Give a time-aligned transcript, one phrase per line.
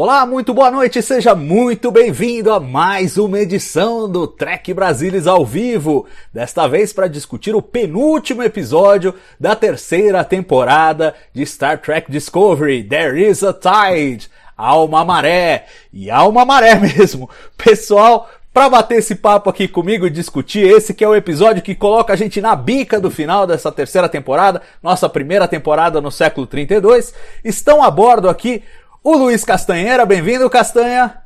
[0.00, 5.44] Olá, muito boa noite, seja muito bem-vindo a mais uma edição do Trek Brasilis ao
[5.44, 6.06] vivo.
[6.32, 13.20] Desta vez para discutir o penúltimo episódio da terceira temporada de Star Trek Discovery, There
[13.20, 14.30] is a Tide.
[14.56, 17.28] Há uma maré, e há uma maré mesmo.
[17.56, 21.74] Pessoal, para bater esse papo aqui comigo e discutir esse que é o episódio que
[21.74, 26.46] coloca a gente na bica do final dessa terceira temporada, nossa primeira temporada no século
[26.46, 28.62] 32, estão a bordo aqui
[29.02, 31.22] o Luiz Castanheira, bem-vindo Castanha.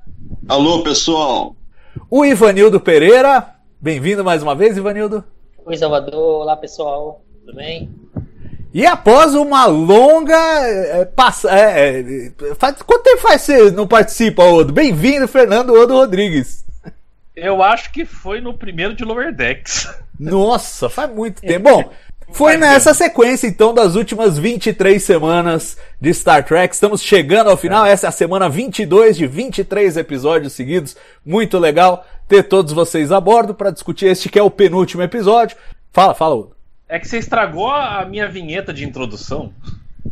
[0.49, 1.57] Alô, pessoal.
[2.11, 5.25] O Ivanildo Pereira, bem-vindo mais uma vez, Ivanildo.
[5.65, 6.43] Oi, Salvador.
[6.43, 7.23] Olá, pessoal.
[7.41, 7.91] Tudo bem?
[8.75, 14.43] E após uma longa é, passa, é, é, faz, quanto tempo faz você não participa,
[14.45, 14.73] Odo?
[14.73, 16.65] Bem-vindo, Fernando Odo Rodrigues.
[17.35, 19.89] Eu acho que foi no primeiro de Lower Decks.
[20.19, 21.69] Nossa, faz muito tempo.
[21.69, 21.91] Bom,
[22.33, 26.75] foi nessa sequência então das últimas 23 semanas de Star Trek.
[26.75, 27.85] Estamos chegando ao final.
[27.85, 30.97] Essa é a semana 22 de 23 episódios seguidos.
[31.25, 35.57] Muito legal ter todos vocês a bordo para discutir este que é o penúltimo episódio.
[35.93, 36.57] Fala, fala, Odo.
[36.89, 39.53] É que você estragou a minha vinheta de introdução.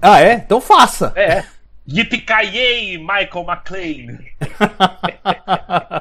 [0.00, 0.34] Ah, é?
[0.34, 1.12] Então faça.
[1.16, 1.44] É.
[1.92, 4.18] Yippee Michael McLean.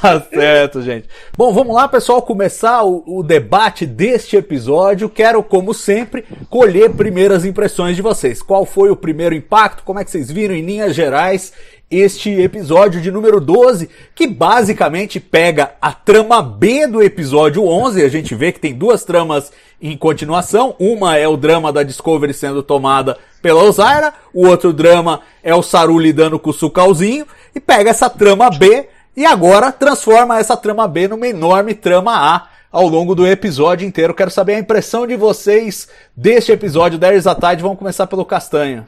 [0.00, 1.08] tá certo, gente.
[1.36, 5.08] Bom, vamos lá, pessoal, começar o, o, debate deste episódio.
[5.08, 8.42] Quero, como sempre, colher primeiras impressões de vocês.
[8.42, 9.84] Qual foi o primeiro impacto?
[9.84, 11.52] Como é que vocês viram em linhas gerais
[11.90, 18.02] este episódio de número 12, que basicamente pega a trama B do episódio 11.
[18.02, 20.74] A gente vê que tem duas tramas em continuação.
[20.78, 25.62] Uma é o drama da Discovery sendo tomada pela Osaira, o outro drama é o
[25.62, 30.88] Saru lidando com o Sucalzinho, e pega essa trama B e agora transforma essa trama
[30.88, 34.12] B numa enorme trama A ao longo do episódio inteiro.
[34.12, 37.62] Quero saber a impressão de vocês deste episódio da Eris Tide.
[37.62, 38.86] Vamos começar pelo Castanha.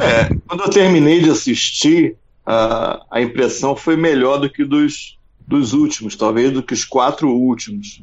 [0.00, 5.72] É, quando eu terminei de assistir, a, a impressão foi melhor do que dos, dos
[5.72, 8.02] últimos, talvez do que os quatro últimos.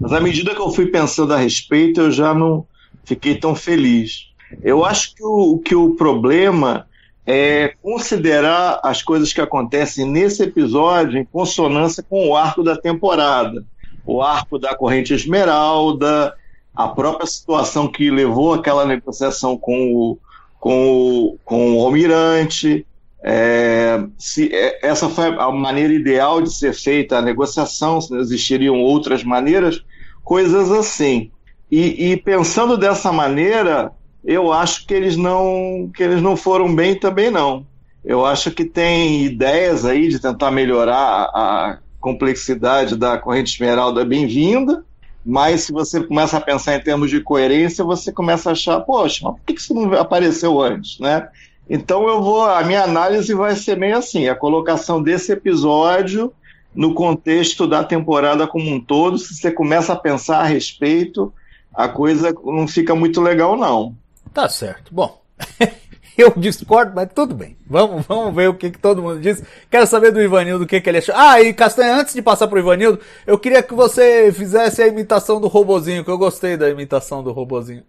[0.00, 2.66] Mas à medida que eu fui pensando a respeito, eu já não
[3.04, 4.28] fiquei tão feliz.
[4.62, 6.86] Eu acho que o, que o problema
[7.26, 13.64] é considerar as coisas que acontecem nesse episódio em consonância com o arco da temporada.
[14.04, 16.34] O arco da corrente esmeralda,
[16.74, 20.18] a própria situação que levou aquela negociação com o,
[20.64, 22.86] com o, com o almirante.
[23.22, 28.80] É, se é, essa foi a maneira ideal de ser feita a negociação, se existiriam
[28.80, 29.84] outras maneiras,
[30.22, 31.30] coisas assim.
[31.70, 33.92] E, e pensando dessa maneira,
[34.24, 37.66] eu acho que eles não que eles não foram bem também não.
[38.02, 44.82] Eu acho que tem ideias aí de tentar melhorar a complexidade da corrente esmeralda bem-vinda,
[45.24, 49.20] mas se você começa a pensar em termos de coerência, você começa a achar, poxa,
[49.24, 51.28] mas por que isso não apareceu antes, né?
[51.68, 56.32] Então eu vou, a minha análise vai ser meio assim, a colocação desse episódio
[56.74, 61.32] no contexto da temporada como um todo, se você começa a pensar a respeito,
[61.72, 63.94] a coisa não fica muito legal não.
[64.32, 64.92] Tá certo.
[64.92, 65.22] Bom,
[66.18, 67.56] eu discordo, mas tudo bem.
[67.66, 69.42] Vamos, vamos ver o que, que todo mundo diz.
[69.70, 71.14] Quero saber do Ivanildo o que, que ele achou.
[71.16, 75.40] Ah, e Castanha, antes de passar pro Ivanildo, eu queria que você fizesse a imitação
[75.40, 77.82] do robozinho, que eu gostei da imitação do robozinho.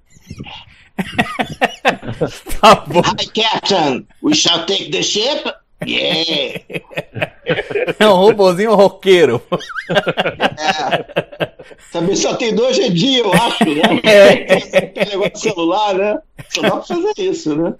[2.61, 3.01] tá bom.
[3.01, 4.07] Hi, Captain.
[4.23, 5.45] We shall take the ship.
[5.83, 6.61] Yeah.
[7.99, 9.41] É um robozinho roqueiro.
[9.87, 11.51] É.
[11.91, 14.01] Também só tem dois dia, eu acho, né?
[14.03, 14.81] É.
[14.87, 16.19] Tem negócio de celular, né?
[16.49, 17.75] Só dá pra fazer isso, né?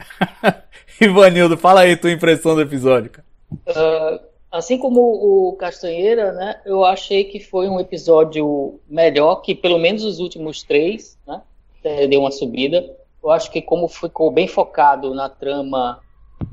[1.01, 3.11] Ivanildo, fala aí tua impressão do episódio.
[3.51, 4.19] Uh,
[4.51, 6.61] assim como o Castanheira, né?
[6.65, 11.41] Eu achei que foi um episódio melhor que pelo menos os últimos três, né?
[12.07, 12.85] Deu uma subida.
[13.23, 15.99] Eu acho que como ficou bem focado na trama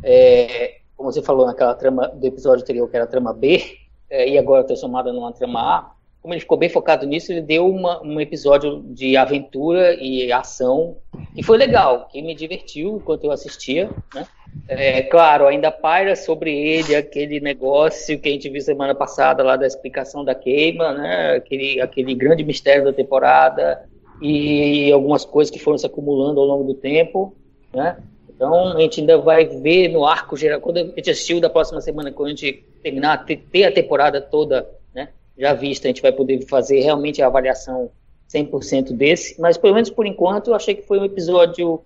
[0.03, 3.61] é, como você falou naquela trama do episódio anterior, que era a trama B,
[4.09, 7.69] é, e agora transformada numa trama A, como ele ficou bem focado nisso, ele deu
[7.69, 10.97] uma, um episódio de aventura e ação
[11.35, 14.25] que foi legal, que me divertiu enquanto eu assistia, né?
[14.69, 19.57] É, claro, ainda paira sobre ele aquele negócio que a gente viu semana passada lá
[19.57, 21.35] da explicação da queima, né?
[21.35, 23.89] Aquele, aquele grande mistério da temporada
[24.21, 27.35] e algumas coisas que foram se acumulando ao longo do tempo,
[27.75, 27.97] né?
[28.43, 31.81] Então a gente ainda vai ver no arco geral, quando a gente assistiu da próxima
[31.81, 36.11] semana, quando a gente terminar, ter a temporada toda né, já vista, a gente vai
[36.11, 37.93] poder fazer realmente a avaliação
[38.29, 41.83] 100% desse, mas pelo menos por enquanto eu achei que foi um episódio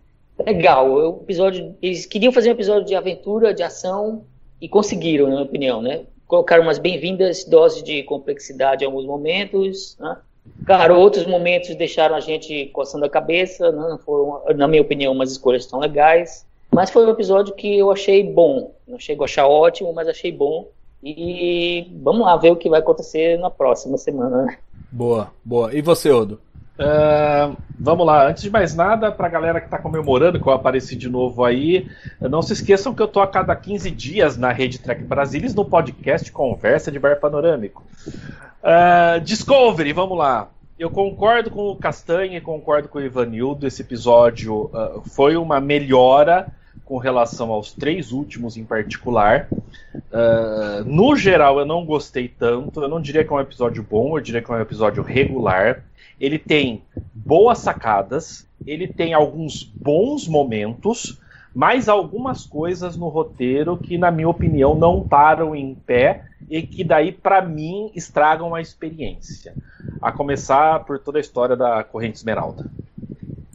[0.46, 0.90] legal.
[0.90, 4.24] O episódio, eles queriam fazer um episódio de aventura, de ação,
[4.58, 6.04] e conseguiram, na minha opinião, né?
[6.26, 10.16] Colocaram umas bem-vindas doses de complexidade em alguns momentos, né?
[10.64, 13.88] Claro, outros momentos deixaram a gente coçando a cabeça, né?
[13.90, 16.45] não foram, na minha opinião, umas escolhas tão legais.
[16.76, 18.74] Mas foi um episódio que eu achei bom.
[18.86, 20.68] Não chego a achar ótimo, mas achei bom.
[21.02, 24.42] E vamos lá ver o que vai acontecer na próxima semana.
[24.42, 24.58] Né?
[24.92, 25.74] Boa, boa.
[25.74, 26.38] E você, Odo?
[26.78, 30.52] Uh, vamos lá, antes de mais nada, para a galera que está comemorando que eu
[30.52, 31.88] apareci de novo aí,
[32.20, 35.64] não se esqueçam que eu tô a cada 15 dias na Rede Trek Brasilis no
[35.64, 37.82] podcast Conversa de Bar Panorâmico.
[38.06, 40.50] Uh, Discovery, vamos lá.
[40.78, 43.66] Eu concordo com o Castanha e concordo com o Ivanildo.
[43.66, 46.52] Esse episódio uh, foi uma melhora
[46.86, 49.48] com relação aos três últimos em particular.
[49.50, 52.80] Uh, no geral, eu não gostei tanto.
[52.80, 55.84] Eu não diria que é um episódio bom, eu diria que é um episódio regular.
[56.18, 61.20] Ele tem boas sacadas, ele tem alguns bons momentos,
[61.52, 66.84] mas algumas coisas no roteiro que, na minha opinião, não param em pé e que
[66.84, 69.54] daí, para mim, estragam a experiência.
[70.00, 72.70] A começar por toda a história da Corrente Esmeralda.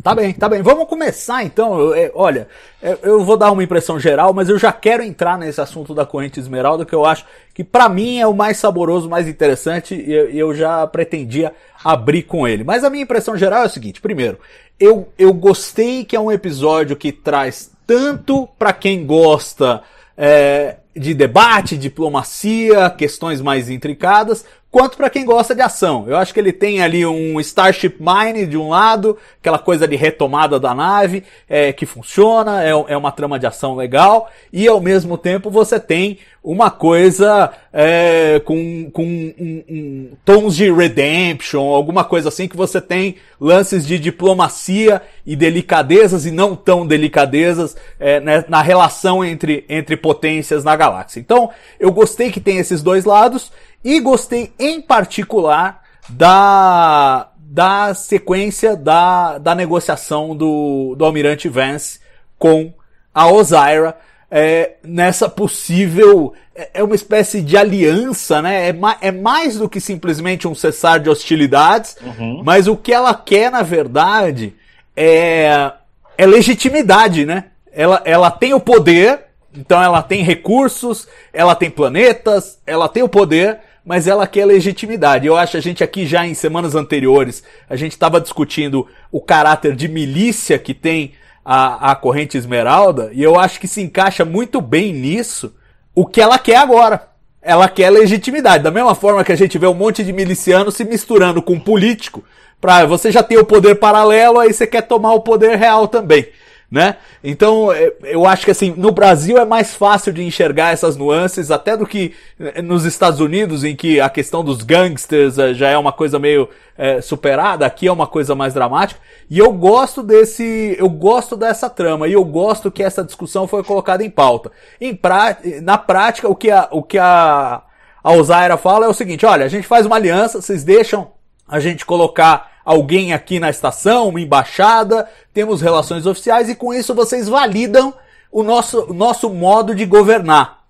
[0.01, 0.62] Tá bem, tá bem.
[0.62, 1.80] Vamos começar então.
[1.80, 2.48] Eu, é, olha,
[2.81, 6.06] eu, eu vou dar uma impressão geral, mas eu já quero entrar nesse assunto da
[6.06, 10.12] corrente esmeralda, que eu acho que para mim é o mais saboroso, mais interessante, e
[10.12, 11.53] eu, eu, já pretendia
[11.83, 12.63] abrir com ele.
[12.63, 14.39] Mas a minha impressão geral é o seguinte: primeiro,
[14.80, 19.83] eu, eu gostei que é um episódio que traz tanto para quem gosta
[20.18, 26.06] é, de debate, diplomacia, questões mais intricadas, quanto para quem gosta de ação.
[26.08, 29.98] Eu acho que ele tem ali um Starship Mine de um lado, aquela coisa de
[29.98, 34.80] retomada da nave, é, que funciona, é, é uma trama de ação legal, e ao
[34.80, 42.04] mesmo tempo você tem uma coisa é, com, com um, um, tons de redemption, alguma
[42.04, 48.20] coisa assim, que você tem lances de diplomacia e delicadezas e não tão delicadezas é,
[48.20, 51.20] né, na relação entre, entre potências na galáxia.
[51.20, 53.52] Então, eu gostei que tem esses dois lados,
[53.83, 62.00] e gostei em particular da, da sequência da, da negociação do, do Almirante Vance
[62.38, 62.74] com
[63.13, 63.98] a Osira.
[64.33, 66.33] É, nessa possível.
[66.56, 68.69] É, é uma espécie de aliança, né?
[68.69, 72.42] É, ma, é mais do que simplesmente um cessar de hostilidades, uhum.
[72.42, 74.56] mas o que ela quer, na verdade,
[74.95, 75.74] é,
[76.18, 77.45] é legitimidade, né?
[77.74, 79.19] Ela, ela tem o poder,
[79.54, 85.28] então ela tem recursos, ela tem planetas, ela tem o poder, mas ela quer legitimidade.
[85.28, 89.75] Eu acho a gente aqui já em semanas anteriores, a gente estava discutindo o caráter
[89.75, 91.13] de milícia que tem
[91.44, 95.54] a, a corrente esmeralda, e eu acho que se encaixa muito bem nisso
[95.94, 97.10] o que ela quer agora.
[97.42, 98.63] Ela quer legitimidade.
[98.63, 102.24] Da mesma forma que a gente vê um monte de miliciano se misturando com político,
[102.60, 106.27] pra você já ter o poder paralelo, aí você quer tomar o poder real também
[106.72, 106.96] né?
[107.22, 111.52] Então, é, eu acho que assim, no Brasil é mais fácil de enxergar essas nuances,
[111.52, 115.68] até do que é, nos Estados Unidos, em que a questão dos gangsters é, já
[115.68, 116.48] é uma coisa meio
[116.78, 119.01] é, superada, aqui é uma coisa mais dramática.
[119.30, 123.66] E eu gosto desse, eu gosto dessa trama, e eu gosto que essa discussão foi
[123.66, 124.50] colocada em pauta.
[124.80, 127.62] Em pra, na prática, o que a, o que a,
[128.01, 131.12] a Osaira fala é o seguinte, olha, a gente faz uma aliança, vocês deixam
[131.46, 136.94] a gente colocar alguém aqui na estação, uma embaixada, temos relações oficiais e com isso
[136.94, 137.94] vocês validam
[138.32, 140.62] o nosso, nosso modo de governar.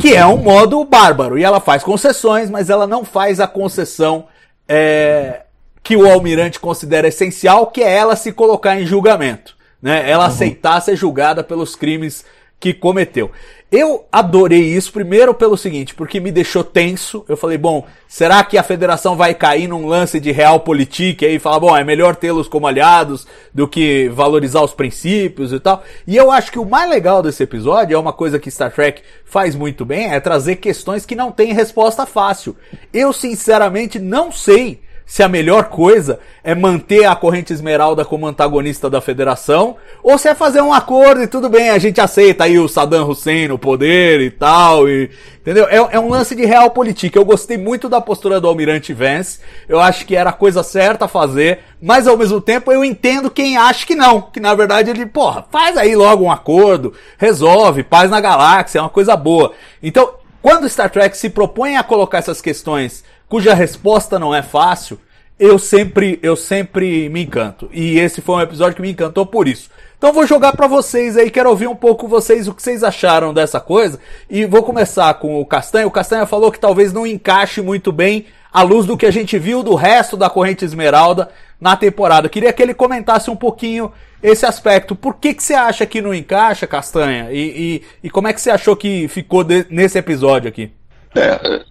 [0.00, 1.38] Que é um modo bárbaro.
[1.38, 4.26] E ela faz concessões, mas ela não faz a concessão
[4.68, 5.42] é,
[5.82, 9.56] que o almirante considera essencial, que é ela se colocar em julgamento.
[9.80, 10.08] Né?
[10.08, 10.30] Ela uhum.
[10.30, 12.24] aceitar ser julgada pelos crimes
[12.62, 13.28] que cometeu.
[13.72, 17.24] Eu adorei isso, primeiro pelo seguinte, porque me deixou tenso.
[17.28, 21.38] Eu falei, bom, será que a federação vai cair num lance de realpolitik aí e
[21.40, 25.82] falar, bom, é melhor tê-los como aliados do que valorizar os princípios e tal?
[26.06, 29.02] E eu acho que o mais legal desse episódio é uma coisa que Star Trek
[29.24, 32.54] faz muito bem, é trazer questões que não têm resposta fácil.
[32.92, 38.88] Eu, sinceramente, não sei se a melhor coisa é manter a corrente esmeralda como antagonista
[38.88, 42.58] da federação, ou se é fazer um acordo e tudo bem, a gente aceita aí
[42.58, 45.66] o Saddam Hussein no poder e tal, e, entendeu?
[45.68, 47.18] É, é um lance de real política.
[47.18, 51.04] Eu gostei muito da postura do Almirante Vance, eu acho que era a coisa certa
[51.04, 54.90] a fazer, mas ao mesmo tempo eu entendo quem acha que não, que na verdade
[54.90, 59.52] ele, porra, faz aí logo um acordo, resolve, paz na galáxia, é uma coisa boa.
[59.82, 65.00] Então, quando Star Trek se propõe a colocar essas questões cuja resposta não é fácil,
[65.40, 67.66] eu sempre, eu sempre me encanto.
[67.72, 69.70] E esse foi um episódio que me encantou por isso.
[69.96, 73.32] Então vou jogar para vocês aí, quero ouvir um pouco vocês o que vocês acharam
[73.32, 73.98] dessa coisa
[74.28, 75.86] e vou começar com o Castanha.
[75.86, 79.38] O Castanha falou que talvez não encaixe muito bem à luz do que a gente
[79.38, 82.28] viu do resto da corrente Esmeralda na temporada.
[82.28, 83.90] Queria que ele comentasse um pouquinho
[84.22, 84.94] esse aspecto.
[84.94, 87.32] Por que, que você acha que não encaixa, Castanha?
[87.32, 90.70] E, e, e como é que você achou que ficou de, nesse episódio aqui?
[91.14, 91.64] É,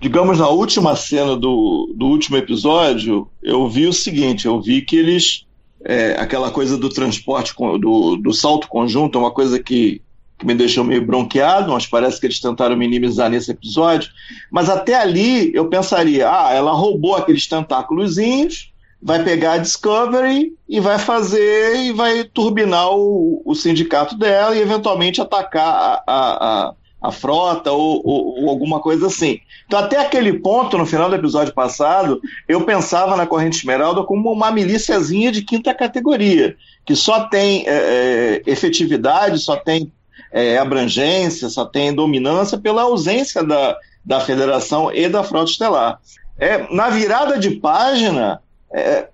[0.00, 4.96] digamos, na última cena do, do último episódio, eu vi o seguinte: eu vi que
[4.96, 5.46] eles.
[5.82, 10.02] É, aquela coisa do transporte, do, do salto conjunto, é uma coisa que,
[10.38, 14.10] que me deixou meio bronqueado, mas parece que eles tentaram minimizar nesse episódio.
[14.50, 20.80] Mas até ali eu pensaria: ah, ela roubou aqueles tentáculozinhos, vai pegar a Discovery e
[20.80, 26.74] vai fazer e vai turbinar o, o sindicato dela e eventualmente atacar a, a, a
[27.00, 29.40] a frota ou, ou, ou, alguma coisa assim.
[29.66, 34.30] Então, até aquele ponto, no final do episódio passado, eu pensava na Corrente Esmeralda como
[34.30, 39.90] uma milíciazinha de quinta categoria, que só tem é, é, efetividade, só tem
[40.30, 45.98] é, abrangência, só tem dominância pela ausência da, da federação e da frota estelar.
[46.38, 48.42] É, na virada de página,
[48.72, 49.08] é,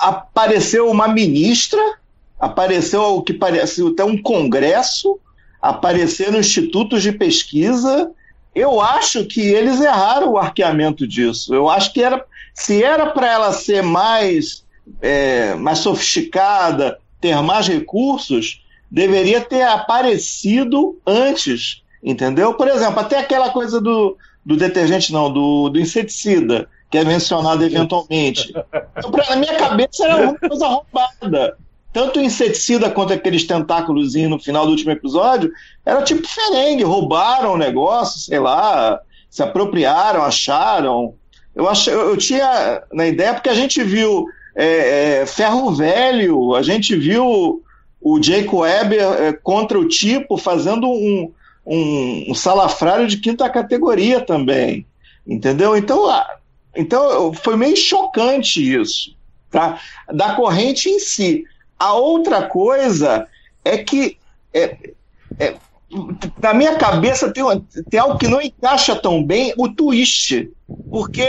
[0.00, 1.80] apareceu uma ministra,
[2.38, 5.18] apareceu o que parece até um congresso,
[5.62, 8.10] apareceram institutos de pesquisa.
[8.52, 11.54] Eu acho que eles erraram o arqueamento disso.
[11.54, 14.64] Eu acho que era, se era para ela ser mais,
[15.00, 22.54] é, mais sofisticada, ter mais recursos, deveria ter aparecido antes, entendeu?
[22.54, 27.64] Por exemplo, até aquela coisa do, do detergente, não, do, do inseticida, que é mencionado
[27.64, 28.52] eventualmente.
[28.94, 31.56] Então, na minha cabeça era uma coisa roubada
[31.92, 35.52] tanto o inseticida quanto aqueles tentáculos no final do último episódio,
[35.84, 41.14] era tipo ferengue, roubaram o negócio, sei lá, se apropriaram, acharam.
[41.54, 46.62] Eu, ach, eu, tinha na ideia, porque a gente viu é, é, Ferro Velho, a
[46.62, 47.62] gente viu
[48.00, 51.30] o Jake Weber é, contra o tipo fazendo um,
[51.66, 54.86] um, um, salafrário de quinta categoria também,
[55.26, 55.76] entendeu?
[55.76, 56.06] Então,
[56.74, 59.14] então foi meio chocante isso,
[59.50, 59.78] tá?
[60.10, 61.44] Da corrente em si.
[61.82, 63.26] A outra coisa
[63.64, 64.16] é que,
[64.54, 64.76] é,
[65.36, 65.56] é,
[66.40, 67.42] na minha cabeça, tem,
[67.90, 70.48] tem algo que não encaixa tão bem: o twist.
[70.88, 71.28] Porque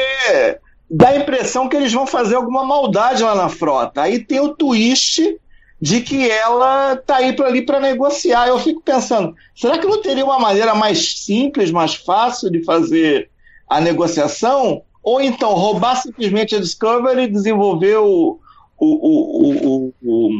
[0.88, 4.03] dá a impressão que eles vão fazer alguma maldade lá na frota.
[4.03, 5.39] Aí tem o twist
[5.81, 8.48] de que ela tá aí para ali para negociar.
[8.48, 13.27] Eu fico pensando, será que não teria uma maneira mais simples, mais fácil de fazer
[13.67, 14.83] a negociação?
[15.01, 18.39] Ou então roubar simplesmente a Discovery e desenvolver o,
[18.84, 20.32] o, o, o,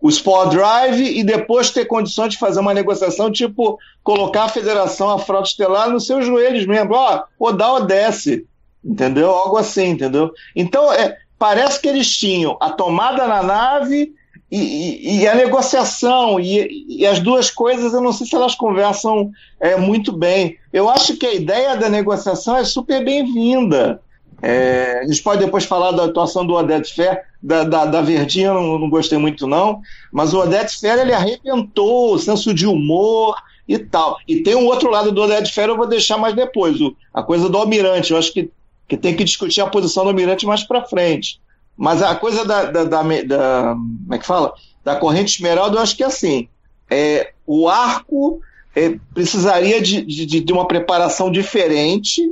[0.00, 5.10] o, Sport Drive e depois ter condições de fazer uma negociação, tipo, colocar a federação,
[5.10, 6.94] a frota estelar nos seus joelhos mesmo.
[6.94, 8.46] Ó, ou dá ou desce.
[8.84, 9.30] Entendeu?
[9.30, 10.32] Algo assim, entendeu?
[10.54, 14.14] Então, é, parece que eles tinham a tomada na nave
[14.50, 18.54] e, e, e a negociação, e, e, as duas coisas eu não sei se elas
[18.54, 20.56] conversam é, muito bem.
[20.72, 24.00] Eu acho que a ideia da negociação é super bem-vinda.
[24.42, 28.52] É, a gente pode depois falar da atuação do Odete Fer, da, da, da Verdinha
[28.52, 29.80] não, não, gostei muito não,
[30.12, 34.18] mas o Odete Fer ele arrebentou o senso de humor e tal.
[34.28, 37.22] E tem um outro lado do Odete Fer, eu vou deixar mais depois, o, a
[37.22, 38.50] coisa do Almirante, eu acho que,
[38.86, 41.40] que tem que discutir a posição do Almirante mais para frente.
[41.76, 44.52] Mas a coisa da, da, da, da, como é que fala?
[44.84, 46.48] Da corrente esmeralda, eu acho que é assim,
[46.90, 48.40] é, o arco
[48.74, 52.22] é, precisaria de, de, de uma preparação diferente,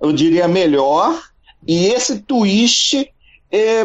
[0.00, 1.20] eu diria melhor,
[1.66, 3.10] e esse twist,
[3.50, 3.84] é,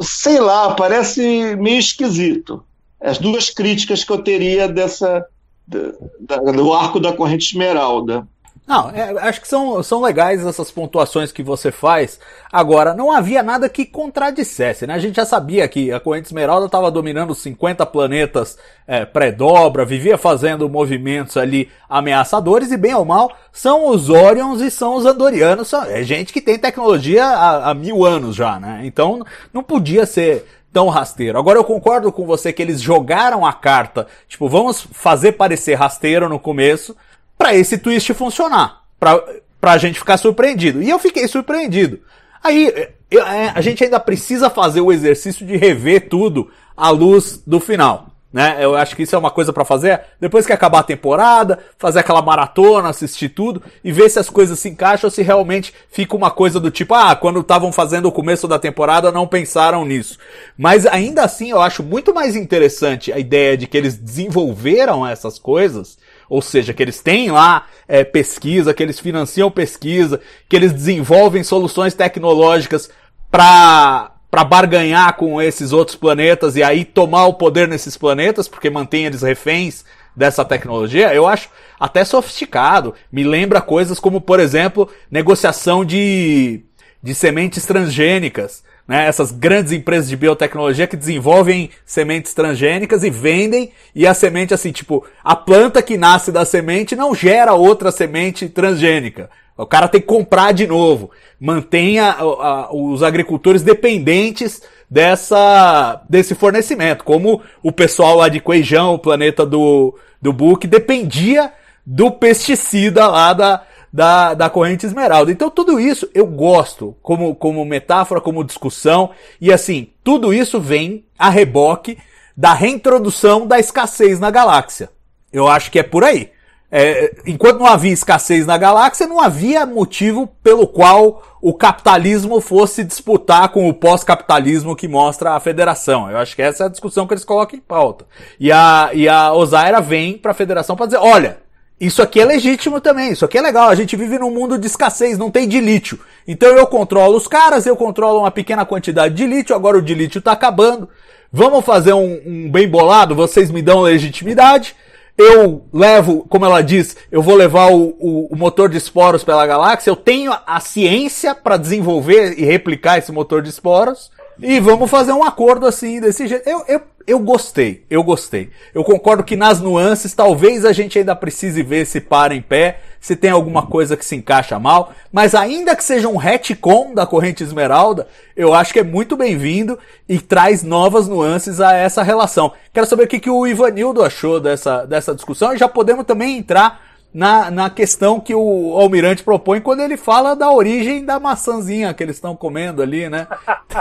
[0.00, 2.64] sei lá, parece meio esquisito.
[3.00, 5.26] As duas críticas que eu teria dessa
[5.66, 8.26] do arco da corrente esmeralda.
[8.66, 12.18] Não, é, acho que são, são legais essas pontuações que você faz.
[12.50, 14.94] Agora, não havia nada que contradissesse, né?
[14.94, 18.56] A gente já sabia que a corrente esmeralda estava dominando 50 planetas
[18.86, 24.70] é, pré-dobra, vivia fazendo movimentos ali ameaçadores e bem ou mal são os Orions e
[24.70, 25.68] são os Andorianos.
[25.68, 28.80] São, é gente que tem tecnologia há, há mil anos já, né?
[28.84, 31.38] Então não podia ser tão rasteiro.
[31.38, 36.28] Agora eu concordo com você que eles jogaram a carta, tipo, vamos fazer parecer rasteiro
[36.28, 36.96] no começo,
[37.36, 39.22] para esse twist funcionar, para
[39.60, 40.82] pra gente ficar surpreendido.
[40.82, 42.00] E eu fiquei surpreendido.
[42.42, 47.42] Aí é, é, a gente ainda precisa fazer o exercício de rever tudo à luz
[47.46, 48.08] do final.
[48.30, 48.58] Né?
[48.60, 52.00] Eu acho que isso é uma coisa para fazer depois que acabar a temporada, fazer
[52.00, 56.16] aquela maratona, assistir tudo e ver se as coisas se encaixam ou se realmente fica
[56.16, 60.18] uma coisa do tipo, ah, quando estavam fazendo o começo da temporada não pensaram nisso.
[60.58, 65.38] Mas ainda assim eu acho muito mais interessante a ideia de que eles desenvolveram essas
[65.38, 65.96] coisas,
[66.34, 71.44] ou seja, que eles têm lá é, pesquisa, que eles financiam pesquisa, que eles desenvolvem
[71.44, 72.90] soluções tecnológicas
[73.30, 78.68] para para barganhar com esses outros planetas e aí tomar o poder nesses planetas, porque
[78.68, 79.84] mantém eles reféns
[80.16, 81.48] dessa tecnologia, eu acho
[81.78, 82.96] até sofisticado.
[83.12, 86.64] Me lembra coisas como, por exemplo, negociação de,
[87.00, 88.64] de sementes transgênicas.
[88.86, 89.06] Né?
[89.06, 94.72] Essas grandes empresas de biotecnologia que desenvolvem sementes transgênicas e vendem, e a semente, assim,
[94.72, 99.30] tipo, a planta que nasce da semente não gera outra semente transgênica.
[99.56, 101.10] O cara tem que comprar de novo.
[101.40, 104.60] Mantenha a, a, os agricultores dependentes
[104.90, 107.04] dessa, desse fornecimento.
[107.04, 111.52] Como o pessoal lá de Queijão, o planeta do, do Book, dependia
[111.86, 113.62] do pesticida lá da,
[113.94, 115.30] da, da corrente esmeralda.
[115.30, 119.10] Então tudo isso eu gosto como, como metáfora, como discussão.
[119.40, 121.96] E assim, tudo isso vem a reboque
[122.36, 124.90] da reintrodução da escassez na galáxia.
[125.32, 126.32] Eu acho que é por aí.
[126.72, 132.82] É, enquanto não havia escassez na galáxia, não havia motivo pelo qual o capitalismo fosse
[132.82, 136.10] disputar com o pós-capitalismo que mostra a federação.
[136.10, 138.04] Eu acho que essa é a discussão que eles colocam em pauta.
[138.40, 141.44] E a, e a Osaira vem para a federação para dizer: olha,
[141.80, 143.68] isso aqui é legítimo também, isso aqui é legal.
[143.68, 145.98] A gente vive num mundo de escassez, não tem de lítio.
[146.26, 149.94] Então eu controlo os caras, eu controlo uma pequena quantidade de lítio, agora o de
[149.94, 150.88] lítio está acabando.
[151.32, 154.76] Vamos fazer um, um bem bolado, vocês me dão legitimidade
[155.16, 159.46] eu levo, como ela diz, eu vou levar o, o, o motor de esporos pela
[159.46, 164.58] galáxia, eu tenho a, a ciência para desenvolver e replicar esse motor de esporos, e
[164.60, 166.48] vamos fazer um acordo assim, desse jeito.
[166.48, 168.50] Eu, eu, eu gostei, eu gostei.
[168.74, 172.80] Eu concordo que nas nuances, talvez a gente ainda precise ver se para em pé,
[173.00, 177.06] se tem alguma coisa que se encaixa mal, mas ainda que seja um retcon da
[177.06, 182.52] corrente esmeralda, eu acho que é muito bem-vindo e traz novas nuances a essa relação.
[182.72, 186.38] Quero saber o que, que o Ivanildo achou dessa, dessa discussão e já podemos também
[186.38, 191.94] entrar na, na questão que o Almirante propõe quando ele fala da origem da maçãzinha
[191.94, 193.28] que eles estão comendo ali, né?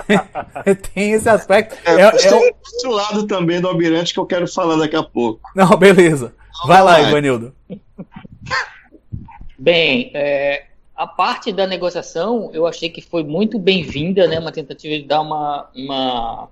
[0.05, 1.75] tem, tem esse aspecto.
[1.83, 2.35] É, é, tem é...
[2.35, 5.49] outro lado também do Almirante que eu quero falar daqui a pouco.
[5.55, 6.31] Não, beleza.
[6.67, 7.55] Vai lá, Ivanildo.
[9.57, 14.37] Bem, é, a parte da negociação eu achei que foi muito bem-vinda, né?
[14.37, 16.49] Uma tentativa de dar uma, uma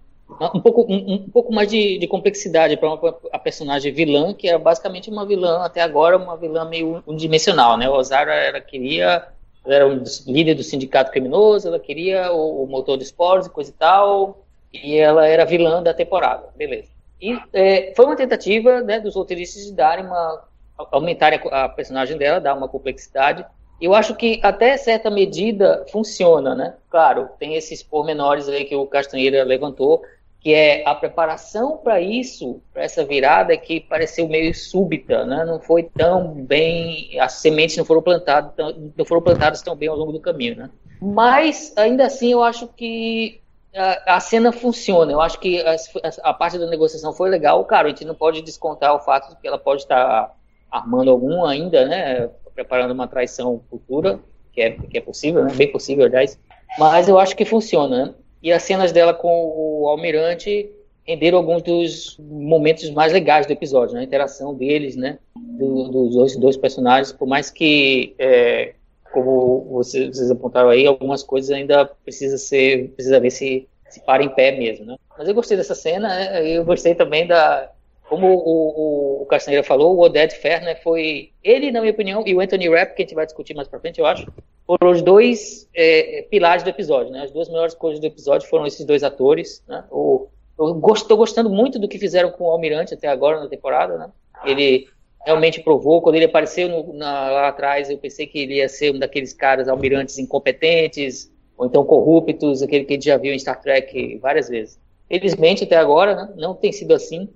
[0.54, 2.90] um pouco, um, um pouco mais de, de complexidade para
[3.32, 7.90] a personagem vilã, que era basicamente uma vilã, até agora, uma vilã meio unidimensional, né?
[7.90, 9.28] O Ozara era, queria,
[9.66, 13.70] era um líder do sindicato criminoso, ela queria o, o motor de esporos e coisa
[13.70, 16.90] e tal, e ela era vilã da temporada, beleza.
[17.22, 20.44] E é, foi uma tentativa né, dos roteiristas de darem uma,
[20.92, 23.46] aumentarem a, a personagem dela, dar uma complexidade,
[23.82, 26.76] eu acho que até certa medida funciona, né?
[26.88, 30.04] Claro, tem esses pormenores aí que o Castanheira levantou,
[30.42, 35.46] que é a preparação para isso, para essa virada que pareceu meio súbita, né?
[35.46, 38.52] Não foi tão bem, as sementes não foram plantadas,
[38.98, 40.70] não foram plantadas tão bem ao longo do caminho, né?
[41.00, 43.40] Mas ainda assim eu acho que
[43.74, 45.12] a, cena funciona.
[45.12, 45.76] Eu acho que a,
[46.24, 47.64] a, parte da negociação foi legal.
[47.66, 50.36] Claro, a gente não pode descontar o fato de que ela pode estar
[50.70, 52.30] armando algum ainda, né?
[52.54, 54.20] Preparando uma traição futura,
[54.52, 55.54] que é, que é possível, né?
[55.54, 56.40] Bem possível, aliás.
[56.78, 58.06] Mas eu acho que funciona.
[58.06, 58.14] Né?
[58.42, 60.70] E as cenas dela com o Almirante
[61.06, 64.02] renderam alguns dos momentos mais legais do episódio, né?
[64.02, 65.20] A interação deles, né?
[65.36, 68.74] Do, dos dois, dois, personagens, por mais que, é,
[69.12, 74.24] como vocês, vocês, apontaram aí, algumas coisas ainda precisa ser, precisa ver se se para
[74.24, 74.96] em pé mesmo, né?
[75.18, 76.50] Mas eu gostei dessa cena, né?
[76.50, 77.70] eu gostei também da,
[78.12, 82.34] como o, o, o Castanheira falou, o Oded Ferner foi ele, na minha opinião, e
[82.34, 84.32] o Anthony Rapp, que a gente vai discutir mais pra frente, eu acho,
[84.78, 87.24] foram os dois é, pilares do episódio, né?
[87.24, 89.84] As duas melhores coisas do episódio foram esses dois atores, né?
[89.92, 93.98] O, eu estou gostando muito do que fizeram com o Almirante até agora na temporada,
[93.98, 94.10] né?
[94.46, 94.88] Ele
[95.26, 98.96] realmente provou, quando ele apareceu no, na, lá atrás, eu pensei que ele ia ser
[98.96, 103.40] um daqueles caras almirantes incompetentes, ou então corruptos, aquele que a gente já viu em
[103.40, 104.80] Star Trek várias vezes.
[105.10, 106.34] Felizmente, até agora, né?
[106.38, 107.28] não tem sido assim.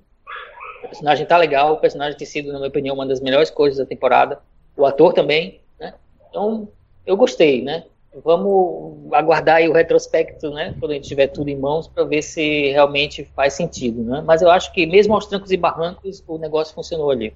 [0.86, 3.78] O personagem tá legal, o personagem tem sido, na minha opinião, uma das melhores coisas
[3.78, 4.40] da temporada.
[4.78, 5.94] O ator também, né?
[6.30, 6.70] Então,
[7.06, 7.84] eu gostei, né?
[8.24, 10.74] Vamos aguardar aí o retrospecto, né?
[10.80, 14.24] Quando a gente tiver tudo em mãos, para ver se realmente faz sentido, né?
[14.26, 17.34] Mas eu acho que mesmo aos trancos e barrancos, o negócio funcionou ali.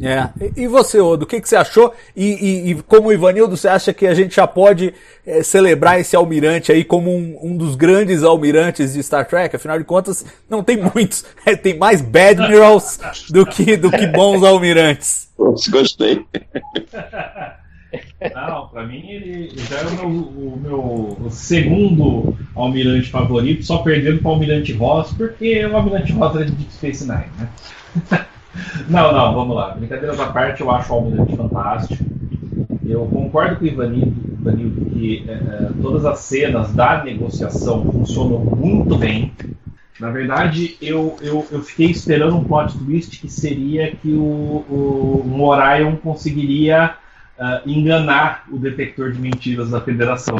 [0.00, 0.28] É.
[0.56, 1.92] E, e você, Odo, o que, que você achou?
[2.14, 4.94] E, e, e como Ivanildo, você acha que a gente já pode
[5.26, 9.56] é, celebrar esse almirante aí como um, um, dos grandes almirantes de Star Trek?
[9.56, 11.24] Afinal de contas, não tem muitos.
[11.44, 12.98] É, tem mais Badmirals
[13.30, 15.28] do que, do que bons almirantes.
[15.36, 16.24] Gostei.
[18.34, 24.20] Não, pra mim ele já é o meu, o meu segundo almirante favorito, só perdendo
[24.20, 27.48] para o almirante Ross, porque o almirante Ross é de Deep Space Nine, né?
[28.88, 29.74] Não, não, vamos lá.
[29.74, 32.04] Brincadeiras à parte, eu acho o Almirante fantástico.
[32.84, 38.38] Eu concordo com o Ivanildo, Ivanildo que é, é, todas as cenas da negociação funcionam
[38.38, 39.32] muito bem.
[39.98, 45.24] Na verdade, eu, eu, eu fiquei esperando um plot twist que seria que o, o,
[45.26, 46.94] o Orion conseguiria
[47.38, 50.38] uh, enganar o detector de mentiras da Federação.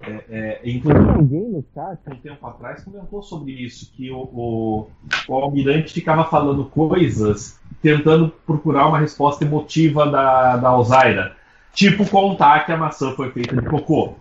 [0.00, 4.90] É, é, inclusive alguém no chat um tempo atrás comentou sobre isso, que o, o,
[5.26, 11.36] o, almirante ficava falando coisas tentando procurar uma resposta emotiva da, da Alzaira.
[11.72, 14.14] Tipo contar que a maçã foi feita de cocô.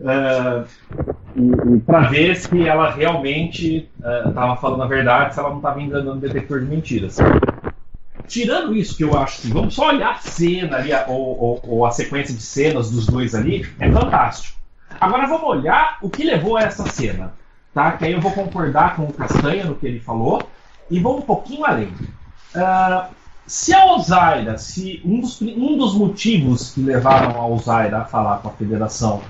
[0.00, 0.66] Uh,
[1.84, 6.18] para ver se ela realmente estava uh, falando a verdade, se ela não estava enganando
[6.18, 7.18] o detector de mentiras.
[8.26, 11.86] Tirando isso, que eu acho que vamos só olhar a cena ali, ou, ou, ou
[11.86, 14.56] a sequência de cenas dos dois ali, é fantástico.
[15.00, 17.32] Agora vamos olhar o que levou a essa cena,
[17.74, 17.92] tá?
[17.92, 20.42] Que aí eu vou concordar com o Castanha no que ele falou
[20.90, 21.88] e vou um pouquinho além.
[22.54, 23.14] Uh,
[23.46, 28.38] se a Alzaira, se um dos, um dos motivos que levaram a Alzaira a falar
[28.38, 29.22] com a Federação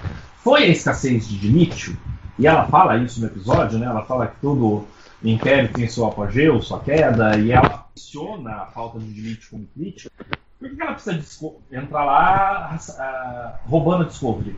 [0.42, 1.96] foi a escassez de lítio,
[2.38, 3.86] e ela fala isso no episódio, né?
[3.86, 4.86] Ela fala que todo
[5.22, 10.10] império tem seu apogeu, sua queda, e ela menciona a falta de lítio como crítica.
[10.58, 14.56] Por que ela precisa entrar lá uh, roubando a Discovery?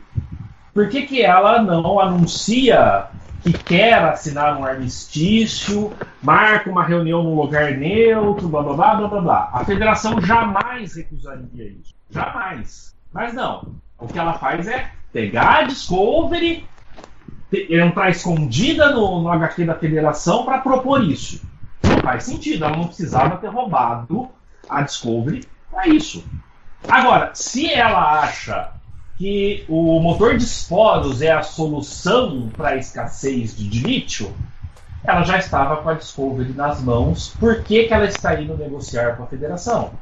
[0.78, 3.06] por que, que ela não anuncia
[3.42, 5.92] que quer assinar um armistício,
[6.22, 9.50] marca uma reunião num lugar neutro, blá blá blá blá blá blá.
[9.54, 11.92] A federação jamais recusaria isso.
[12.08, 12.94] Jamais.
[13.12, 13.74] Mas não.
[13.98, 16.64] O que ela faz é pegar a Discovery,
[17.52, 21.42] entrar escondida no, no HQ da federação para propor isso.
[21.82, 22.64] Não faz sentido.
[22.64, 24.28] Ela não precisava ter roubado
[24.68, 26.24] a Discovery para isso.
[26.86, 28.72] Agora, se ela acha
[29.16, 34.32] que o motor de esporos é a solução para a escassez de lítio,
[35.02, 37.34] ela já estava com a Discovery nas mãos.
[37.40, 39.92] Por que, que ela está indo negociar com a federação?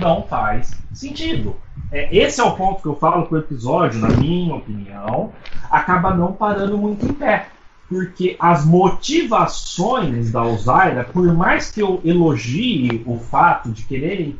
[0.00, 1.56] Não faz sentido.
[1.92, 5.32] É, esse é o ponto que eu falo que o episódio, na minha opinião,
[5.70, 7.48] acaba não parando muito em pé.
[7.88, 14.36] Porque as motivações da Osaira, por mais que eu elogie o fato de quererem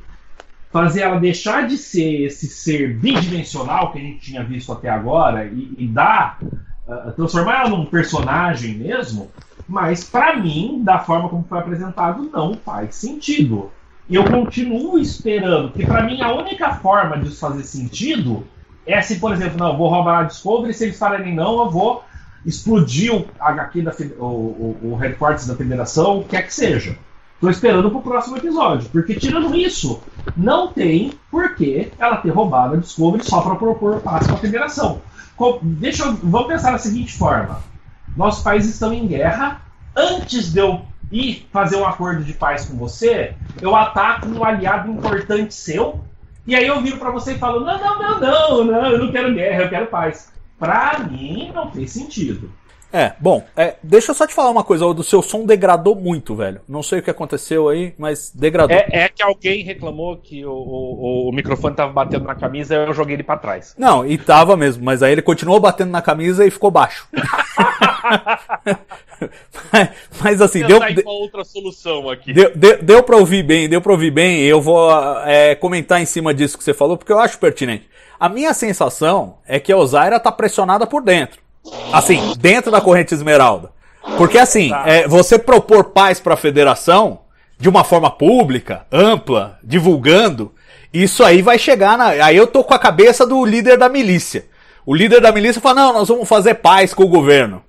[0.73, 5.47] fazer ela deixar de ser esse ser bidimensional que a gente tinha visto até agora
[5.47, 9.31] e, e dar, uh, transformar ela num personagem mesmo,
[9.69, 13.71] mas para mim, da forma como foi apresentado, não faz sentido.
[14.09, 18.47] E eu continuo esperando, porque para mim a única forma disso fazer sentido
[18.87, 21.71] é se, por exemplo, não, eu vou roubar a Discovery, se eles falarem não, eu
[21.71, 22.05] vou
[22.45, 26.97] explodir o HQ da o, o, o headquarters da federação, o que quer que seja.
[27.41, 28.89] Tô esperando pro próximo episódio.
[28.91, 30.01] Porque tirando isso,
[30.37, 34.39] não tem por que ela ter roubado a Discovery só para propor paz com a
[34.39, 35.03] federação.
[35.63, 37.61] Deixa eu, vamos pensar da seguinte forma:
[38.17, 39.61] nossos países estão em guerra.
[39.95, 44.91] Antes de eu ir fazer um acordo de paz com você, eu ataco um aliado
[44.91, 46.01] importante seu.
[46.47, 49.13] E aí eu viro para você e falo: não, não, não, não, não, eu não
[49.13, 50.33] quero guerra, eu quero paz.
[50.59, 52.51] Para mim não fez sentido.
[52.93, 55.95] É, bom, é, deixa eu só te falar uma coisa, o do seu som degradou
[55.95, 56.61] muito, velho.
[56.69, 58.75] Não sei o que aconteceu aí, mas degradou.
[58.75, 62.87] É, é que alguém reclamou que o, o, o, microfone tava batendo na camisa e
[62.87, 63.75] eu joguei ele para trás.
[63.77, 67.07] Não, e tava mesmo, mas aí ele continuou batendo na camisa e ficou baixo.
[69.73, 69.89] mas,
[70.23, 70.79] mas, assim, deu.
[70.79, 72.33] uma outra solução aqui.
[72.33, 74.41] Deu, deu, deu pra ouvir bem, deu pra ouvir bem.
[74.41, 74.91] Eu vou
[75.25, 77.89] é, comentar em cima disso que você falou, porque eu acho pertinente.
[78.19, 81.41] A minha sensação é que a Ozaira tá pressionada por dentro.
[81.93, 83.71] Assim, dentro da corrente esmeralda.
[84.17, 84.85] Porque assim, tá.
[84.87, 87.21] é, você propor paz para a federação
[87.59, 90.53] de uma forma pública, ampla, divulgando,
[90.93, 92.09] isso aí vai chegar na.
[92.25, 94.47] Aí eu tô com a cabeça do líder da milícia.
[94.85, 97.63] O líder da milícia fala: não, nós vamos fazer paz com o governo.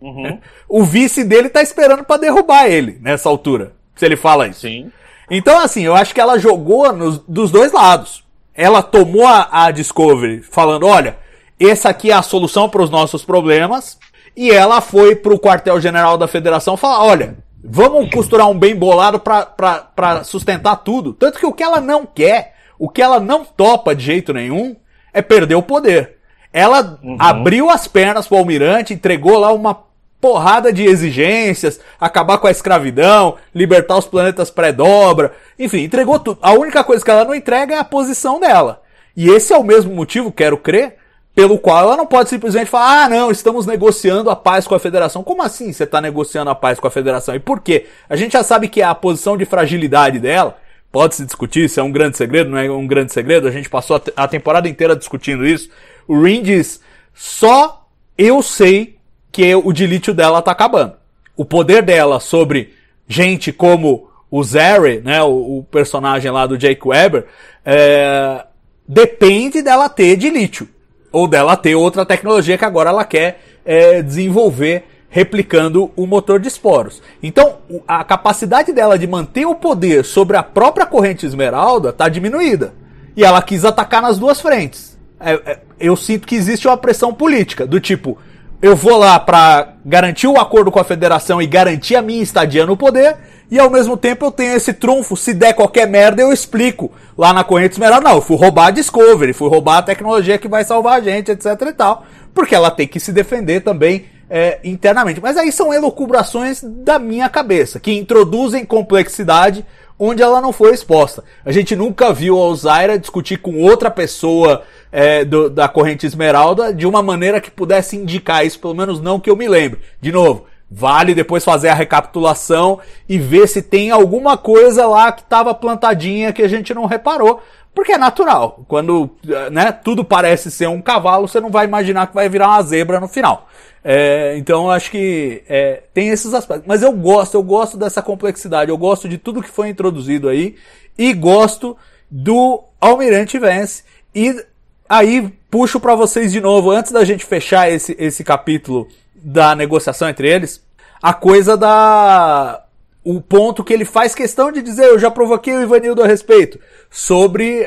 [0.00, 0.38] Uhum.
[0.68, 3.72] o vice dele tá esperando para derrubar ele nessa altura.
[3.96, 4.60] Se ele fala isso.
[4.60, 4.90] Sim.
[5.30, 8.24] Então, assim, eu acho que ela jogou nos, dos dois lados.
[8.54, 11.18] Ela tomou a, a Discovery falando: olha,
[11.60, 13.98] essa aqui é a solução para os nossos problemas.
[14.36, 19.20] E ela foi para o quartel-general da federação falar: olha, vamos costurar um bem bolado
[19.20, 21.12] para sustentar tudo.
[21.12, 24.76] Tanto que o que ela não quer, o que ela não topa de jeito nenhum,
[25.12, 26.18] é perder o poder.
[26.52, 27.16] Ela uhum.
[27.18, 29.74] abriu as pernas para o almirante, entregou lá uma
[30.20, 36.38] porrada de exigências, acabar com a escravidão, libertar os planetas pré-dobra, enfim, entregou tudo.
[36.42, 38.82] A única coisa que ela não entrega é a posição dela.
[39.16, 40.96] E esse é o mesmo motivo, quero crer,
[41.34, 44.80] pelo qual ela não pode simplesmente falar, ah, não, estamos negociando a paz com a
[44.80, 45.22] federação.
[45.22, 47.34] Como assim você está negociando a paz com a federação?
[47.34, 47.86] E por quê?
[48.08, 50.56] A gente já sabe que a posição de fragilidade dela,
[50.90, 53.68] pode se discutir se é um grande segredo, não é um grande segredo, a gente
[53.68, 55.70] passou a temporada inteira discutindo isso.
[56.06, 56.80] O Rin diz,
[57.14, 58.97] só eu sei
[59.30, 60.94] que o de lítio dela tá acabando.
[61.36, 62.74] O poder dela sobre
[63.06, 67.26] gente como o Zary, né, o, o personagem lá do Jake Weber,
[67.64, 68.44] é,
[68.86, 70.68] depende dela ter de lítio.
[71.10, 76.48] Ou dela ter outra tecnologia que agora ela quer é, desenvolver replicando o motor de
[76.48, 77.02] esporos.
[77.22, 82.74] Então, a capacidade dela de manter o poder sobre a própria corrente esmeralda está diminuída.
[83.16, 84.98] E ela quis atacar nas duas frentes.
[85.18, 88.18] É, é, eu sinto que existe uma pressão política, do tipo,
[88.60, 92.66] eu vou lá para garantir o acordo com a federação e garantir a minha estadia
[92.66, 93.16] no poder,
[93.50, 97.32] e ao mesmo tempo eu tenho esse trunfo, se der qualquer merda eu explico lá
[97.32, 100.64] na corrente esmeralda, não, eu fui roubar a Discovery, fui roubar a tecnologia que vai
[100.64, 105.20] salvar a gente, etc e tal, porque ela tem que se defender também é, internamente.
[105.20, 109.64] Mas aí são elucubrações da minha cabeça, que introduzem complexidade
[109.98, 111.24] onde ela não foi exposta.
[111.44, 116.72] A gente nunca viu a Ozaira discutir com outra pessoa é, do, da corrente esmeralda
[116.72, 119.80] de uma maneira que pudesse indicar isso, pelo menos não que eu me lembre.
[120.00, 125.22] De novo, vale depois fazer a recapitulação e ver se tem alguma coisa lá que
[125.22, 127.42] estava plantadinha que a gente não reparou.
[127.78, 128.64] Porque é natural.
[128.66, 129.08] Quando
[129.52, 132.98] né, tudo parece ser um cavalo, você não vai imaginar que vai virar uma zebra
[132.98, 133.48] no final.
[133.84, 136.66] É, então acho que é, tem esses aspectos.
[136.66, 140.56] Mas eu gosto, eu gosto dessa complexidade, eu gosto de tudo que foi introduzido aí
[140.98, 141.76] e gosto
[142.10, 143.84] do Almirante Vance.
[144.12, 144.44] E
[144.88, 150.08] aí puxo para vocês de novo, antes da gente fechar esse, esse capítulo da negociação
[150.08, 150.60] entre eles,
[151.00, 152.60] a coisa da
[153.04, 156.58] o ponto que ele faz questão de dizer, eu já provoquei o Ivanildo a respeito,
[156.90, 157.66] sobre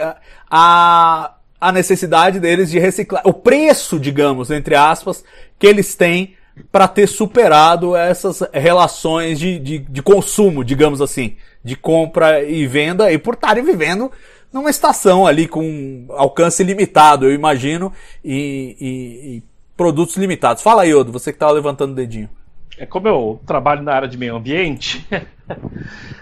[0.49, 5.23] a, a necessidade deles de reciclar, o preço, digamos, entre aspas,
[5.57, 6.35] que eles têm
[6.71, 13.11] para ter superado essas relações de, de, de, consumo, digamos assim, de compra e venda,
[13.11, 14.11] e por estarem vivendo
[14.51, 17.91] numa estação ali com alcance limitado, eu imagino,
[18.23, 19.43] e, e, e
[19.77, 20.61] produtos limitados.
[20.61, 22.29] Fala aí, Odo, você que estava levantando o dedinho
[22.77, 25.05] é como eu trabalho na área de meio ambiente,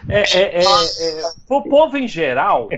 [0.09, 2.69] é, é, é, é, o povo em geral,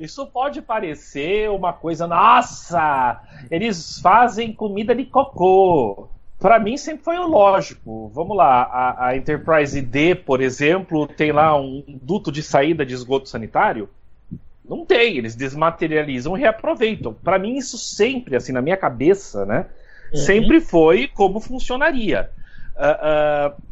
[0.00, 6.08] isso pode parecer uma coisa, nossa, eles fazem comida de cocô.
[6.38, 8.10] Para mim sempre foi o lógico.
[8.12, 12.92] Vamos lá, a, a Enterprise D, por exemplo, tem lá um duto de saída de
[12.92, 13.88] esgoto sanitário.
[14.62, 17.14] Não tem, eles desmaterializam e reaproveitam.
[17.14, 19.66] Para mim isso sempre, assim, na minha cabeça, né,
[20.12, 20.18] uhum.
[20.18, 22.30] sempre foi como funcionaria.
[22.76, 23.62] Uh, uh,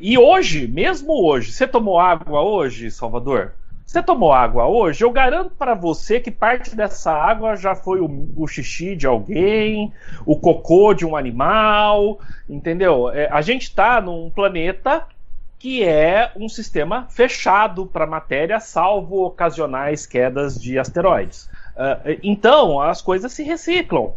[0.00, 3.54] e hoje, mesmo hoje, você tomou água hoje, Salvador?
[3.90, 5.02] Você tomou água hoje?
[5.02, 9.92] Eu garanto para você que parte dessa água já foi o, o, xixi de alguém,
[10.24, 13.10] o cocô de um animal, entendeu?
[13.10, 15.04] É, a gente está num planeta
[15.58, 21.50] que é um sistema fechado para matéria, salvo ocasionais quedas de asteroides.
[21.74, 24.14] Uh, então, as coisas se reciclam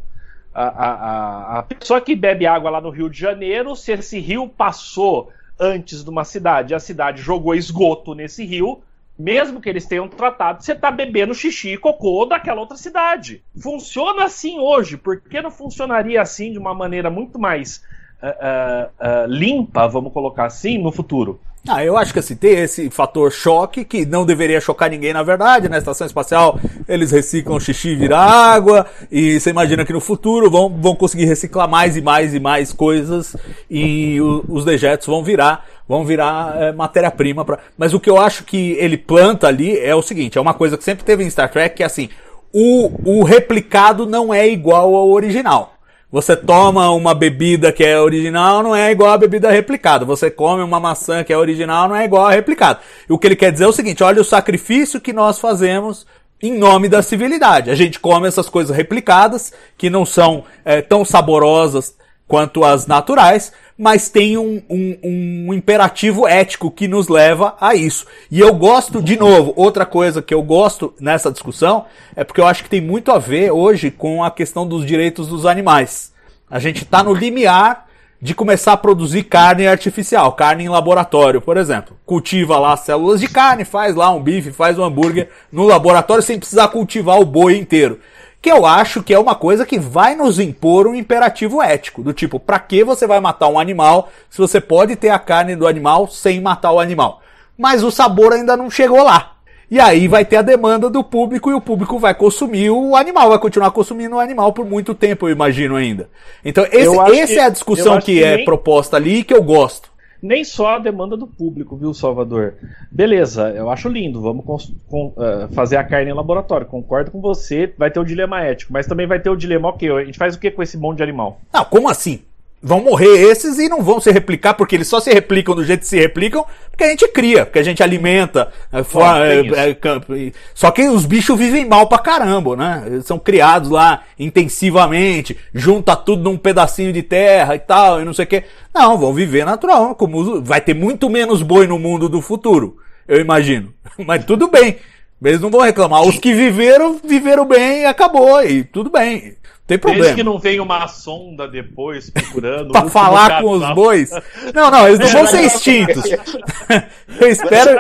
[0.62, 5.32] a, a, pessoa que bebe água lá no Rio de Janeiro, se esse rio passou
[5.60, 8.82] antes de uma cidade, a cidade jogou esgoto nesse rio,
[9.18, 13.44] mesmo que eles tenham tratado, você está bebendo xixi e cocô daquela outra cidade.
[13.60, 17.84] Funciona assim hoje, por que não funcionaria assim de uma maneira muito mais
[18.22, 21.40] uh, uh, uh, limpa, vamos colocar assim, no futuro?
[21.66, 25.24] Ah, eu acho que assim, tem esse fator choque que não deveria chocar ninguém na
[25.24, 25.70] verdade.
[25.70, 28.86] Na estação espacial eles reciclam xixi e vira água.
[29.10, 32.74] E você imagina que no futuro vão, vão conseguir reciclar mais e mais e mais
[32.74, 33.38] coisas.
[33.70, 37.46] E o, os dejetos vão virar vão virar é, matéria-prima.
[37.46, 37.60] Pra...
[37.78, 40.78] Mas o que eu acho que ele planta ali é o seguinte: é uma coisa
[40.78, 42.10] que sempre teve em Star Trek, que é assim,
[42.54, 45.73] o, o replicado não é igual ao original.
[46.14, 50.06] Você toma uma bebida que é original, não é igual a bebida replicada.
[50.06, 52.82] Você come uma maçã que é original, não é igual a replicada.
[53.10, 56.06] E o que ele quer dizer é o seguinte: olha o sacrifício que nós fazemos
[56.40, 57.72] em nome da civilidade.
[57.72, 61.96] A gente come essas coisas replicadas, que não são é, tão saborosas
[62.28, 68.06] quanto as naturais, mas tem um, um, um, imperativo ético que nos leva a isso.
[68.30, 72.46] E eu gosto, de novo, outra coisa que eu gosto nessa discussão é porque eu
[72.46, 76.14] acho que tem muito a ver hoje com a questão dos direitos dos animais.
[76.50, 77.88] A gente está no limiar
[78.24, 81.98] de começar a produzir carne artificial, carne em laboratório, por exemplo.
[82.06, 86.40] Cultiva lá células de carne, faz lá um bife, faz um hambúrguer no laboratório sem
[86.40, 88.00] precisar cultivar o boi inteiro.
[88.44, 92.12] Que eu acho que é uma coisa que vai nos impor um imperativo ético, do
[92.14, 95.66] tipo, pra que você vai matar um animal se você pode ter a carne do
[95.66, 97.22] animal sem matar o animal?
[97.58, 99.32] Mas o sabor ainda não chegou lá.
[99.72, 103.30] E aí vai ter a demanda do público e o público vai consumir o animal,
[103.30, 106.10] vai continuar consumindo o animal por muito tempo, eu imagino ainda.
[106.44, 106.86] Então, esse,
[107.22, 109.90] essa que- é a discussão que, que é nem- proposta ali e que eu gosto.
[110.24, 112.54] Nem só a demanda do público, viu, Salvador?
[112.90, 114.72] Beleza, eu acho lindo, vamos
[115.18, 118.88] eh, fazer a carne em laboratório, concordo com você, vai ter o dilema ético, mas
[118.88, 121.04] também vai ter o dilema, ok, a gente faz o que com esse monte de
[121.04, 121.42] animal?
[121.54, 122.22] Não, como assim?
[122.66, 125.82] Vão morrer esses e não vão se replicar, porque eles só se replicam do jeito
[125.82, 128.54] que se replicam, porque a gente cria, porque a gente alimenta.
[128.72, 132.84] é, for- tem é, é, só que os bichos vivem mal pra caramba, né?
[132.86, 138.14] Eles são criados lá intensivamente, junta tudo num pedacinho de terra e tal, e não
[138.14, 138.44] sei o que.
[138.74, 143.20] Não, vão viver natural, como vai ter muito menos boi no mundo do futuro, eu
[143.20, 143.74] imagino.
[144.06, 144.78] Mas tudo bem.
[145.24, 146.04] Eles não vão reclamar.
[146.04, 148.44] Os que viveram, viveram bem e acabou.
[148.44, 149.36] E tudo bem.
[149.64, 150.04] Não tem problema.
[150.04, 152.72] Desde que não venha uma sonda depois procurando.
[152.74, 154.12] Pra falar com os bois.
[154.54, 156.04] Não, não, eles não vão ser extintos.
[157.20, 157.80] Eu espero.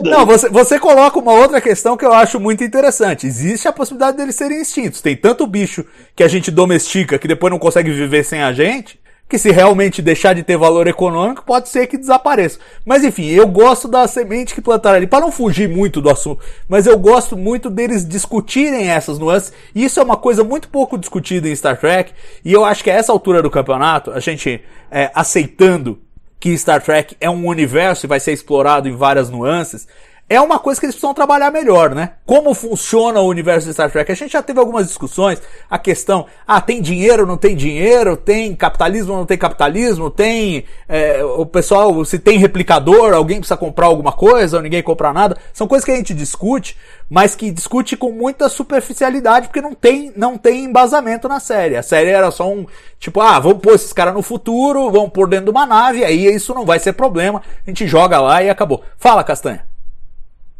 [0.00, 3.26] Não, você, você coloca uma outra questão que eu acho muito interessante.
[3.26, 5.00] Existe a possibilidade deles serem extintos.
[5.00, 8.98] Tem tanto bicho que a gente domestica que depois não consegue viver sem a gente,
[9.28, 12.58] que se realmente deixar de ter valor econômico, pode ser que desapareça.
[12.84, 16.42] Mas enfim, eu gosto da semente que plantaram ali, para não fugir muito do assunto,
[16.68, 19.52] mas eu gosto muito deles discutirem essas nuances.
[19.74, 22.12] E isso é uma coisa muito pouco discutida em Star Trek,
[22.44, 25.98] e eu acho que a essa altura do campeonato, a gente é, aceitando
[26.38, 29.88] que Star Trek é um universo e vai ser explorado em várias nuances,
[30.28, 32.14] é uma coisa que eles precisam trabalhar melhor, né?
[32.26, 34.10] Como funciona o universo de Star Trek?
[34.10, 38.54] A gente já teve algumas discussões, a questão, ah, tem dinheiro, não tem dinheiro, tem
[38.56, 44.10] capitalismo, não tem capitalismo, tem é, o pessoal, se tem replicador, alguém precisa comprar alguma
[44.10, 45.36] coisa, ou ninguém compra nada.
[45.52, 46.76] São coisas que a gente discute,
[47.08, 51.76] mas que discute com muita superficialidade, porque não tem, não tem embasamento na série.
[51.76, 52.66] A série era só um,
[52.98, 56.26] tipo, ah, vamos pôr esses caras no futuro, vamos pôr dentro de uma nave, aí
[56.26, 58.82] isso não vai ser problema, a gente joga lá e acabou.
[58.98, 59.75] Fala, Castanha.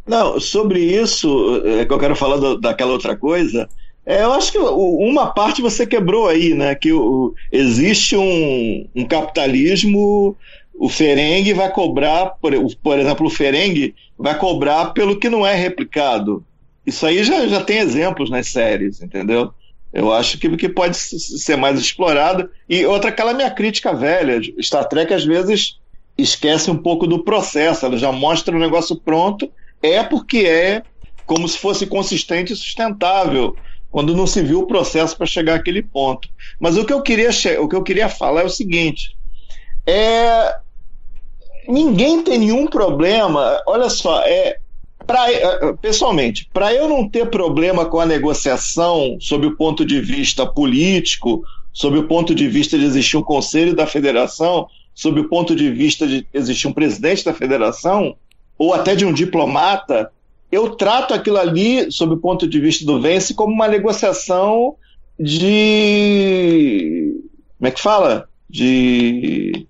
[0.07, 3.69] Não, sobre isso, é, que eu quero falar do- daquela outra coisa,
[4.05, 6.73] é, eu acho que uma parte você quebrou aí, né?
[6.75, 10.37] Que o- existe um, um capitalismo,
[10.73, 15.53] o Ferengue vai cobrar, por, por exemplo, o Ferengue vai cobrar pelo que não é
[15.55, 16.45] replicado.
[16.85, 19.51] Isso aí já, já tem exemplos nas séries, entendeu?
[19.91, 22.49] Eu acho que, que pode ser mais explorado.
[22.69, 25.75] E outra, aquela minha crítica velha, Star Trek às vezes
[26.17, 30.83] esquece um pouco do processo, ela já mostra o negócio pronto, é porque é
[31.25, 33.55] como se fosse consistente e sustentável,
[33.91, 36.29] quando não se viu o processo para chegar àquele ponto.
[36.59, 39.15] Mas o que eu queria, o que eu queria falar é o seguinte:
[39.85, 40.55] é,
[41.67, 43.61] ninguém tem nenhum problema.
[43.67, 44.57] Olha só, é,
[45.05, 45.25] pra,
[45.81, 51.43] pessoalmente, para eu não ter problema com a negociação sob o ponto de vista político,
[51.73, 55.71] sob o ponto de vista de existir um conselho da federação, sob o ponto de
[55.71, 58.15] vista de existir um presidente da federação,
[58.57, 60.11] ou até de um diplomata,
[60.51, 64.75] eu trato aquilo ali, sob o ponto de vista do Vence, como uma negociação
[65.87, 67.13] de.
[67.57, 68.27] Como é que fala?
[68.49, 69.67] De.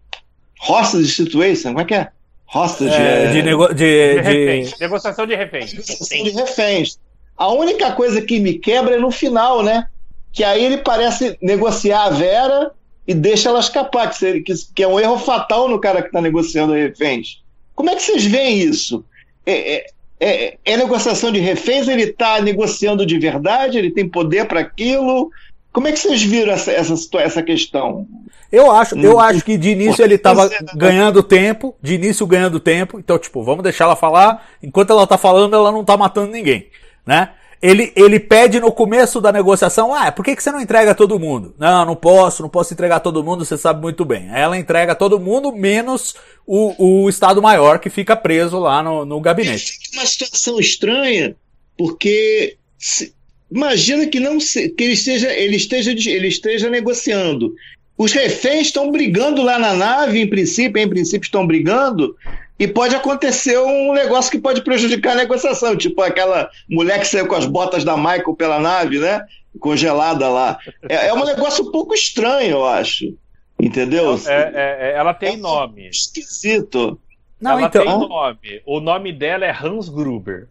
[0.67, 2.09] Hostage situation, como é que é?
[2.53, 2.93] Hostage.
[2.95, 3.67] É, é- de, nego...
[3.73, 4.73] de, De de-.
[4.79, 5.71] Negociação de reféns.
[5.73, 6.99] negociação de reféns.
[7.37, 9.87] A única coisa que me quebra é no final, né?
[10.33, 12.71] Que aí ele parece negociar a Vera
[13.07, 16.07] e deixa ela escapar, que, seria- que- que é um erro fatal no cara que
[16.07, 17.43] está negociando reféns.
[17.77, 19.05] Como é que vocês veem isso?
[19.45, 19.85] É, é-
[20.19, 21.87] é- é negociação de reféns?
[21.87, 23.77] Ele está negociando de verdade?
[23.77, 25.29] Ele tem poder para aquilo?
[25.71, 28.07] Como é que vocês viram essa, essa, essa questão?
[28.51, 29.19] Eu acho, eu Hum.
[29.19, 33.43] acho que de início ele tava Você- ganhando tempo, de início ganhando tempo, então tipo,
[33.43, 36.67] vamos deixar ela falar, enquanto ela tá falando ela não tá matando ninguém,
[37.05, 37.29] né?
[37.61, 41.19] Ele, ele pede no começo da negociação, ah, por que, que você não entrega todo
[41.19, 41.55] mundo?
[41.57, 44.29] Não, não posso, não posso entregar todo mundo, você sabe muito bem.
[44.31, 46.13] Ela entrega todo mundo, menos
[46.45, 49.73] o, o Estado Maior que fica preso lá no, no gabinete.
[49.95, 51.35] uma situação estranha,
[51.75, 53.11] porque se-
[53.51, 57.55] imagina que não se- que ele esteja, ele esteja ele esteja negociando.
[57.97, 62.15] Os reféns estão brigando lá na nave, em princípio, em princípio estão brigando,
[62.59, 67.27] e pode acontecer um negócio que pode prejudicar a negociação, tipo aquela mulher que saiu
[67.27, 69.23] com as botas da Michael pela nave, né?
[69.59, 70.59] Congelada lá.
[70.89, 73.13] É, é um negócio um pouco estranho, eu acho.
[73.59, 74.19] Entendeu?
[74.27, 75.87] É, é, é, ela tem nome.
[75.87, 76.99] Esquisito.
[77.39, 77.83] Não, ela então.
[77.83, 78.61] tem nome.
[78.65, 80.47] O nome dela é Hans Gruber.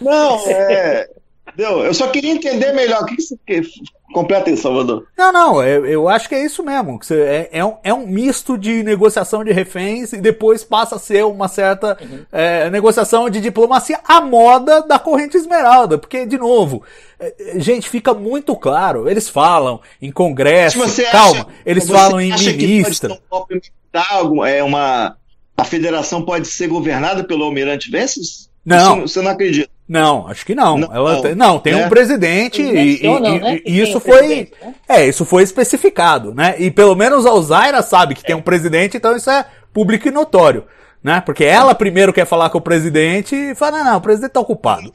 [0.00, 1.08] Não, é.
[1.48, 1.84] Entendeu?
[1.84, 3.02] Eu só queria entender melhor.
[3.02, 3.62] O que você- que-
[4.12, 5.06] Completa aí, Salvador.
[5.18, 6.98] Não, não, eu, eu acho que é isso mesmo.
[6.98, 10.94] que você- É, é, um, é um misto de negociação de reféns e depois passa
[10.96, 11.98] a ser uma certa
[12.30, 15.98] é, negociação de diplomacia à moda da corrente esmeralda.
[15.98, 16.82] Porque, de novo,
[17.18, 19.08] é, é, gente, fica muito claro.
[19.10, 20.78] Eles falam em congresso,
[21.10, 23.18] calma, acha- eles você falam em acha que ministra.
[24.24, 25.16] um é uma
[25.56, 28.48] a federação pode ser governada pelo almirante Vences?
[28.64, 28.96] Não.
[28.96, 29.70] Você, você não acredita?
[29.88, 30.76] Não, acho que não.
[30.78, 31.22] Não, Ela não.
[31.22, 31.86] tem, não, tem É.
[31.86, 34.18] um presidente Eles e, e- né, e- tem isso um foi.
[34.18, 34.74] presidente, né?
[34.88, 36.56] É, isso foi especificado, né?
[36.58, 40.10] E pelo menos a Ozaira sabe que tem um presidente, então isso é público e
[40.10, 40.64] notório.
[41.04, 41.22] Né?
[41.24, 44.40] Porque ela primeiro quer falar com o presidente e fala, não, não, o presidente tá
[44.40, 44.90] ocupado.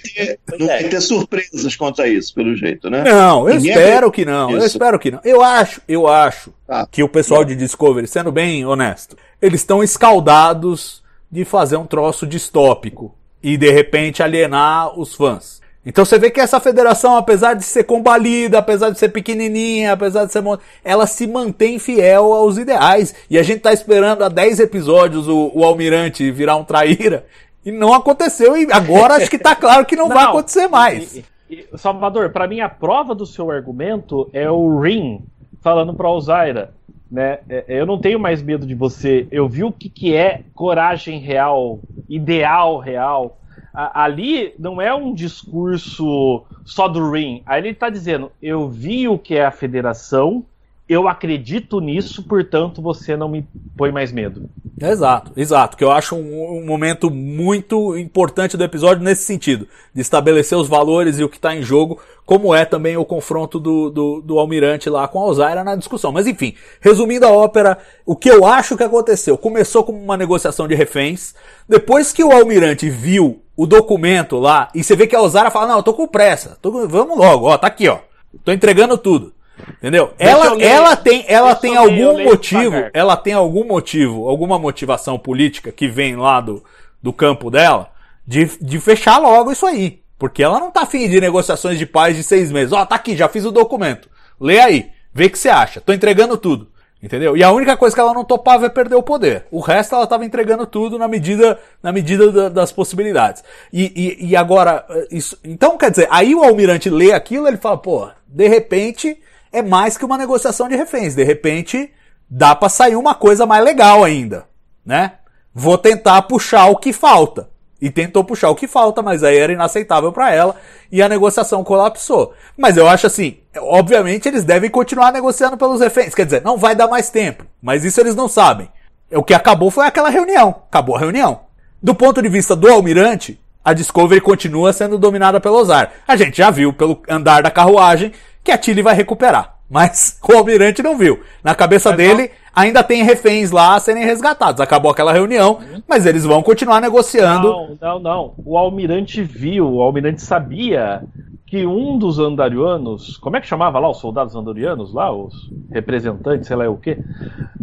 [0.59, 3.01] Não vai ter surpresas quanto a isso, pelo jeito, né?
[3.05, 4.67] Não, eu Ninguém espero que não, eu nisso.
[4.67, 5.21] espero que não.
[5.23, 6.85] Eu acho, eu acho Tá.
[6.91, 12.27] que o pessoal de Discovery, sendo bem honesto, eles estão escaldados de fazer um troço
[12.27, 15.61] distópico e de repente alienar os fãs.
[15.85, 20.25] Então você vê que essa federação, apesar de ser combalida, apesar de ser pequenininha, apesar
[20.25, 20.43] de ser
[20.83, 23.15] ela se mantém fiel aos ideais.
[23.29, 27.25] E a gente tá esperando há 10 episódios o, o almirante virar um traíra
[27.65, 31.15] e não aconteceu e agora acho que tá claro que não, vai acontecer mais.
[31.15, 35.25] E- e- Salvador, pra mim a prova do seu argumento é o Rin
[35.61, 36.73] falando pra Ozaira,
[37.11, 37.39] né?
[37.49, 39.27] É, Eu não tenho mais medo de você.
[39.31, 43.39] Eu vi o que, que é coragem real, ideal real.
[43.73, 47.43] A- ali não é um discurso só do Rin.
[47.45, 50.45] Aí ele tá dizendo: eu vi o que é a federação,
[50.91, 54.49] eu acredito nisso, portanto você não me põe mais medo.
[54.77, 55.77] Exato, exato.
[55.77, 60.67] Que eu acho um, um momento muito importante do episódio nesse sentido, de estabelecer os
[60.67, 64.37] valores e o que está em jogo, como é também o confronto do, do, do
[64.37, 66.11] almirante lá com a Ozaira na discussão.
[66.11, 69.37] Mas enfim, resumindo a ópera, o que eu acho que aconteceu?
[69.37, 71.33] Começou como uma negociação de reféns,
[71.69, 75.67] depois que o almirante viu o documento lá, e você vê que a Ozaira fala,
[75.67, 77.99] não, eu tô com pressa, tô vamos logo, ó, tá aqui, ó,
[78.43, 79.33] tô entregando tudo.
[79.69, 80.13] Entendeu?
[80.17, 85.17] Deixa Ela, ela tem, ela Deixa tem algum motivo, ela tem algum motivo, alguma motivação
[85.17, 86.63] política que vem lá do,
[87.01, 87.89] do campo dela
[88.25, 90.01] de, de fechar logo isso aí.
[90.19, 92.71] Porque ela não tá afim de negociações de paz de seis meses.
[92.71, 94.07] Ó, tá aqui, já fiz o documento.
[94.39, 95.81] Lê aí, vê o que você acha.
[95.81, 96.69] Tô entregando tudo.
[97.01, 97.35] Entendeu?
[97.35, 99.47] E a única coisa que ela não topava é perder o poder.
[99.49, 103.43] O resto ela tava entregando tudo na medida, na medida da- das possibilidades.
[103.73, 107.57] E, e, e agora, eh, isso, então quer dizer, aí o almirante lê aquilo ele
[107.57, 109.17] fala, pô, de repente
[109.51, 111.15] é mais que uma negociação de reféns.
[111.15, 111.91] De repente
[112.29, 114.45] dá pra sair uma coisa mais legal ainda,
[114.85, 115.13] né?
[115.53, 117.49] Vou tentar puxar o que falta.
[117.81, 120.55] E tentou puxar o que falta, mas aí era inaceitável pra ela
[120.91, 122.31] e a negociação colapsou.
[122.55, 126.13] Mas eu acho assim, obviamente eles devem continuar negociando pelos reféns.
[126.13, 128.69] Quer dizer, não vai dar mais tempo, mas isso eles não sabem.
[129.11, 130.61] O que acabou foi aquela reunião.
[130.69, 131.41] Acabou a reunião.
[131.81, 135.91] Do ponto de vista do almirante, a Discovery continua sendo dominada pelo Ozar.
[136.07, 138.11] A gente já viu pelo andar da carruagem
[138.43, 139.55] que a Tilly vai recuperar.
[139.69, 141.21] Mas o almirante não viu.
[141.41, 144.59] Na cabeça dele, ainda tem reféns lá a serem resgatados.
[144.59, 147.47] Acabou aquela reunião, mas eles vão continuar negociando.
[147.47, 148.33] Não, não, não.
[148.43, 151.01] O almirante viu, o almirante sabia
[151.47, 155.33] que um dos andarianos, como é que chamava lá os soldados andorianos lá, os
[155.71, 156.97] representantes, sei lá o quê?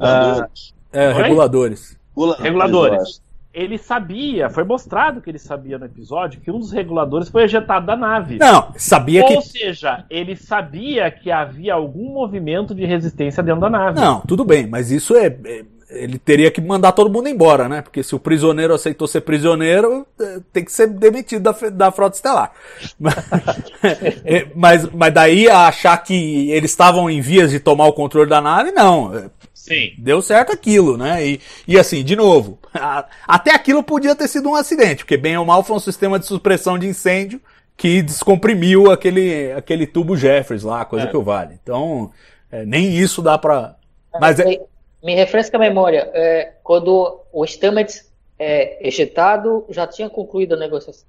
[0.01, 0.49] Ah,
[0.90, 1.94] É, reguladores.
[2.38, 3.20] reguladores.
[3.59, 7.86] Ele sabia, foi mostrado que ele sabia no episódio que um dos reguladores foi ejetado
[7.86, 8.38] da nave.
[8.38, 9.48] Não, sabia Ou que.
[9.48, 13.98] seja, ele sabia que havia algum movimento de resistência dentro da nave.
[14.00, 15.26] Não, tudo bem, mas isso é.
[15.44, 17.80] é- Ele teria que mandar todo mundo embora, né?
[17.80, 22.14] Porque se o prisioneiro aceitou ser prisioneiro, é, tem que ser demitido da, da frota
[22.14, 22.52] estelar.
[24.24, 28.40] É, mas, mas daí achar que eles estavam em vias de tomar o controle da
[28.40, 29.30] nave, não.
[29.71, 29.93] É, Sim.
[29.99, 31.27] Deu certo aquilo, né?
[31.27, 35.37] E, e assim, de novo, a- até aquilo podia ter sido um acidente, porque bem
[35.37, 37.41] ou mal foi um sistema de supressão de incêndio
[37.77, 41.59] que descomprimiu aquele, aquele tubo Jeffries lá, coisa que o vale.
[41.62, 42.11] Então,
[42.51, 43.77] é, nem isso dá pra.
[44.21, 44.45] Mas é,
[45.03, 46.11] Me- refresca a memória.
[46.12, 51.07] é, quando o Stamets é ejetado, já tinha concluído a negociação.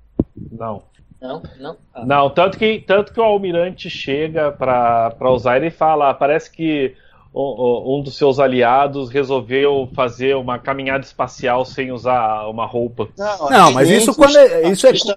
[0.51, 0.83] Não.
[1.21, 1.41] Não?
[1.59, 1.77] Não?
[1.93, 2.05] Ah.
[2.05, 6.49] Não, tanto que, tanto que o almirante chega pra, pra Osaira e fala: "Ah, parece
[6.51, 6.95] que
[7.33, 13.07] um dos seus aliados resolveu fazer uma caminhada espacial sem usar uma roupa.
[13.49, 15.13] Não, mas isso quando é- isso é- Isso é,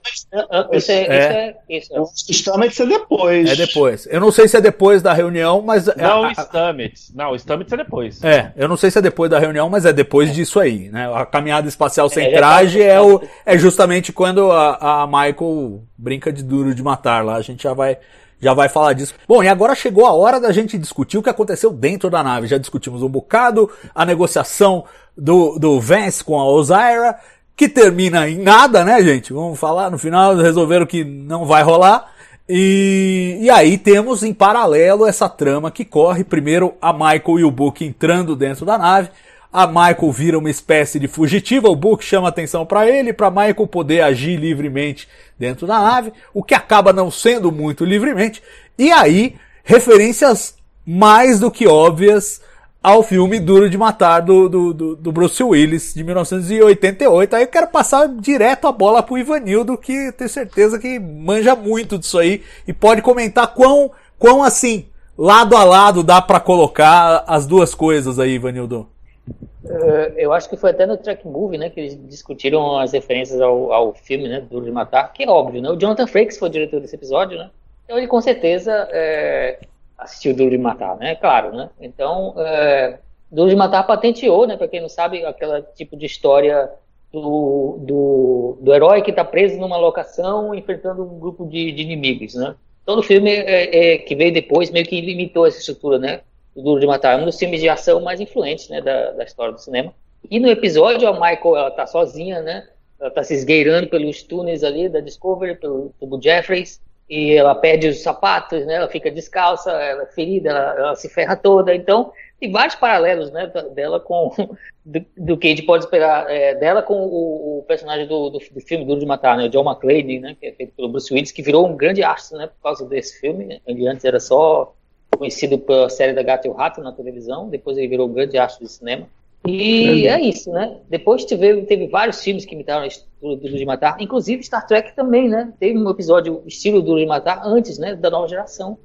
[0.72, 0.76] É.
[0.76, 2.02] isso é, isso é.
[2.26, 3.50] Que Stamets é depois.
[3.50, 4.06] é depois.
[4.10, 5.86] Eu não sei se é depois da reunião, mas.
[5.96, 7.12] Não, a- Stamets.
[7.14, 8.22] Não, Stamets é depois.
[8.22, 11.10] É, eu não sei se é depois da reunião, mas é depois disso aí, né?
[11.14, 15.06] A caminhada espacial sem É, já traje tá- é, o, é justamente quando a, a
[15.06, 17.36] Michael brinca de duro de matar lá.
[17.36, 17.96] A gente já vai,
[18.42, 19.14] já vai falar disso.
[19.28, 22.48] Bom, e agora chegou a hora da gente discutir o que aconteceu dentro da nave.
[22.48, 24.84] Já discutimos um bocado, a negociação
[25.16, 27.16] do, do Vance com a Ozaira,
[27.56, 29.32] que termina em nada, né, gente?
[29.32, 32.10] Vamos falar, no final resolveram que não vai rolar.
[32.48, 36.24] E, e aí temos em paralelo essa trama que corre.
[36.24, 39.10] Primeiro a Michael e o Book entrando dentro da nave.
[39.52, 43.66] A Michael vira uma espécie de fugitiva, o Book chama atenção para ele, para Michael
[43.66, 45.06] poder agir livremente
[45.38, 48.42] dentro da nave, o que acaba não sendo muito livremente.
[48.78, 52.40] E aí, referências mais do que óbvias
[52.82, 57.36] ao filme Duro de Matar do, do, do, Bruce Willis de 1988.
[57.36, 61.98] Aí eu quero passar direto a bola pro Ivanildo, que tenho certeza que manja muito
[61.98, 64.86] disso aí e pode comentar quão, quão assim,
[65.16, 68.91] lado a lado dá para colocar as duas coisas aí, Ivanildo.
[69.28, 73.40] Uh, eu acho que foi até no Track Movie, né, que eles discutiram as referências
[73.40, 76.48] ao, ao filme, né, Duro de Matar, que é óbvio, né, o Jonathan Frakes foi
[76.48, 77.48] o diretor desse episódio, né,
[77.84, 79.60] então ele com certeza é,
[79.98, 81.14] assistiu Duro de Matar, né?
[81.14, 81.70] Claro, né?
[81.80, 82.98] Então, é,
[83.30, 84.56] Duro de Matar patenteou, né?
[84.56, 86.70] Para quem não sabe, aquela tipo de história
[87.12, 92.34] do, do, do herói que está preso numa locação enfrentando um grupo de, de inimigos,
[92.34, 92.54] né?
[92.84, 96.20] Todo o filme é, que veio depois meio que limitou essa estrutura, né?
[96.54, 98.80] O Duro de Matar é um dos filmes de ação mais influentes, né?
[98.80, 99.94] Da, da história do cinema.
[100.30, 102.68] E no episódio a Michael ela tá sozinha, né?
[103.00, 106.80] Ela tá se esgueirando pelos túneis ali da Discovery, pelo tubo Jeffreys
[107.12, 108.74] e ela perde os sapatos, né?
[108.74, 111.74] Ela fica descalça, ela é ferida, ela, ela se ferra toda.
[111.74, 113.52] Então, tem vários paralelos, né?
[113.74, 114.30] Dela com
[114.82, 118.38] do, do que a gente pode esperar é, dela com o, o personagem do, do,
[118.38, 119.44] do, filme Duro de Matar, né?
[119.44, 120.36] O John McClane, né?
[120.40, 122.46] Que é feito pelo Bruce Willis, que virou um grande astro, né?
[122.46, 123.60] Por causa desse filme.
[123.66, 124.74] Ele antes era só
[125.22, 128.36] conhecido pela série da Gato e o Rato na televisão, depois ele virou um grande
[128.36, 129.06] astro de cinema.
[129.46, 130.78] E é isso, né?
[130.88, 134.66] Depois teve, teve vários filmes que imitaram a estrutura do Duro de Matar, inclusive Star
[134.66, 135.52] Trek também, né?
[135.60, 137.94] Teve um episódio estilo Duro de Matar antes, né?
[137.94, 138.76] Da nova geração.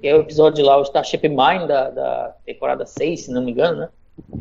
[0.00, 3.52] Que é o episódio lá, o Starship Mine da, da temporada 6, se não me
[3.52, 3.88] engano, né?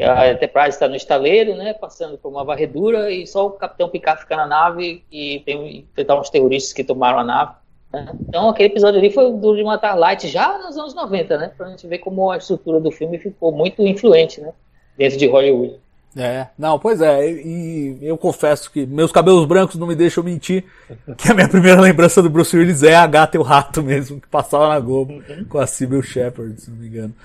[0.07, 1.73] A Enterprise está no estaleiro, né?
[1.73, 6.19] Passando por uma varredura e só o Capitão Picard fica na nave e tem enfrentar
[6.19, 7.60] uns terroristas que tomaram a nave.
[8.27, 11.51] Então aquele episódio ali foi o Duro de Matar Light já nos anos 90, né?
[11.57, 14.53] Pra gente ver como a estrutura do filme ficou muito influente, né?
[14.97, 15.75] dentro de Hollywood.
[16.15, 20.65] É, não, pois é, e eu confesso que meus cabelos brancos não me deixam mentir,
[21.17, 24.19] que a minha primeira lembrança do Bruce Willis é a gata e o rato mesmo,
[24.19, 25.45] que passava na Globo uhum.
[25.45, 27.15] com a Sybil Shepard, se não me engano.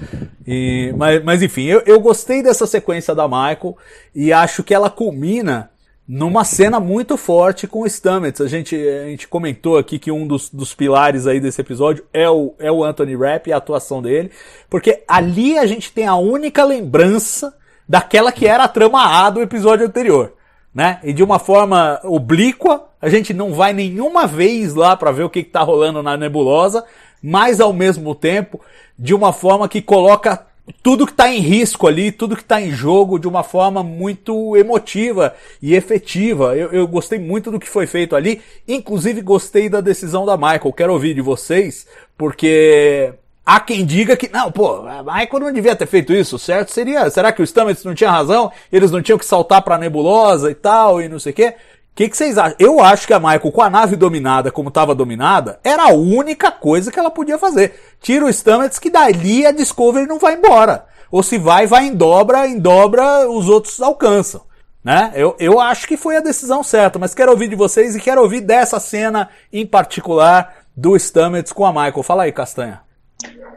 [0.47, 3.77] E, mas, mas enfim, eu, eu gostei dessa sequência da Michael
[4.15, 5.69] e acho que ela culmina
[6.09, 8.41] numa cena muito forte com o Stamets.
[8.41, 12.29] A gente, a gente comentou aqui que um dos, dos pilares aí desse episódio é
[12.31, 14.31] o, é o Anthony Rapp e a atuação dele,
[14.71, 17.55] porque ali a gente tem a única lembrança
[17.89, 20.33] daquela que era a trama A do episódio anterior.
[20.73, 21.01] Né?
[21.03, 25.31] E de uma forma oblíqua, a gente não vai nenhuma vez lá para ver o
[25.31, 26.85] que está rolando na nebulosa,
[27.23, 28.61] mas ao mesmo tempo,
[28.99, 30.46] de uma forma que coloca
[30.83, 34.57] tudo que está em risco ali, tudo que está em jogo de uma forma muito
[34.57, 36.57] emotiva e efetiva.
[36.57, 40.73] Eu, eu, gostei muito do que foi feito ali, inclusive gostei da decisão da Michael.
[40.73, 41.87] Quero ouvir de vocês,
[42.17, 43.13] porque
[43.45, 46.73] há quem diga que, não, pô, a Michael não devia ter feito isso, certo?
[46.73, 48.51] Seria, será que o Stamets não tinha razão?
[48.73, 51.55] Eles não tinham que saltar para a nebulosa e tal, e não sei o quê?
[51.97, 52.55] O que, que, vocês acham?
[52.59, 56.53] Eu acho que a Michael, com a nave dominada como estava dominada, era a única
[56.53, 57.73] coisa que ela podia fazer.
[58.03, 60.85] Tira o Stamets que dali a Discovery não vai embora.
[61.11, 64.43] Ou se vai, vai em dobra, em dobra, os outros alcançam.
[64.85, 65.11] Né?
[65.15, 68.21] Eu, eu acho que foi a decisão certa, mas quero ouvir de vocês e quero
[68.21, 72.03] ouvir dessa cena em particular do Stamets com a Michael.
[72.03, 72.83] Fala aí, Castanha.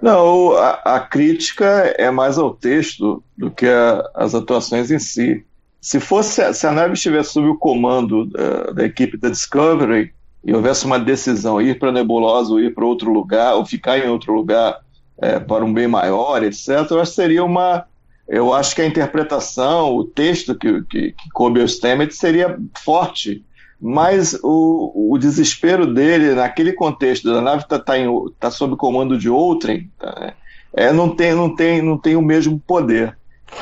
[0.02, 5.46] Não, a, a crítica é mais ao texto do que a, as atuações em si.
[5.82, 10.14] Se fosse se a nave estivesse sob o comando da, da equipe da Discovery
[10.44, 14.10] e houvesse uma decisão ir para nebulosa ou ir para outro lugar ou ficar em
[14.10, 14.80] outro lugar
[15.22, 17.86] é, para um bem maior, etc., eu acho que seria uma
[18.30, 23.44] eu acho que a interpretação, o texto que, que, que coube ao Stamets seria forte,
[23.82, 27.94] mas o, o desespero dele naquele contexto da nave está tá,
[28.40, 30.36] tá sob comando de outrem, tá,
[30.74, 33.18] é, não, tem, não, tem, não tem o mesmo poder.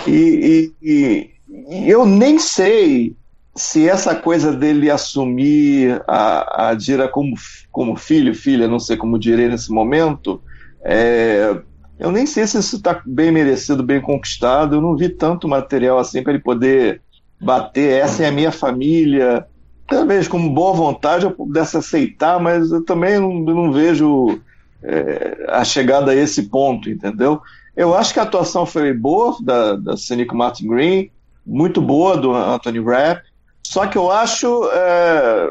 [0.05, 1.31] E, e, e
[1.69, 3.15] eu nem sei
[3.55, 7.35] se essa coisa dele assumir a, a Dira como,
[7.71, 10.41] como filho, filha, não sei como direi nesse momento,
[10.83, 11.59] é,
[11.99, 14.75] eu nem sei se isso está bem merecido, bem conquistado.
[14.75, 17.01] Eu não vi tanto material assim para ele poder
[17.41, 18.01] bater.
[18.01, 19.45] Essa é a minha família.
[19.87, 24.39] Talvez com boa vontade eu pudesse aceitar, mas eu também não, não vejo
[24.83, 27.41] é, a chegada a esse ponto, entendeu?
[27.75, 31.09] Eu acho que a atuação foi boa da, da Senico Martin Green
[31.47, 33.23] muito boa do Anthony Rapp.
[33.63, 35.49] Só que eu acho é,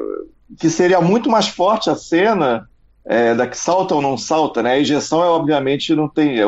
[0.58, 2.68] que seria muito mais forte a cena
[3.04, 4.72] é, da que salta ou não salta, né?
[4.72, 6.44] A injeção é obviamente não tem é,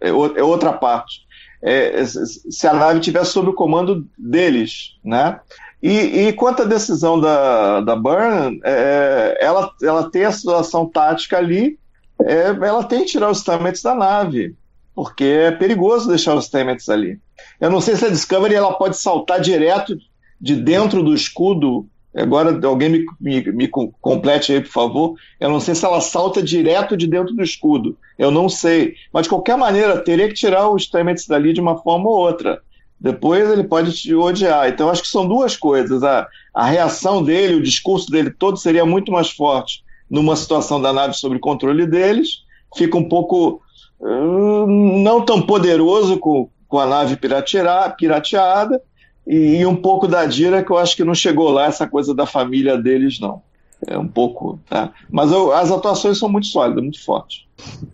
[0.00, 1.26] é, é outra parte.
[1.62, 5.40] É, se a nave tivesse sob o comando deles, né?
[5.82, 11.36] E, e quanto à decisão da, da Byrne, é, ela, ela tem a situação tática
[11.36, 11.78] ali,
[12.22, 14.54] é, ela tem que tirar os Stamets da nave,
[14.96, 17.20] porque é perigoso deixar os Stamets ali.
[17.60, 19.98] Eu não sei se a Discovery ela pode saltar direto
[20.40, 21.86] de dentro do escudo.
[22.16, 25.14] Agora, alguém me, me, me complete aí, por favor.
[25.38, 27.94] Eu não sei se ela salta direto de dentro do escudo.
[28.18, 28.94] Eu não sei.
[29.12, 32.62] Mas, de qualquer maneira, teria que tirar os Stamets dali de uma forma ou outra.
[32.98, 34.66] Depois ele pode te odiar.
[34.70, 36.02] Então, acho que são duas coisas.
[36.02, 40.90] A, a reação dele, o discurso dele todo seria muito mais forte numa situação da
[40.90, 42.46] nave sob controle deles.
[42.74, 43.60] Fica um pouco
[44.06, 48.80] não tão poderoso com, com a nave pirateada.
[49.26, 52.14] E, e um pouco da Dira, que eu acho que não chegou lá essa coisa
[52.14, 53.42] da família deles, não.
[53.86, 54.60] É um pouco.
[54.68, 54.92] Tá?
[55.10, 57.44] Mas eu, as atuações são muito sólidas, muito fortes.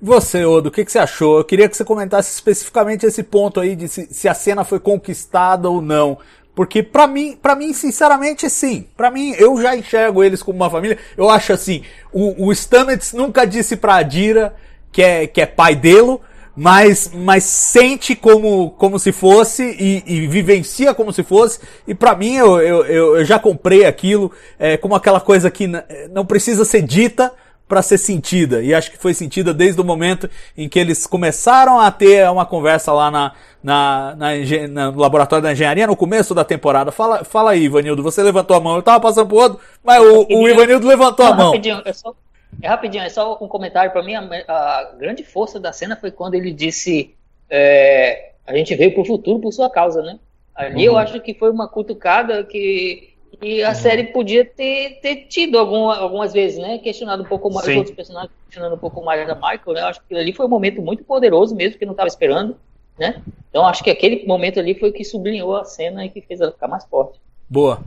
[0.00, 1.38] Você, Odo, o que, que, você achou?
[1.38, 4.78] Eu queria que você comentasse especificamente esse ponto aí de se, se a cena foi
[4.78, 6.18] conquistada ou não.
[6.54, 8.86] Porque para mim, para mim, sinceramente, sim.
[8.96, 10.98] Para mim, eu já enxergo eles como uma família.
[11.16, 11.82] Eu acho assim,
[12.12, 14.54] o, o Stamets nunca disse pra Adira
[14.92, 16.18] que é, que é pai dele,
[16.54, 21.60] mas, mas sente como, como se fosse e, e vivencia como se fosse.
[21.88, 22.86] E para mim, eu, eu,
[23.16, 25.66] eu, já comprei aquilo é, como aquela coisa que
[26.10, 27.32] não precisa ser dita
[27.66, 28.62] para ser sentida.
[28.62, 32.44] E acho que foi sentida desde o momento em que eles começaram a ter uma
[32.44, 33.32] conversa lá na,
[33.62, 36.92] na, na, no laboratório da engenharia no começo da temporada.
[36.92, 38.02] Fala, fala aí, Ivanildo.
[38.02, 38.76] Você levantou a mão.
[38.76, 41.46] Eu tava passando pro outro, mas o, o Ivanildo levantou a mão.
[41.46, 42.14] Rapidinho, só,
[42.60, 44.14] é rapidinho, é só um comentário para mim.
[44.14, 47.14] A, a, grande força da cena foi quando ele disse:
[47.48, 50.18] é, a gente veio pro futuro por sua causa, né?
[50.54, 50.94] Ali uhum.
[50.94, 53.74] eu acho que foi uma cutucada que e a uhum.
[53.74, 56.78] série podia ter, ter tido alguma, algumas vezes, né?
[56.78, 57.72] Questionado um pouco mais Sim.
[57.72, 59.80] os outros personagens, questionando um pouco mais da Michael, né?
[59.80, 62.56] Eu acho que ali foi um momento muito poderoso mesmo, que não estava esperando,
[62.98, 63.22] né?
[63.48, 66.40] Então acho que aquele momento ali foi o que sublinhou a cena e que fez
[66.40, 67.18] ela ficar mais forte.
[67.48, 67.82] Boa.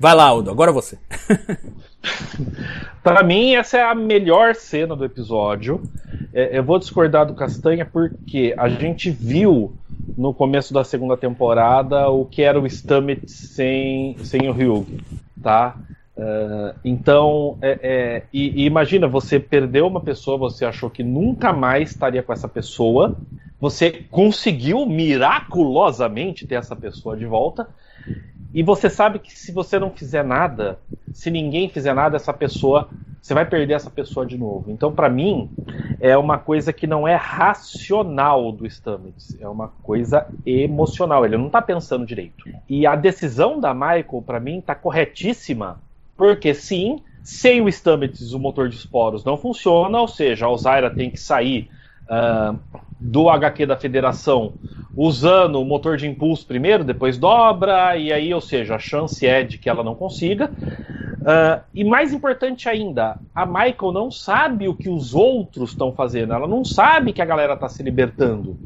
[0.00, 0.98] Vai lá, Aldo, agora você.
[3.04, 5.82] Para mim, essa é a melhor cena do episódio.
[6.32, 9.74] É, eu vou discordar do Castanha porque a gente viu
[10.16, 15.04] no começo da segunda temporada o que era o Stamets sem, sem o Ryug,
[15.42, 15.76] tá?
[16.16, 21.52] Uh, então, é, é, e, e imagina, você perdeu uma pessoa, você achou que nunca
[21.52, 23.18] mais estaria com essa pessoa,
[23.60, 27.68] você conseguiu miraculosamente ter essa pessoa de volta,
[28.52, 30.78] e você sabe que se você não fizer nada,
[31.12, 32.88] se ninguém fizer nada, essa pessoa,
[33.20, 34.70] você vai perder essa pessoa de novo.
[34.70, 35.50] Então, para mim,
[36.00, 41.24] é uma coisa que não é racional do Stamets, é uma coisa emocional.
[41.24, 42.44] Ele não tá pensando direito.
[42.68, 45.80] E a decisão da Michael, para mim, tá corretíssima,
[46.16, 50.90] porque sim, sem o Stamets, o motor de esporos não funciona, ou seja, a Ozaira
[50.90, 51.70] tem que sair
[52.10, 52.58] uh,
[52.98, 54.52] do HQ da Federação
[54.96, 59.42] usando o motor de impulso primeiro, depois dobra, e aí, ou seja, a chance é
[59.42, 60.50] de que ela não consiga.
[60.50, 66.32] Uh, e mais importante ainda, a Michael não sabe o que os outros estão fazendo,
[66.32, 68.58] ela não sabe que a galera está se libertando.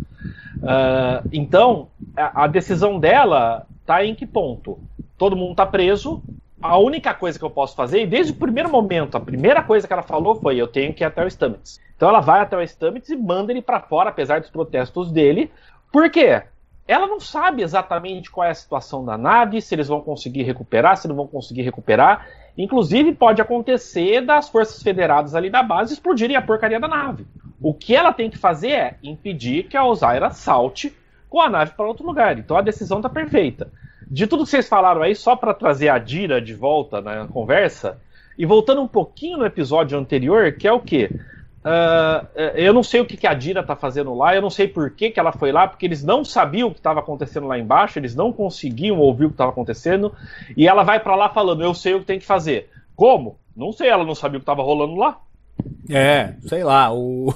[0.57, 4.79] Uh, então, a, a, decisão dela está em que ponto?
[5.19, 6.23] Todo mundo está preso.
[6.65, 9.87] A única coisa que eu posso fazer, e desde o primeiro momento, a primeira coisa
[9.87, 11.79] que ela falou foi: eu tenho que ir até o Stamets.
[11.95, 15.53] Então ela vai até o Stamets e manda ele para fora, apesar dos protestos dele.
[15.93, 16.43] Por quê?
[16.89, 20.97] Ela não sabe exatamente qual é a situação da nave, se eles vão conseguir recuperar,
[20.97, 22.27] se não vão conseguir recuperar.
[22.57, 27.27] Inclusive, pode acontecer das forças federadas ali da base explodirem a porcaria da nave.
[27.61, 30.97] O que ela tem que fazer é impedir que a Osaira salte
[31.29, 32.39] com a nave para outro lugar.
[32.39, 33.71] Então a decisão está perfeita.
[34.11, 37.99] De tudo que vocês falaram aí, só para trazer a Dira de volta na conversa,
[38.39, 41.11] e voltando um pouquinho no episódio anterior, que é o quê?
[41.65, 42.27] Uh,
[42.57, 44.91] eu não sei o que, que a Dira está fazendo lá, eu não sei por
[44.91, 47.99] que, que ela foi lá, porque eles não sabiam o que estava acontecendo lá embaixo,
[47.99, 50.13] eles não conseguiam ouvir o que estava acontecendo,
[50.57, 52.69] e ela vai para lá falando, eu sei o que tem que fazer.
[52.95, 53.39] Como?
[53.57, 55.19] Não sei, ela não sabia o que estava rolando lá.
[55.89, 57.33] É, sei lá, o...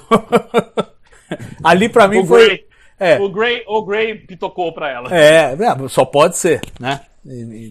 [1.65, 2.67] Ali para mim o foi...
[2.99, 3.19] é.
[3.21, 5.15] O Gray, o Gray pitocou para ela.
[5.15, 7.01] É, é, só pode ser, né?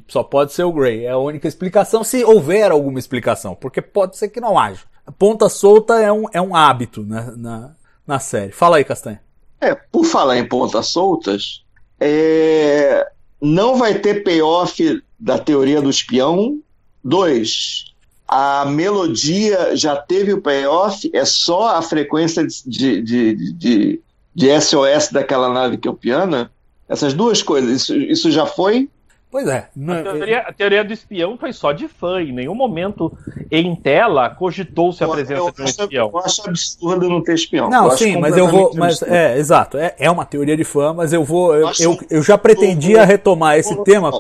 [0.08, 1.06] Só pode ser o Gray.
[1.06, 5.50] É a única explicação, se houver alguma explicação, porque pode ser que não haja ponta
[5.50, 7.72] solta é um, é um hábito né, na,
[8.06, 8.52] na série.
[8.52, 9.22] Fala aí, Castanha.
[9.60, 11.64] É, por falar em pontas soltas,
[12.00, 13.08] é,
[13.42, 16.60] não vai ter payoff da teoria do espião.
[17.04, 17.86] Dois,
[18.28, 24.02] a melodia já teve o payoff, é só a frequência de, de, de, de
[24.46, 26.50] SOS daquela nave que é o piano.
[26.88, 28.90] Essas duas coisas, isso, isso já foi
[29.30, 29.68] Pois é.
[29.78, 32.22] A teoria, a teoria, do espião foi só de fã.
[32.22, 33.12] Em nenhum momento
[33.52, 36.10] em tela cogitou-se a presença eu, de um espião.
[36.14, 37.70] Eu acho absurdo não ter espião.
[37.70, 38.72] Não, sim, mas eu vou.
[38.74, 39.78] Mas, é, exato.
[39.78, 41.54] É, é uma teoria de fã, mas eu vou.
[41.54, 44.12] Eu, eu, eu, já pretedia retomar esse tema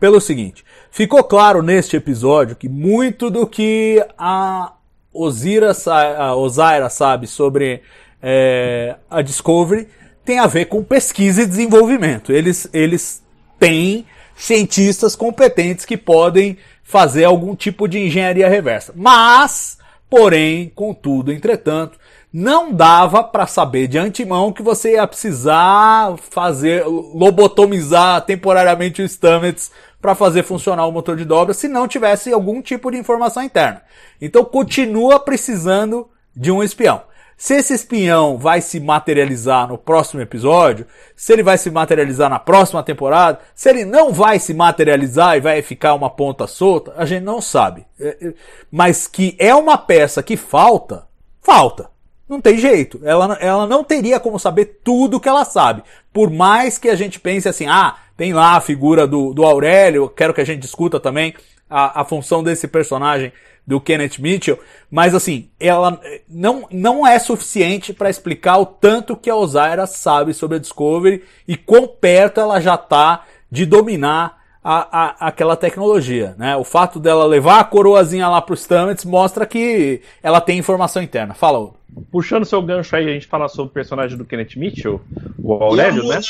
[0.00, 4.72] pelo seguinte: ficou claro neste episódio que muito do que a
[5.12, 5.72] Ozira,
[6.18, 7.82] a Ozaira sabe sobre
[8.26, 9.86] é, a Discovery
[10.24, 12.32] tem a ver com pesquisa e desenvolvimento.
[12.32, 13.22] Eles, eles
[13.58, 18.94] têm cientistas competentes que podem fazer algum tipo de engenharia reversa.
[18.96, 19.76] Mas,
[20.08, 21.98] porém, contudo, entretanto,
[22.32, 29.70] não dava para saber de antemão que você ia precisar fazer lobotomizar temporariamente o Stamets
[30.00, 33.82] para fazer funcionar o motor de dobra se não tivesse algum tipo de informação interna.
[34.18, 37.02] Então continua precisando de um espião.
[37.36, 42.38] Se esse espião vai se materializar no próximo episódio, se ele vai se materializar na
[42.38, 47.04] próxima temporada, se ele não vai se materializar e vai ficar uma ponta solta, a
[47.04, 47.84] gente não sabe.
[47.98, 48.34] É, é,
[48.70, 51.06] mas que é uma peça que falta,
[51.42, 51.90] falta.
[52.28, 53.00] Não tem jeito.
[53.04, 55.82] Ela, ela não teria como saber tudo que ela sabe.
[56.12, 60.08] Por mais que a gente pense assim, ah, tem lá a figura do, do Aurélio,
[60.08, 61.34] quero que a gente discuta também
[61.68, 63.32] a, a função desse personagem
[63.66, 64.58] do Kenneth Mitchell,
[64.90, 70.34] mas assim, ela não, não é suficiente para explicar o tanto que a Osaira sabe
[70.34, 76.34] sobre a Discovery e quão perto ela já está de dominar a, a, aquela tecnologia,
[76.38, 76.56] né?
[76.56, 81.34] O fato dela levar a coroazinha lá pro Stamets mostra que ela tem informação interna.
[81.34, 81.70] Fala,
[82.10, 85.00] Puxando seu gancho aí, a gente fala sobre o personagem do Kenneth Mitchell,
[85.38, 86.20] o Aurélio, e né?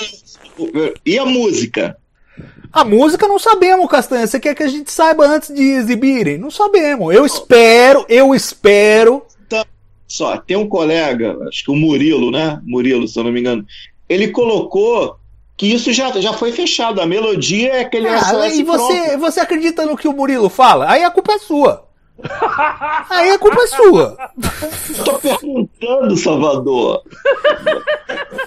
[1.07, 1.97] E a música?
[2.72, 4.26] A música não sabemos, Castanha.
[4.26, 6.38] Você quer que a gente saiba antes de exibirem?
[6.38, 7.14] Não sabemos.
[7.14, 9.22] Eu espero, eu espero.
[9.48, 9.64] Tá.
[10.08, 12.60] Só, tem um colega, acho que o Murilo, né?
[12.64, 13.64] Murilo, se eu não me engano.
[14.08, 15.16] Ele colocou
[15.56, 17.00] que isso já, já foi fechado.
[17.00, 19.18] A melodia é aquele ah, SOS E você, pronto.
[19.18, 20.90] você acredita no que o Murilo fala?
[20.90, 21.84] Aí a culpa é sua.
[23.10, 24.16] Aí a culpa é sua.
[25.04, 27.02] Tô perguntando, Salvador.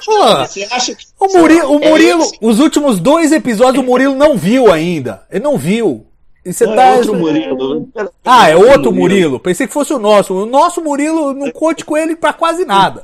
[0.05, 1.05] Pô, Você acha que.
[1.19, 2.37] o Murilo, o É Murilo esse?
[2.41, 5.23] os últimos dois episódios o Murilo não viu ainda.
[5.29, 6.05] Ele não viu.
[6.45, 6.83] E você Não, tá.
[6.85, 7.89] é outro Murilo.
[8.23, 9.37] Ah, é outro Murilo.
[9.39, 10.33] Pensei que fosse o nosso.
[10.33, 13.03] O nosso Murilo não conte com ele pra quase nada.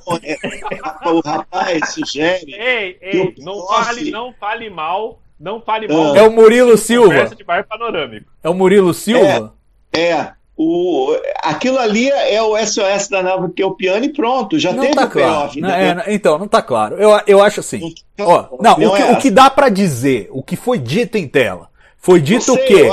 [1.06, 2.54] O rapaz sugere.
[2.56, 6.16] Ei, ei, não fale, não fale mal, não fale mal.
[6.16, 7.08] É o Murilo Silva.
[7.10, 8.32] Conversa de bar panorâmico.
[8.42, 9.54] É o Murilo Silva?
[9.92, 10.32] É.
[10.56, 14.72] O, aquilo ali é o SOS da nave que é o piano e pronto, já
[14.72, 15.52] Não teve tá o claro.
[15.52, 15.66] payoff.
[15.66, 16.96] É, então, não tá claro.
[16.96, 17.94] Eu, eu acho assim.
[18.18, 20.78] Não, Ó, não, não o, que, é o que dá pra dizer, o que foi
[20.78, 22.90] dito em tela, foi dito sei, que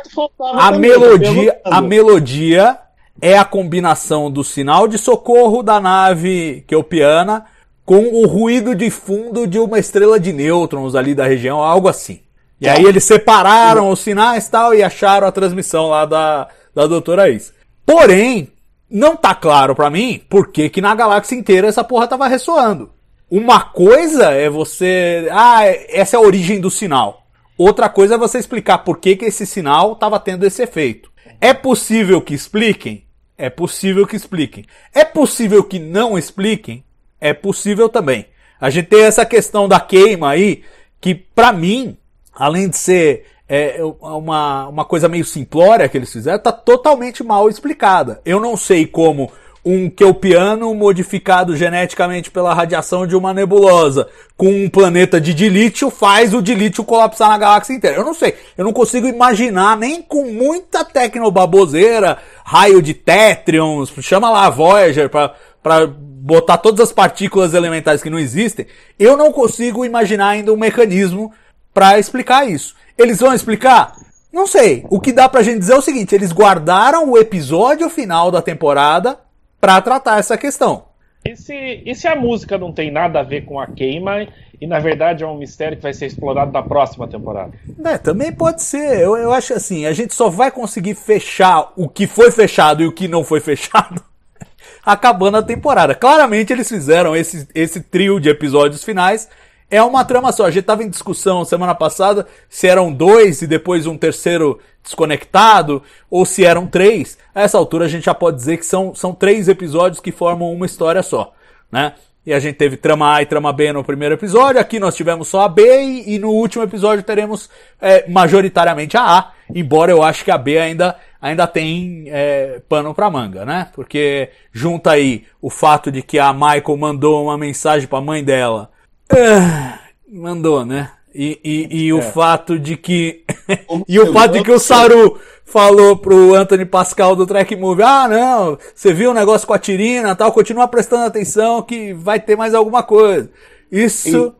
[0.00, 2.78] que faltava a também, melodia, a melodia
[3.20, 7.44] é a combinação do sinal de socorro da nave Kelpiana
[7.84, 12.20] com o ruído de fundo de uma estrela de nêutrons ali da região, algo assim.
[12.60, 17.28] E aí eles separaram os sinais tal e acharam a transmissão lá da, da doutora
[17.28, 17.52] Is.
[17.86, 18.48] Porém,
[18.90, 22.90] não tá claro pra mim por que que na galáxia inteira essa porra tava ressoando.
[23.30, 27.26] Uma coisa é você, ah, essa é a origem do sinal.
[27.56, 31.10] Outra coisa é você explicar por que que esse sinal estava tendo esse efeito.
[31.40, 33.04] É possível que expliquem?
[33.36, 34.64] É possível que expliquem.
[34.92, 36.84] É possível que não expliquem?
[37.20, 38.26] É possível também.
[38.60, 40.62] A gente tem essa questão da queima aí,
[41.00, 41.96] que pra mim,
[42.32, 47.48] além de ser é, uma, uma coisa meio simplória que eles fizeram, tá totalmente mal
[47.48, 48.20] explicada.
[48.24, 49.30] Eu não sei como
[49.64, 56.34] um Kelpiano modificado geneticamente pela radiação de uma nebulosa com um planeta de dilítio faz
[56.34, 57.96] o dilítio colapsar na galáxia inteira.
[57.96, 58.34] Eu não sei.
[58.58, 65.08] Eu não consigo imaginar nem com muita tecnobaboseira, raio de tétrions, chama lá a Voyager
[65.08, 68.66] pra, pra botar todas as partículas elementares que não existem.
[68.98, 71.32] Eu não consigo imaginar ainda um mecanismo
[71.74, 72.74] para explicar isso.
[72.96, 73.96] Eles vão explicar?
[74.32, 74.86] Não sei.
[74.88, 78.40] O que dá pra gente dizer é o seguinte: eles guardaram o episódio final da
[78.40, 79.18] temporada
[79.60, 80.84] para tratar essa questão.
[81.24, 84.28] E se, e se a música não tem nada a ver com a queima
[84.60, 87.52] e na verdade é um mistério que vai ser explorado na próxima temporada?
[87.82, 89.00] É, também pode ser.
[89.00, 92.86] Eu, eu acho assim, a gente só vai conseguir fechar o que foi fechado e
[92.86, 94.02] o que não foi fechado
[94.84, 95.94] acabando a temporada.
[95.94, 99.28] Claramente eles fizeram esse, esse trio de episódios finais.
[99.70, 100.46] É uma trama só.
[100.46, 105.82] A gente tava em discussão semana passada se eram dois e depois um terceiro desconectado,
[106.10, 107.18] ou se eram três.
[107.34, 110.52] A essa altura a gente já pode dizer que são, são três episódios que formam
[110.52, 111.32] uma história só,
[111.72, 111.94] né?
[112.26, 115.28] E a gente teve trama A e trama B no primeiro episódio, aqui nós tivemos
[115.28, 117.50] só a B e, e no último episódio teremos
[117.80, 122.94] é, majoritariamente a A, embora eu acho que a B ainda, ainda tem é, pano
[122.94, 123.68] pra manga, né?
[123.74, 128.70] Porque junta aí o fato de que a Michael mandou uma mensagem pra mãe dela.
[129.10, 129.78] Ah,
[130.08, 130.90] mandou, né?
[131.14, 133.22] E, e, e o fato de que.
[133.88, 138.08] e o fato de que o Saru falou pro Anthony Pascal do Track Movie: Ah,
[138.08, 142.36] não, você viu o negócio com a Tirina tal, continua prestando atenção que vai ter
[142.36, 143.30] mais alguma coisa.
[143.70, 144.34] Isso.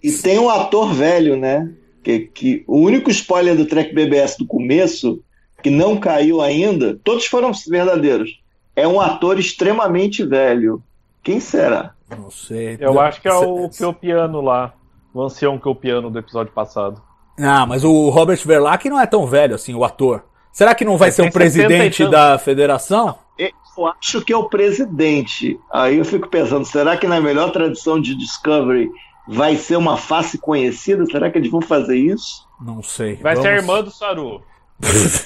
[0.00, 1.68] E, e tem um ator velho, né?
[2.04, 5.20] Que, que o único spoiler do Trek BBS do começo,
[5.62, 8.40] que não caiu ainda, todos foram verdadeiros.
[8.74, 10.82] É um ator extremamente velho.
[11.22, 11.94] Quem será?
[12.18, 12.76] Não sei.
[12.80, 14.74] Eu acho que é o Keopiano lá.
[15.14, 17.02] O ancião Keopiano do episódio passado.
[17.38, 20.24] Ah, mas o Robert Verlaque não é tão velho assim, o ator.
[20.52, 23.16] Será que não vai Ele ser um 70 e presidente da federação?
[23.38, 25.58] Eu acho que é o presidente.
[25.72, 28.90] Aí eu fico pensando, será que na melhor tradição de Discovery
[29.26, 31.06] vai ser uma face conhecida?
[31.06, 32.46] Será que eles vão fazer isso?
[32.60, 33.16] Não sei.
[33.16, 34.42] Vai ser a Vamos- irmã do Saru.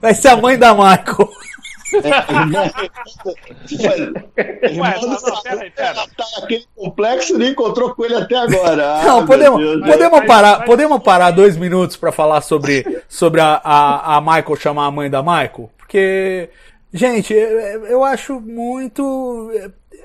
[0.00, 1.28] Vai ser a mãe da Michael.
[5.76, 8.94] Ela tá naquele complexo e não encontrou com ele até agora.
[9.00, 9.86] Ah, Não, meu podemos, Deus.
[9.86, 14.20] podemos, mas- parar, mas- podemos parar dois minutos pra falar sobre, sobre a, a, a
[14.20, 15.70] Michael chamar a mãe da Michael?
[15.78, 16.50] Porque,
[16.92, 19.50] gente, eu, eu acho muito.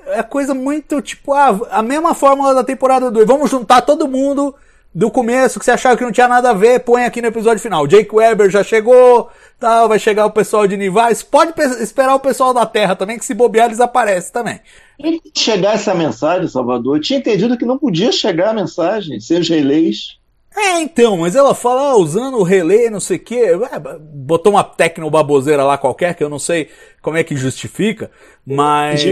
[0.06, 3.26] É coisa muito tipo, ah, a mesma fórmula da temporada 2.
[3.26, 4.54] Vamos juntar todo mundo
[4.94, 7.60] do começo que você achava que não tinha nada a ver, põe aqui no episódio
[7.60, 7.86] final.
[7.86, 9.28] Jake Weber já chegou,
[9.58, 11.22] tal, vai chegar o pessoal de Nivais.
[11.22, 14.60] Pode pe- esperar o pessoal da Terra também, que se bobear eles aparecem também.
[15.00, 16.96] Que chegar essa mensagem, Salvador.
[16.96, 20.18] Eu tinha entendido que não podia chegar a mensagem, sem os relés.
[20.56, 23.68] É, então, mas ela fala, ah, usando o relé, não sei o quê, Ué,
[24.00, 26.68] botou uma tecnobaboseira lá qualquer, que eu não sei
[27.00, 28.10] como é que justifica,
[28.44, 29.04] mas...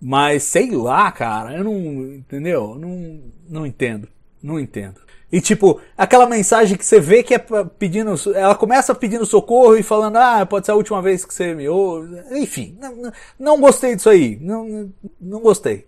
[0.00, 1.72] Mas- sei lá, cara, eu não,
[2.14, 2.70] entendeu?
[2.74, 4.08] Eu Não, não entendo,
[4.42, 5.00] não entendo.
[5.30, 7.38] E tipo, aquela mensagem que você vê que é
[7.78, 11.54] pedindo, ela começa pedindo socorro e falando, ah, pode ser a última vez que você
[11.54, 12.18] me ouve.
[12.32, 15.86] Enfim, não, não- gostei disso aí, não, não- gostei.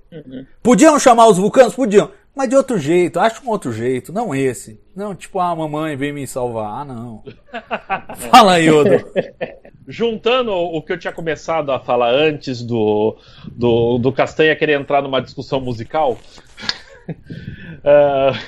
[0.63, 1.75] Podiam chamar os vulcanos?
[1.75, 2.11] Podiam.
[2.37, 4.79] Mas de outro jeito, acho um outro jeito, não esse.
[4.95, 6.83] Não, tipo, ah, mamãe vem me salvar.
[6.83, 7.25] Ah, não.
[8.31, 8.91] Fala aí, Odo.
[9.89, 13.17] Juntando o que eu tinha começado a falar antes do,
[13.51, 16.17] do, do Castanha querer entrar numa discussão musical,
[17.85, 18.39] ah,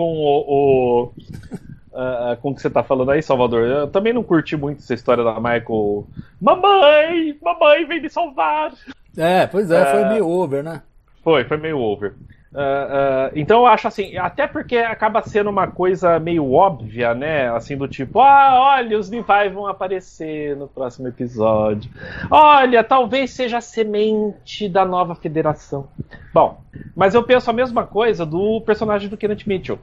[0.00, 0.44] com o.
[0.48, 1.12] o
[1.94, 4.94] ah, com o que você tá falando aí, Salvador, eu também não curti muito essa
[4.94, 6.06] história da Michael.
[6.40, 7.36] Mamãe!
[7.42, 8.72] Mamãe, vem me salvar!
[9.16, 10.08] É, pois é, foi É.
[10.08, 10.80] meio over, né?
[11.22, 12.14] Foi, foi meio over.
[12.52, 17.48] Ah, ah, então eu acho assim, até porque acaba sendo uma coisa meio óbvia, né?
[17.54, 21.90] Assim, do tipo, ah, olha, os Levi vão aparecer no próximo episódio.
[22.30, 25.88] Olha, talvez seja a semente da nova federação.
[26.34, 26.60] Bom,
[26.94, 29.78] mas eu penso a mesma coisa do personagem do Kenneth Mitchell.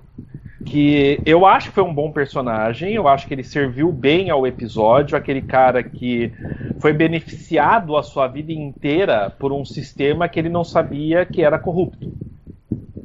[0.65, 4.45] Que eu acho que foi um bom personagem, eu acho que ele serviu bem ao
[4.45, 6.33] episódio, aquele cara que
[6.79, 11.57] foi beneficiado a sua vida inteira por um sistema que ele não sabia que era
[11.57, 12.13] corrupto.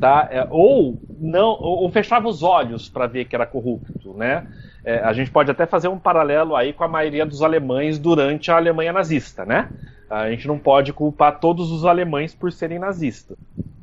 [0.03, 0.29] Tá?
[0.33, 4.45] É, ou não, ou, ou fechava os olhos para ver que era corrupto, né?
[4.85, 8.51] É, a gente pode até fazer um paralelo aí com a maioria dos alemães durante
[8.51, 9.71] a Alemanha nazista, né?
[10.11, 13.39] A gente não pode culpar todos os alemães por serem nazistas.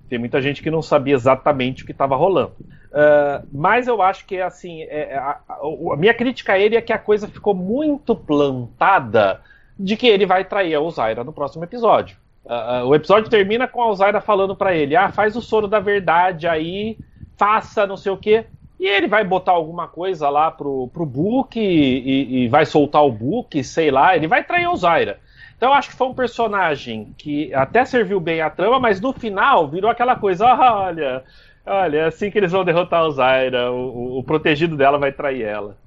[0.10, 2.56] Tem muita gente que não sabia exatamente o que estava rolando.
[2.92, 5.60] Uh, mas eu acho que assim, é, a, a-
[5.94, 9.42] a minha crítica a ele é que a coisa ficou muito plantada
[9.78, 12.18] de que ele vai trair a Ozaira no próximo episódio.
[12.50, 15.80] Uh, o episódio termina com a Ozaira falando pra ele: ah, faz o soro da
[15.80, 16.98] verdade aí,
[17.38, 18.46] faça não sei o quê.
[18.80, 23.12] E ele vai botar alguma coisa lá pro, pro Book e, e- vai soltar o
[23.12, 25.20] Book, sei lá, ele vai trair a Ozaira.
[25.58, 29.12] Então eu acho que foi um personagem que até serviu bem a trama, mas no
[29.14, 31.24] final virou aquela coisa: "Ah, olha,
[31.66, 35.44] olha, é assim que eles vão derrotar a Zaira, o, o- protegido dela vai trair
[35.44, 35.78] ela.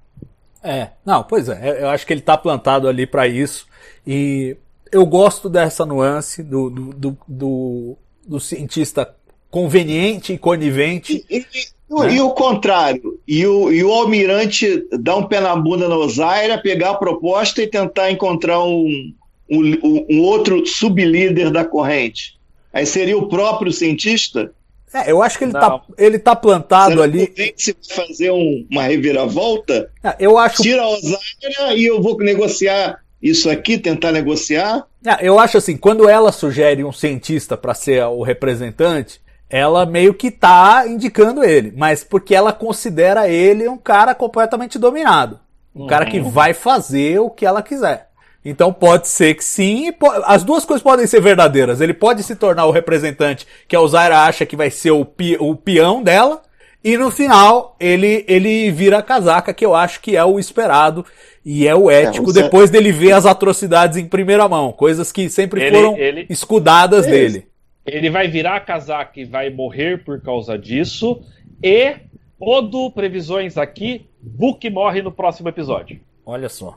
[0.63, 3.67] É, não, pois é, eu acho que ele tá plantado ali pra isso.
[4.07, 4.57] E
[4.93, 9.15] eu gosto dessa nuance do, do, do, do, do cientista
[9.51, 11.25] conveniente e conivente.
[11.29, 11.73] E, e-
[12.15, 16.57] e o contrário, e o, e o almirante dar um pé na bunda na Osaira,
[16.57, 19.13] pegar a proposta e tentar encontrar um,
[19.51, 22.39] um, um outro sublíder da corrente.
[22.73, 24.53] Aí seria o próprio cientista?
[24.95, 25.61] É, eu acho que ele, Não.
[25.61, 27.27] tá, ele tá plantado Será ali.
[27.27, 29.91] que se fazer um- uma reviravolta?
[30.03, 34.85] É, Eu acho Tira a Osaira e eu vou negociar isso aqui, tentar negociar?
[35.07, 40.15] Ah, Eu acho assim, quando ela sugere um cientista para ser o representante, ela meio
[40.15, 45.39] que tá indicando ele, mas porque ela considera ele um cara completamente dominado,
[45.75, 48.09] um cara que vai fazer o que ela quiser.
[48.45, 49.93] Então pode ser que sim,
[50.25, 51.81] as duas coisas podem ser verdadeiras.
[51.81, 55.37] Ele pode se tornar o representante que a Ozaira acha que vai ser o, pi-
[55.39, 56.43] o peão dela,
[56.83, 61.07] e no final ele ele vira a casaca, que eu acho que é o esperado
[61.45, 65.29] e é o ético você- depois dele ver as atrocidades em primeira mão, coisas que
[65.29, 67.47] sempre Ele- foram ele- escudadas dele.
[67.85, 71.21] Ele vai virar casaca e vai morrer por causa disso.
[71.63, 71.97] E,
[72.39, 76.01] Odo, previsões aqui, Book morre no próximo episódio.
[76.25, 76.77] Olha só.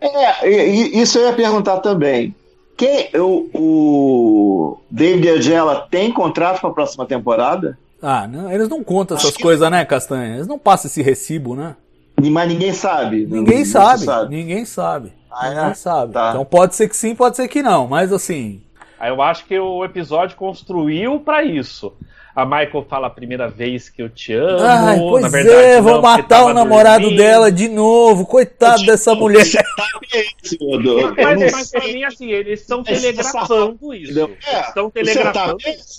[0.00, 2.34] É, isso eu ia perguntar também.
[2.76, 7.78] Quem, o, o David Agela tem contrato para a próxima temporada?
[8.00, 10.34] Ah, não, eles não contam essas coisas, né, Castanha?
[10.34, 11.76] Eles não passam esse recibo, né?
[12.20, 13.26] Mas ninguém sabe.
[13.26, 15.12] Ninguém Não- sabe, se ninguém sabe.
[15.30, 15.54] Ah, é?
[15.54, 16.12] ninguém sabe.
[16.12, 16.30] Tá.
[16.30, 18.60] Então pode ser que sim, pode ser que não, mas assim,
[19.00, 21.92] Aí eu acho que o episódio construiu pra isso.
[22.34, 24.62] A Michael fala a primeira vez que eu te amo.
[24.62, 27.18] Ai, pois na verdade, é, não, vão matar o namorado dormindo.
[27.18, 28.24] dela de novo.
[28.24, 29.44] Coitado dessa mulher.
[29.44, 34.18] Senhor, Mas, mas pra mim, assim, eles estão Esse telegrafando isso.
[34.46, 35.56] É, estão tá telegrafando.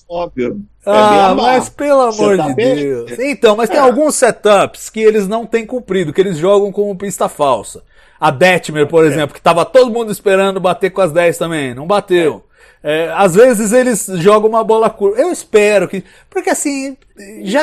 [0.09, 0.61] óbvio.
[0.85, 2.75] É Ah, mas pelo amor tá de bem?
[2.75, 3.11] Deus.
[3.19, 7.29] Então, mas tem alguns setups que eles não têm cumprido, que eles jogam como pista
[7.29, 7.83] falsa.
[8.19, 11.85] A Detmer, por exemplo, que tava todo mundo esperando bater com as 10 também, não
[11.85, 12.43] bateu.
[12.85, 15.19] É, às vezes eles jogam uma bola curva.
[15.21, 16.03] Eu espero que.
[16.29, 16.97] Porque assim,
[17.43, 17.61] já.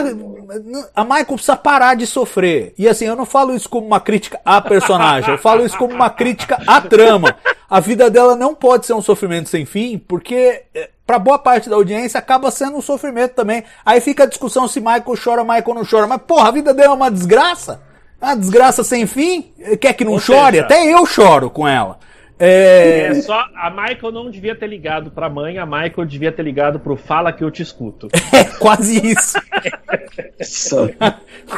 [0.94, 2.72] A Michael precisa parar de sofrer.
[2.78, 5.94] E assim, eu não falo isso como uma crítica à personagem, eu falo isso como
[5.94, 7.36] uma crítica à trama.
[7.68, 11.68] A vida dela não pode ser um sofrimento sem fim, porque é, pra boa parte
[11.68, 13.62] da audiência acaba sendo um sofrimento também.
[13.84, 16.06] Aí fica a discussão se Michael chora, Michael não chora.
[16.06, 17.82] Mas porra, a vida dela é uma desgraça.
[18.20, 19.52] Uma desgraça sem fim.
[19.80, 20.52] Quer que não Ou chore?
[20.56, 21.98] seja- Até eu choro com ela.
[22.40, 23.08] É...
[23.08, 26.80] É só a Michael não devia ter ligado pra mãe, a Michael devia ter ligado
[26.80, 28.08] pro Fala que eu te escuto.
[28.32, 29.38] É quase isso.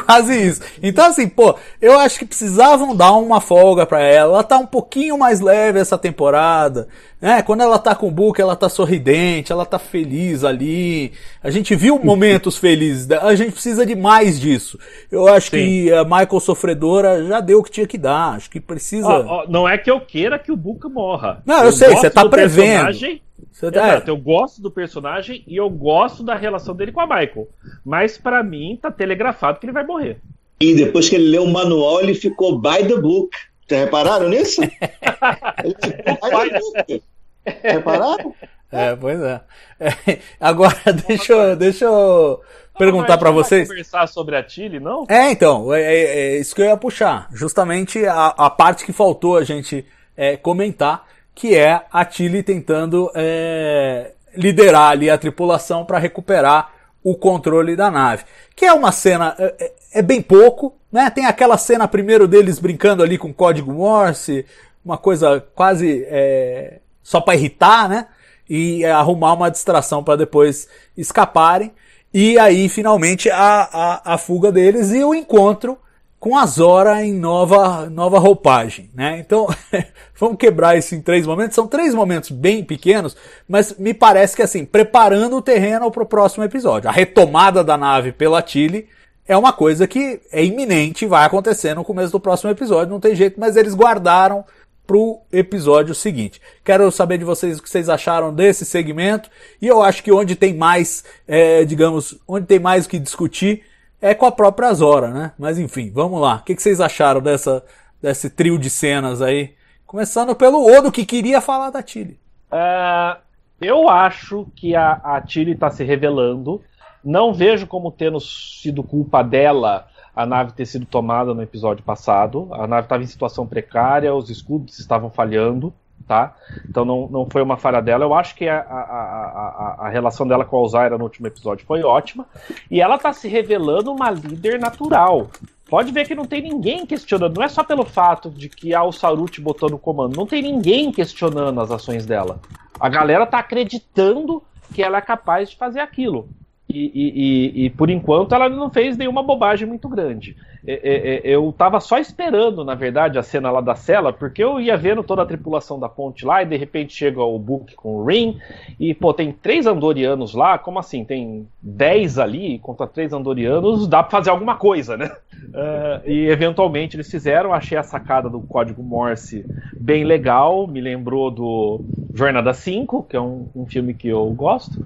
[0.05, 0.61] quase isso.
[0.81, 4.33] Então, assim, pô, eu acho que precisavam dar uma folga pra ela.
[4.33, 6.87] Ela tá um pouquinho mais leve essa temporada.
[7.23, 7.41] Né?
[7.41, 11.13] Quando ela tá com o Book, ela tá sorridente, ela tá feliz ali.
[11.41, 13.09] A gente viu momentos felizes.
[13.11, 14.77] A gente precisa de mais disso.
[15.09, 15.57] Eu acho Sim.
[15.57, 18.35] que a Michael Sofredora já deu o que tinha que dar.
[18.35, 19.07] Acho que precisa.
[19.07, 21.41] Ó, ó, não é que eu queira que o Book morra.
[21.45, 22.65] Não, eu sei, gosto você tá do prevendo.
[22.85, 23.21] personagem,
[23.51, 27.05] Você tá- Exato, eu gosto do personagem e eu gosto da relação dele com a
[27.07, 27.47] Michael.
[27.85, 30.17] Mas pra mim tá telegrafado que ele vai morrer.
[30.59, 33.29] E depois que ele leu o manual, ele ficou by the book.
[33.69, 34.61] Já repararam nisso?
[35.63, 37.03] ele ficou by the book.
[37.63, 38.33] Repararam?
[38.71, 39.41] É, pois é.
[39.79, 40.75] É, Agora,
[41.07, 42.41] deixa eu, deixa eu
[42.77, 43.67] perguntar vai vocês.
[43.67, 45.05] conversar sobre a Tilly, não?
[45.09, 47.27] É, então, é, é- é isso que eu ia puxar.
[47.33, 51.05] Justamente a, a parte que faltou a gente é, comentar,
[51.35, 56.71] que é a Tilly tentando é, liderar ali a tripulação para recuperar
[57.03, 58.23] o controle da nave.
[58.55, 61.09] Que é uma cena, é, é- é bem pouco, né?
[61.09, 64.45] Tem aquela cena primeiro deles brincando ali com código Morse,
[64.83, 68.07] uma coisa quase é, só para irritar, né?
[68.49, 71.73] E é, arrumar uma distração para depois escaparem.
[72.13, 75.77] E aí, finalmente, a, a, a fuga deles e o encontro
[76.23, 79.19] com a Zora em nova, nova roupagem, né?
[79.19, 79.45] Então,
[80.17, 81.53] vamos quebrar isso em três momentos.
[81.53, 83.13] São três momentos bem pequenos,
[83.45, 86.89] mas me parece que assim, preparando o terreno para o próximo episódio.
[86.89, 88.87] A retomada da nave pela Tilly
[89.27, 93.15] é uma coisa que é iminente, vai acontecer no começo do próximo episódio, não tem
[93.15, 94.45] jeito, mas eles guardaram
[94.87, 96.41] pro episódio seguinte.
[96.63, 99.29] Quero saber de vocês o que vocês acharam desse segmento
[99.61, 103.72] e eu acho que onde tem mais, é, digamos, onde tem mais o que discutir
[104.03, 105.31] é com a própria Zora, né?
[105.39, 106.35] Mas enfim, vamos lá.
[106.35, 107.63] O que, que vocês acharam dessa,
[108.01, 109.53] desse trio de cenas aí?
[109.85, 112.19] Começando pelo Odo que queria falar da Tilly.
[112.51, 113.19] Ah,
[113.61, 116.61] eu acho que a, a Tilly tá se revelando.
[117.01, 122.49] Não vejo como tendo sido culpa dela a nave ter sido tomada no episódio passado.
[122.51, 125.73] A nave estava em situação precária, os escudos estavam falhando,
[126.07, 126.35] tá?
[126.67, 128.03] Então não, não foi uma falha dela.
[128.03, 131.65] Eu acho que a, a, a, a, relação dela com a Alzaira no último episódio
[131.65, 132.25] foi ótima.
[132.69, 135.29] E ela tá se revelando uma líder natural.
[135.69, 137.37] Pode ver que não tem ninguém questionando.
[137.37, 140.15] Não é só pelo fato de que a Saruti botou no comando.
[140.15, 142.39] Não tem ninguém questionando as ações dela.
[142.79, 144.43] A galera tá acreditando
[144.73, 146.27] que ela é capaz de fazer aquilo.
[146.69, 150.35] E, e- e- e, por enquanto ela não fez nenhuma bobagem muito grande.
[150.65, 154.41] É, é, é, eu tava só esperando, na verdade, a cena lá da cela, porque
[154.41, 157.75] eu ia vendo toda a tripulação da ponte lá e de repente chega o Book
[157.75, 158.37] com o Ring
[158.79, 161.03] e, pô, tem três andorianos lá, como assim?
[161.03, 165.11] Tem dez ali contra três andorianos, dá pra fazer alguma coisa, né?
[165.55, 169.45] Ah, e eventualmente eles fizeram, achei a sacada do código Morse
[169.77, 171.79] bem legal, me lembrou do
[172.11, 174.81] Jornada 5, que é um, um filme que eu gosto,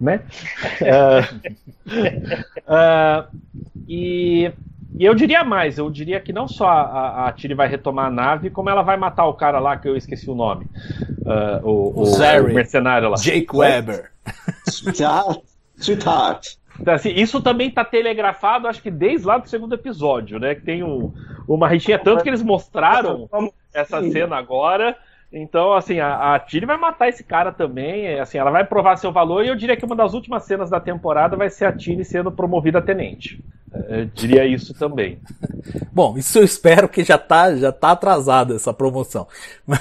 [0.00, 0.20] né?
[0.82, 1.28] Ah,
[2.66, 3.26] ah,
[3.88, 4.50] e,
[4.98, 8.10] e eu diria mais, eu diria que não só a, a, Tiri vai retomar a
[8.10, 10.66] nave, como ela vai matar o cara lá que eu esqueci o nome.
[11.26, 12.52] Ah, o, O Zeri.
[12.52, 13.16] o mercenário lá.
[13.16, 14.10] Jake Weber.
[14.68, 15.42] Sweetheart.
[15.78, 16.56] Sweetheart.
[16.78, 20.54] Então, assim, isso também tá telegrafado, acho que desde lá do segundo episódio, né?
[20.54, 21.12] Que tem um,
[21.48, 23.28] uma rixinha, tanto que eles mostraram
[23.72, 24.96] essa cena agora.
[25.38, 28.06] Então, assim, a, a Tilly vai matar esse cara também.
[28.06, 29.44] é, Assim, ela vai provar seu valor.
[29.44, 32.32] E eu diria que uma das últimas cenas da temporada vai ser a Tilly sendo
[32.32, 33.44] promovida a tenente.
[33.88, 35.18] Eu diria isso também.
[35.92, 39.26] Bom, isso eu espero que já tá, já tá atrasada essa promoção.
[39.66, 39.80] Mas,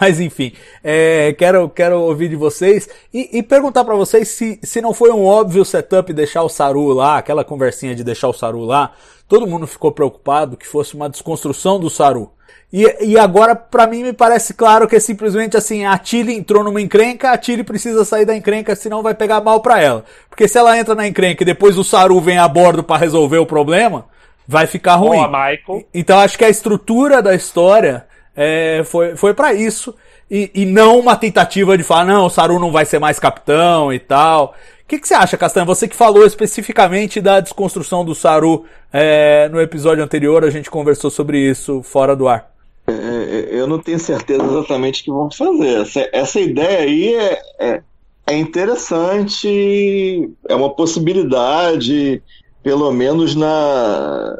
[0.00, 0.52] mas enfim,
[0.84, 5.10] é, quero, quero ouvir de vocês e, e perguntar para vocês se, se não foi
[5.10, 8.92] um óbvio setup deixar o Saru lá, aquela conversinha de deixar o Saru lá.
[9.26, 12.30] Todo mundo ficou preocupado que fosse uma desconstrução do Saru.
[12.72, 16.64] E, e agora, para mim, me parece claro que é simplesmente assim, a Tilly entrou
[16.64, 20.04] numa encrenca, a Tilly precisa sair da encrenca, senão vai pegar mal para ela.
[20.28, 23.38] Porque se ela entra na encrenca e depois o Saru vem a bordo para resolver
[23.38, 24.06] o problema,
[24.46, 25.18] vai ficar ruim.
[25.18, 25.86] Boa, Michael.
[25.94, 28.06] Então acho que a estrutura da história
[28.36, 29.94] é, foi, foi para isso.
[30.28, 33.92] E, e não uma tentativa de falar, não, o Saru não vai ser mais capitão
[33.92, 34.56] e tal.
[34.82, 35.64] O que, que você acha, Castanha?
[35.64, 41.10] Você que falou especificamente da desconstrução do Saru é, no episódio anterior, a gente conversou
[41.10, 42.55] sobre isso fora do ar.
[42.86, 45.80] É, é, eu não tenho certeza exatamente o que vão fazer.
[45.80, 47.82] Essa, essa ideia aí é, é,
[48.28, 52.22] é interessante, é uma possibilidade,
[52.62, 54.38] pelo menos na.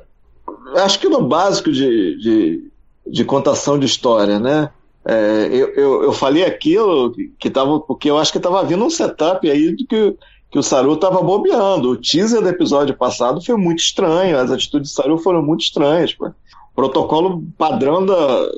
[0.76, 2.70] Acho que no básico de, de,
[3.06, 4.70] de contação de história, né?
[5.04, 8.90] É, eu, eu, eu, falei aquilo que tava, porque eu acho que estava vindo um
[8.90, 10.16] setup aí do que,
[10.50, 11.90] que o Saru estava bobeando.
[11.90, 16.12] O teaser do episódio passado foi muito estranho, as atitudes do Saru foram muito estranhas.
[16.12, 16.30] Pô
[16.76, 18.48] protocolo padrão da,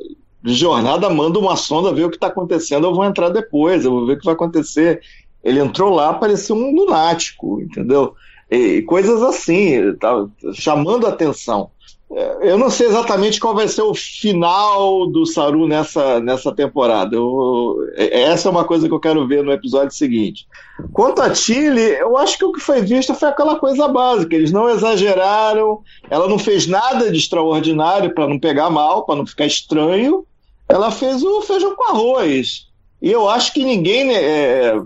[0.45, 4.07] jornada manda uma sonda ver o que está acontecendo, eu vou entrar depois, eu vou
[4.07, 5.01] ver o que vai acontecer.
[5.43, 8.15] Ele entrou lá, parecia um lunático, entendeu?
[8.51, 11.71] E, coisas assim, tá, chamando atenção.
[12.11, 17.15] É, eu não sei exatamente qual vai ser o final do Saru nessa, nessa temporada.
[17.15, 20.47] Eu, é, essa é uma coisa que eu quero ver no episódio seguinte.
[20.93, 24.35] Quanto a Tilly, eu acho que o que foi visto foi aquela coisa básica.
[24.35, 29.27] Eles não exageraram, ela não fez nada de extraordinário para não pegar mal, para não
[29.27, 30.25] ficar estranho.
[30.67, 32.69] Ela fez o feijão com arroz.
[33.03, 34.05] E eu acho que ninguém.
[34.05, 34.81] Né, é,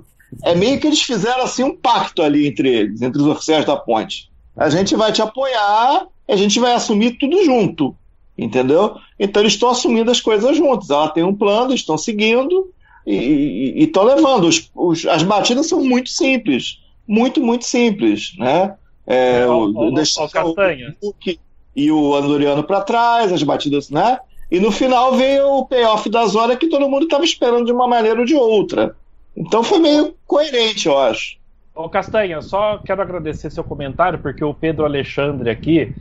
[0.44, 3.76] é meio que eles fizeram assim um pacto ali entre eles, entre os oficiais da
[3.76, 4.30] ponte.
[4.56, 7.94] A gente vai te apoiar a gente vai assumir tudo junto,
[8.36, 8.96] entendeu?
[9.18, 10.90] Então eles estão assumindo as coisas juntos.
[10.90, 12.72] Ela tem um plano, estão seguindo
[13.06, 14.44] e estão levando.
[14.44, 18.74] Os, os, as batidas são muito simples, muito, muito simples, né?
[19.06, 21.40] É, o, o, o, o Hulk
[21.74, 24.18] e o Andoriano para trás, as batidas, né?
[24.50, 27.88] E no final veio o payoff da Zora que todo mundo estava esperando de uma
[27.88, 28.94] maneira ou de outra.
[29.34, 31.38] Então foi meio coerente, eu acho.
[31.74, 35.94] Ô Castanha, só quero agradecer seu comentário, porque o Pedro Alexandre aqui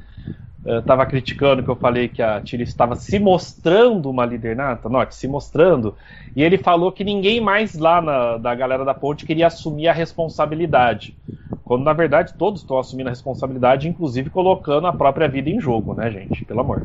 [0.65, 5.15] estava criticando que eu falei que a Tilly estava se mostrando uma líder nata, note,
[5.15, 5.95] se mostrando,
[6.35, 9.93] e ele falou que ninguém mais lá na, da galera da ponte queria assumir a
[9.93, 11.15] responsabilidade.
[11.71, 15.93] Quando na verdade todos estão assumindo a responsabilidade, inclusive colocando a própria vida em jogo,
[15.93, 16.43] né, gente?
[16.43, 16.81] Pelo amor.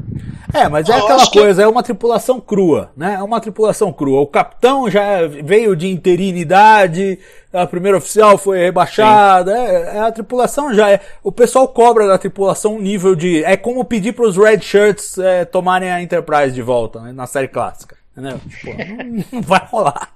[0.55, 1.65] É, mas é eu aquela coisa, que...
[1.65, 3.15] é uma tripulação crua, né?
[3.15, 4.21] É uma tripulação crua.
[4.21, 7.19] O capitão já veio de interinidade,
[7.53, 11.01] a primeira oficial foi rebaixada, é, é, a tripulação já é.
[11.21, 13.43] O pessoal cobra da tripulação um nível de.
[13.43, 17.27] É como pedir para os Red Shirts é, tomarem a Enterprise de volta né, na
[17.27, 17.97] série clássica.
[18.17, 18.39] Entendeu?
[18.63, 20.16] Pô, não, não vai rolar.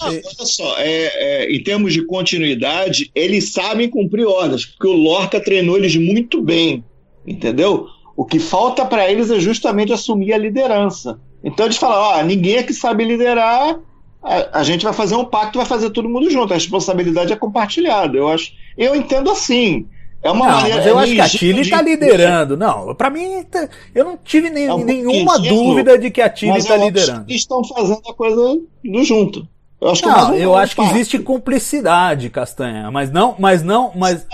[0.00, 4.96] Não, olha só, é, é, em termos de continuidade, eles sabem cumprir ordens, porque o
[4.96, 6.84] Lorca treinou eles muito bem,
[7.26, 7.86] entendeu?
[8.16, 11.20] O que falta para eles é justamente assumir a liderança.
[11.42, 13.78] Então eles falam: ah, ninguém é que sabe liderar,
[14.22, 16.52] a, a, gente vai fazer um pacto, vai fazer todo mundo junto.
[16.52, 18.16] A responsabilidade é compartilhada.
[18.16, 19.86] Eu acho, eu entendo assim.
[20.22, 20.76] É uma não, maneira.
[20.76, 22.56] Mas eu acho que a Chile está liderando.
[22.56, 26.34] Não, para mim, tá, eu não tive nem, é um nenhuma dúvida de que a
[26.34, 27.24] Chile está liderando.
[27.28, 29.46] Eles estão fazendo a coisa do junto.
[29.80, 34.26] Eu acho que, não, eu acho que existe cumplicidade, Castanha, mas não, mas não, mas,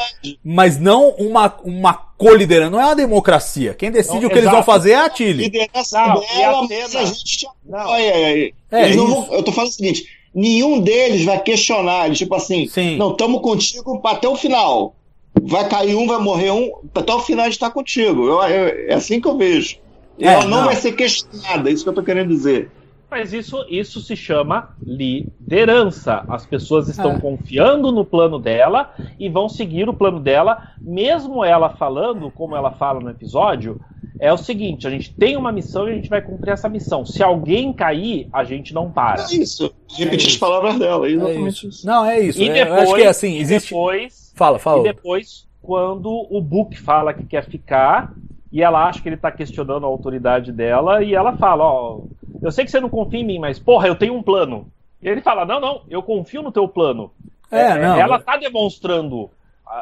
[0.42, 3.72] mas não uma, uma coliderança, não é uma democracia.
[3.72, 4.38] Quem decide não, o que exato.
[4.38, 5.44] eles vão fazer é a Chile.
[5.44, 7.46] Liderança não, dela, mas a gente.
[7.92, 12.96] É, é, vão, eu tô falando o seguinte, nenhum deles vai questionar, tipo assim, Sim.
[12.96, 14.96] não, estamos contigo até o final
[15.46, 18.26] vai cair um, vai morrer um, até o final a gente tá contigo.
[18.26, 19.78] Eu, eu, é assim que eu vejo.
[20.18, 22.70] É, Ela não, não, vai ser questionada, é isso que eu tô querendo dizer.
[23.08, 26.24] Mas isso, isso se chama liderança.
[26.28, 27.20] As pessoas estão é.
[27.20, 32.72] confiando no plano dela e vão seguir o plano dela, mesmo ela falando, como ela
[32.72, 33.80] fala no episódio,
[34.18, 37.06] é o seguinte: a gente tem uma missão e a gente vai cumprir essa missão.
[37.06, 39.22] Se alguém cair, a gente não para.
[39.22, 39.72] É isso.
[39.96, 41.06] Repetir é as palavras dela.
[41.06, 41.86] É exatamente é isso.
[41.86, 42.42] Não, é isso.
[42.42, 43.68] E depois, eu acho que é assim, existe.
[43.68, 44.80] Depois, Fala, fala.
[44.80, 48.12] E depois, quando o Book fala que quer ficar,
[48.52, 52.00] e ela acha que ele tá questionando a autoridade dela, e ela fala, ó,
[52.42, 54.68] eu sei que você não confia em mim, mas porra, eu tenho um plano.
[55.02, 57.10] E ele fala, não, não, eu confio no teu plano.
[57.50, 57.96] É, é não.
[57.96, 59.30] Ela tá demonstrando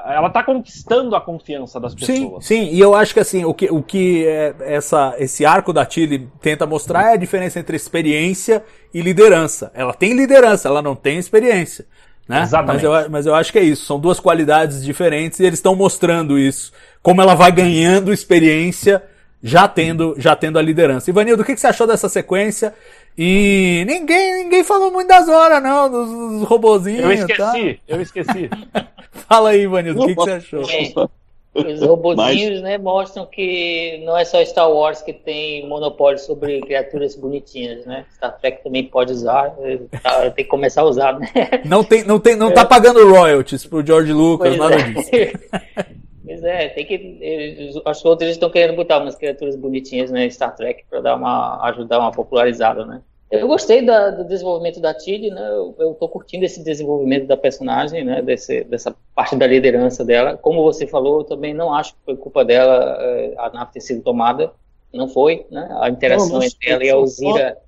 [0.07, 2.45] ela está conquistando a confiança das pessoas.
[2.45, 5.75] Sim, sim, e eu acho que assim, o que, o que é essa, esse arco
[5.75, 8.65] da Tilly tenta mostrar é a diferença entre experiência
[8.95, 9.71] e liderança.
[9.75, 11.87] Ela tem liderança, ela não tem experiência.
[12.29, 12.43] Né?
[12.43, 12.85] Exatamente.
[12.87, 13.85] Mas eu, mas eu acho que é isso.
[13.85, 16.73] São duas qualidades diferentes e eles estão mostrando isso.
[17.03, 19.03] Como ela vai ganhando experiência
[19.43, 21.11] já tendo, já tendo a liderança.
[21.11, 22.75] Ivanildo, o que, que você achou dessa sequência?
[23.17, 27.21] E ninguém, ninguém falou muito das horas, não, dos, dos robozinhos.
[27.21, 27.59] Eu tá?
[27.59, 28.51] esqueci, eu esqueci.
[29.29, 31.11] Fala aí, Ivanildo, o que, que você achou?
[31.55, 36.61] É, os robozinhos, né, mostram que não é só Star Wars que tem monopólio sobre
[36.63, 38.05] criaturas bonitinhas, né?
[38.15, 41.29] Star Trek também pode usar, eh, tá, tem que começar a usar, né?
[41.65, 44.93] Não, tem, não, tem, não tá pagando royalties pro George Lucas, Pois nada é.
[44.93, 45.11] disso.
[46.27, 46.95] Pois é, tem que.
[46.95, 51.01] eles- Acho que outros estão querendo botar umas criaturas bonitinhas né, em Star Trek para
[51.03, 53.03] dar uma ajudar uma popularizada, né?
[53.41, 55.47] Eu gostei da- do desenvolvimento da Tilly, né?
[55.49, 58.23] Eu, eu tô curtindo esse desenvolvimento da personagem, né?
[58.23, 60.37] Desse, dessa parte da liderança dela.
[60.37, 63.81] Como você falou, eu também não acho que foi culpa dela eh, a nave ter
[63.81, 64.53] sido tomada.
[64.93, 65.69] Não foi, né?
[65.81, 66.95] A interação Não, não entre ela e a.
[66.95, 67.59] Alzira.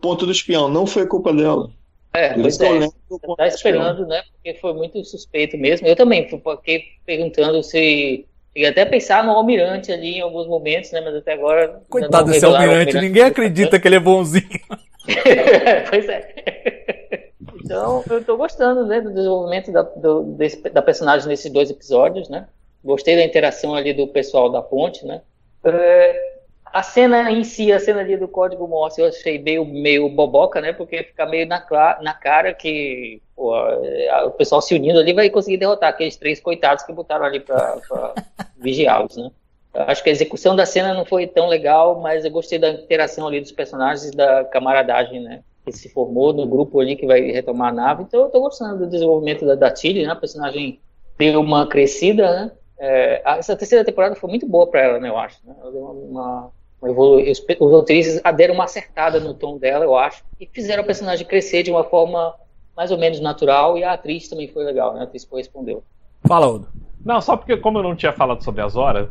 [0.00, 1.70] Ponto do espião, não foi culpa dela.
[2.12, 2.88] É, pois é.
[3.36, 4.22] tá esperando, né?
[4.32, 5.86] Porque foi muito suspeito mesmo.
[5.86, 8.26] Eu também fiquei perguntando se.
[8.52, 11.00] Cheguei até pensar no almirante ali em alguns momentos, né?
[11.00, 11.80] Mas até agora.
[11.88, 14.60] Coitado desse o almirante, ninguém acredita que ele é bonzinho.
[15.90, 17.30] pois é.
[17.54, 22.28] Então, eu tô gostando, né, do desenvolvimento da, do- desse- da personagem nesses dois episódios,
[22.28, 22.48] né?
[22.84, 25.22] Gostei da interação ali do pessoal da ponte, né?
[25.64, 26.30] É,
[26.66, 30.60] a cena em si, a cena ali do código Morse, eu achei meio, meio boboca,
[30.60, 30.72] né?
[30.72, 31.58] Porque fica meio na,
[32.02, 36.40] na cara que pô, a- o pessoal se unindo ali vai conseguir derrotar aqueles três
[36.40, 37.80] coitados que botaram ali pra
[38.56, 39.30] vigiá-los, né?
[39.74, 42.70] Eu Acho que a execução da cena não foi tão legal, mas eu gostei da
[42.70, 45.42] interação ali dos personagens e da camaradagem, né?
[45.64, 48.02] Que se formou no grupo ali que vai retomar a nave.
[48.02, 50.12] Então eu tô gostando do desenvolvimento da, da Tilly, né?
[50.12, 50.80] A personagem
[51.16, 52.52] deu uma crescida, né?
[52.78, 55.08] É, essa terceira temporada foi muito boa para ela, né?
[55.08, 55.38] Eu acho.
[55.46, 55.54] Né?
[55.60, 60.24] Ela deu uma, uma, evolu- os, roteiristas deram uma acertada no tom dela, eu acho,
[60.40, 62.34] e fizeram a personagem crescer de uma forma
[62.74, 63.76] mais ou menos natural.
[63.78, 65.00] E a atriz também foi legal, né?
[65.00, 65.84] A atriz correspondeu.
[66.26, 66.68] Fala, Odo.
[67.04, 69.08] Não, só porque como eu não tinha falado sobre as horas,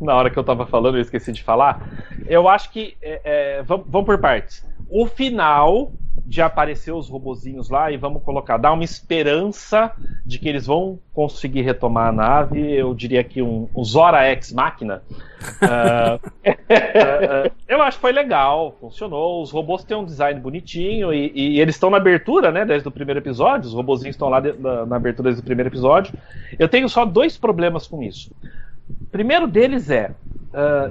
[0.00, 1.80] na hora que eu tava falando eu esqueci de falar,
[2.26, 2.96] eu acho que.
[3.02, 4.64] é, é, vamos, vamos por partes.
[4.90, 5.92] O final
[6.28, 9.92] de aparecer os robozinhos lá e vamos colocar, dar uma esperança
[10.26, 14.52] de que eles vão conseguir retomar a nave, eu diria que um, um Zora Ex
[14.52, 15.02] Máquina.
[15.62, 19.42] Ah, ah, eu acho que foi legal, funcionou.
[19.42, 22.64] Os robôs têm um design bonitinho e, e eles estão na abertura, né?
[22.64, 23.66] Desde o primeiro episódio.
[23.66, 26.12] Os robozinhos estão lá de- na, na abertura desde o primeiro episódio.
[26.58, 28.30] Eu tenho só dois problemas com isso.
[29.10, 30.12] Primeiro deles é,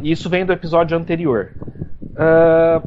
[0.02, 1.54] e isso vem do episódio anterior.
[2.16, 2.82] Ah,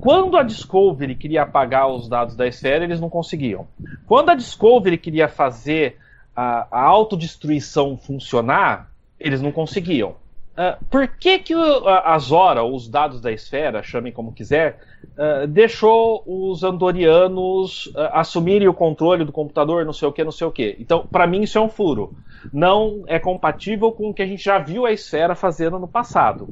[0.00, 3.66] quando a Discovery queria apagar os dados da esfera, eles não conseguiam.
[4.06, 5.98] Quando a Discovery queria fazer
[6.34, 10.16] a, a autodestruição funcionar, eles não conseguiam.
[10.60, 14.80] Ah, por que, que o- a, Zora, os dados da esfera, chamem como quiser,
[15.16, 20.32] ah, deixou os andorianos ah, assumirem o controle do computador, não sei o que, não
[20.32, 20.74] sei o que?
[20.80, 22.12] Então, para mim, isso é um furo.
[22.52, 26.48] Não é compatível com o que a gente já viu a esfera fazendo no passado.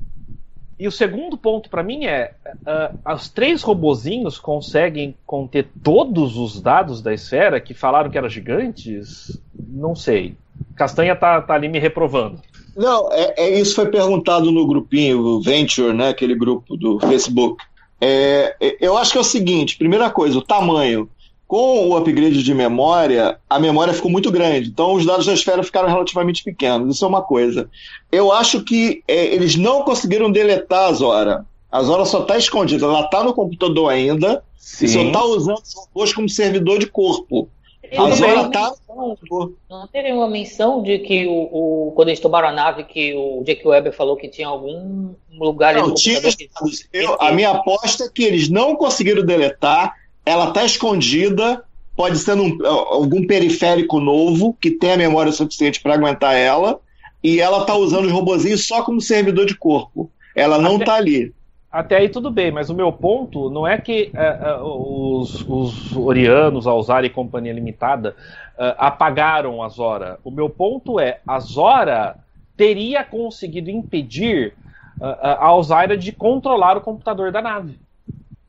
[0.78, 2.34] E o segundo ponto para mim é:
[2.64, 8.28] ah, os três robozinhos conseguem conter todos os dados da esfera que falaram que eram
[8.28, 9.40] gigantes?
[9.52, 10.36] Não sei.
[10.76, 12.40] Castanha tá, tá ali me reprovando.
[12.76, 17.64] Não, é, é isso foi perguntado no grupinho, Venture, né, aquele grupo do Facebook.
[18.00, 21.08] É, é, eu acho que é o seguinte, primeira coisa, o tamanho.
[21.46, 25.62] Com o upgrade de memória, a memória ficou muito grande, então os dados da esfera
[25.62, 26.96] ficaram relativamente pequenos.
[26.96, 27.70] Isso é uma coisa.
[28.10, 31.46] Eu acho que é, eles não conseguiram deletar a Zora.
[31.70, 34.42] A Zora só está escondida, ela está no computador ainda
[34.82, 37.48] e só está usando os robôs como servidor de corpo.
[37.90, 41.32] Ele Não teve uma menção de que o,
[41.88, 45.70] o- quando eles tomaram a nave, que o Jake Weber falou que tinha algum lugar
[45.74, 46.86] ali Não, no tinha computador que-.
[46.92, 49.94] Eu- a minha aposta é que eles não conseguiram deletar,
[50.24, 51.62] ela está escondida,
[51.94, 56.80] pode ser num, algum periférico novo que tenha memória suficiente para aguentar ela,
[57.22, 60.10] e ela está usando os robozinhos só como servidor de corpo.
[60.34, 61.32] Ela não Até- está ali.
[61.70, 65.96] Até aí tudo bem, mas o meu ponto não é que eh, eh, os, os
[65.96, 68.16] Orianos, a Alzara e Companhia Limitada
[68.58, 70.18] eh, apagaram a Zora.
[70.24, 72.16] O meu ponto é, a Zora
[72.56, 74.54] teria conseguido impedir
[74.98, 77.78] a Alzara de controlar o computador da nave.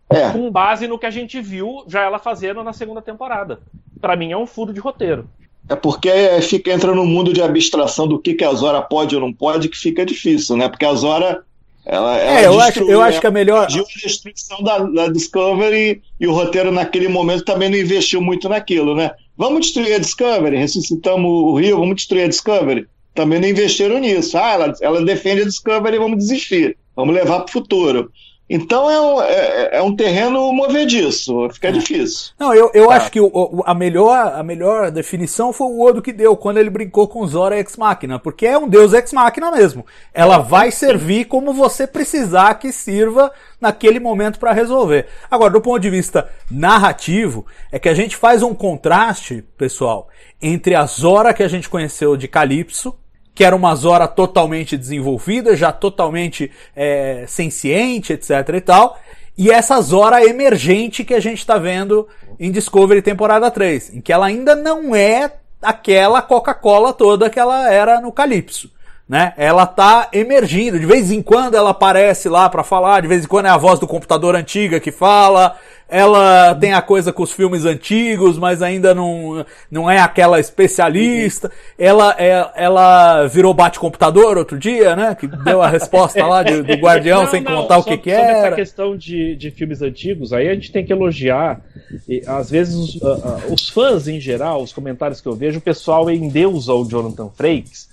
[0.09, 0.31] É.
[0.31, 3.59] Com base no que a gente viu já ela fazendo na segunda temporada.
[3.99, 5.27] Pra mim é um furo de roteiro.
[5.67, 6.09] É porque
[6.41, 9.67] fica entra no mundo de abstração do que, que a Zora pode ou não pode,
[9.67, 10.69] que fica difícil, né?
[10.69, 11.43] Porque a Zora.
[11.89, 13.67] Ela, ela É, eu acho, eu acho que a melhor.
[13.67, 18.49] de uma destruição da, da Discovery e o roteiro naquele momento também não investiu muito
[18.49, 19.11] naquilo, né?
[19.37, 22.85] Vamos destruir a Discovery, ressuscitamos o Rio, vamos destruir a Discovery.
[23.15, 24.37] Também não investiram nisso.
[24.37, 28.11] Ah, ela, ela defende a Discovery, vamos desistir, vamos levar para o futuro.
[28.49, 32.31] Então é um, é, é um terreno movediço, fica difícil.
[32.39, 36.01] Não, eu, eu acho que o- o- a, melhor, a melhor definição foi o Odo
[36.01, 39.51] que deu quando ele brincou com Zora Ex Machina, porque é um deus Ex Machina
[39.51, 39.85] mesmo.
[40.13, 45.07] Ela vai servir como você precisar que sirva naquele momento para resolver.
[45.29, 50.07] Agora, do ponto de vista narrativo, é que a gente faz um contraste, pessoal,
[50.41, 52.95] entre a Zora que a gente conheceu de Calypso,
[53.37, 58.99] que era uma Zora totalmente desenvolvida, já totalmente é, senciente, etc e tal,
[59.37, 62.07] e essa Zora emergente que a gente está vendo
[62.39, 65.31] em Discovery temporada 3, em que ela ainda não é
[65.61, 68.71] aquela Coca-Cola toda que ela era no Calypso.
[69.07, 69.33] Né?
[69.37, 73.27] Ela tá emergindo, de vez em quando ela aparece lá para falar, de vez em
[73.27, 75.55] quando é a voz do computador antiga que fala,
[75.89, 81.51] ela tem a coisa com os filmes antigos, mas ainda não, não é aquela especialista.
[81.77, 85.15] Ela, é, ela virou bate-computador outro dia, né?
[85.19, 88.03] Que deu a resposta lá de- do Guardião Não, sem não, contar o sobre- que,
[88.09, 88.47] que sobre era.
[88.47, 91.61] essa questão de, de filmes antigos, aí a gente tem que elogiar.
[92.07, 95.59] E, às vezes, os, ah, ah, os fãs em geral, os comentários que eu vejo,
[95.59, 97.87] o pessoal endeusa o Jonathan Frakes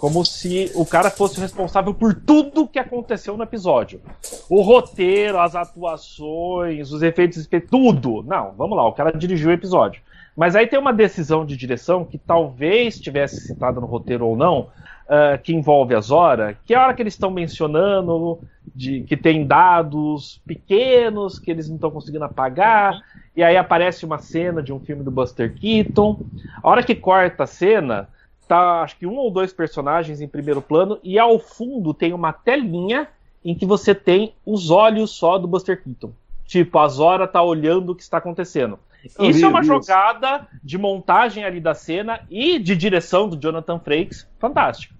[0.00, 4.00] como se o cara fosse o responsável por tudo que aconteceu no episódio.
[4.48, 8.22] O roteiro, as atuações, os efeitos tudo.
[8.22, 10.00] Não, vamos lá, o cara dirigiu o episódio.
[10.34, 14.68] Mas aí tem uma decisão de direção que talvez tivesse citada no roteiro ou não,
[15.06, 18.40] ah, que envolve a Zora, que é a hora que eles estão mencionando
[18.74, 23.02] de que tem dados pequenos que eles não estão conseguindo apagar,
[23.36, 26.20] e aí aparece uma cena de um filme do Buster Keaton.
[26.62, 28.08] A hora que corta a cena,
[28.50, 32.32] tá acho que um ou dois personagens em primeiro plano, e ao fundo tem uma
[32.32, 33.06] telinha
[33.44, 36.12] em que você tem os olhos só do Buster Keaton.
[36.44, 38.76] Tipo, a Zora tá olhando o que está acontecendo.
[39.16, 43.40] Eu Isso vi, é uma jogada de montagem ali da cena e de direção do
[43.40, 44.94] Jonathan Frakes fantástico.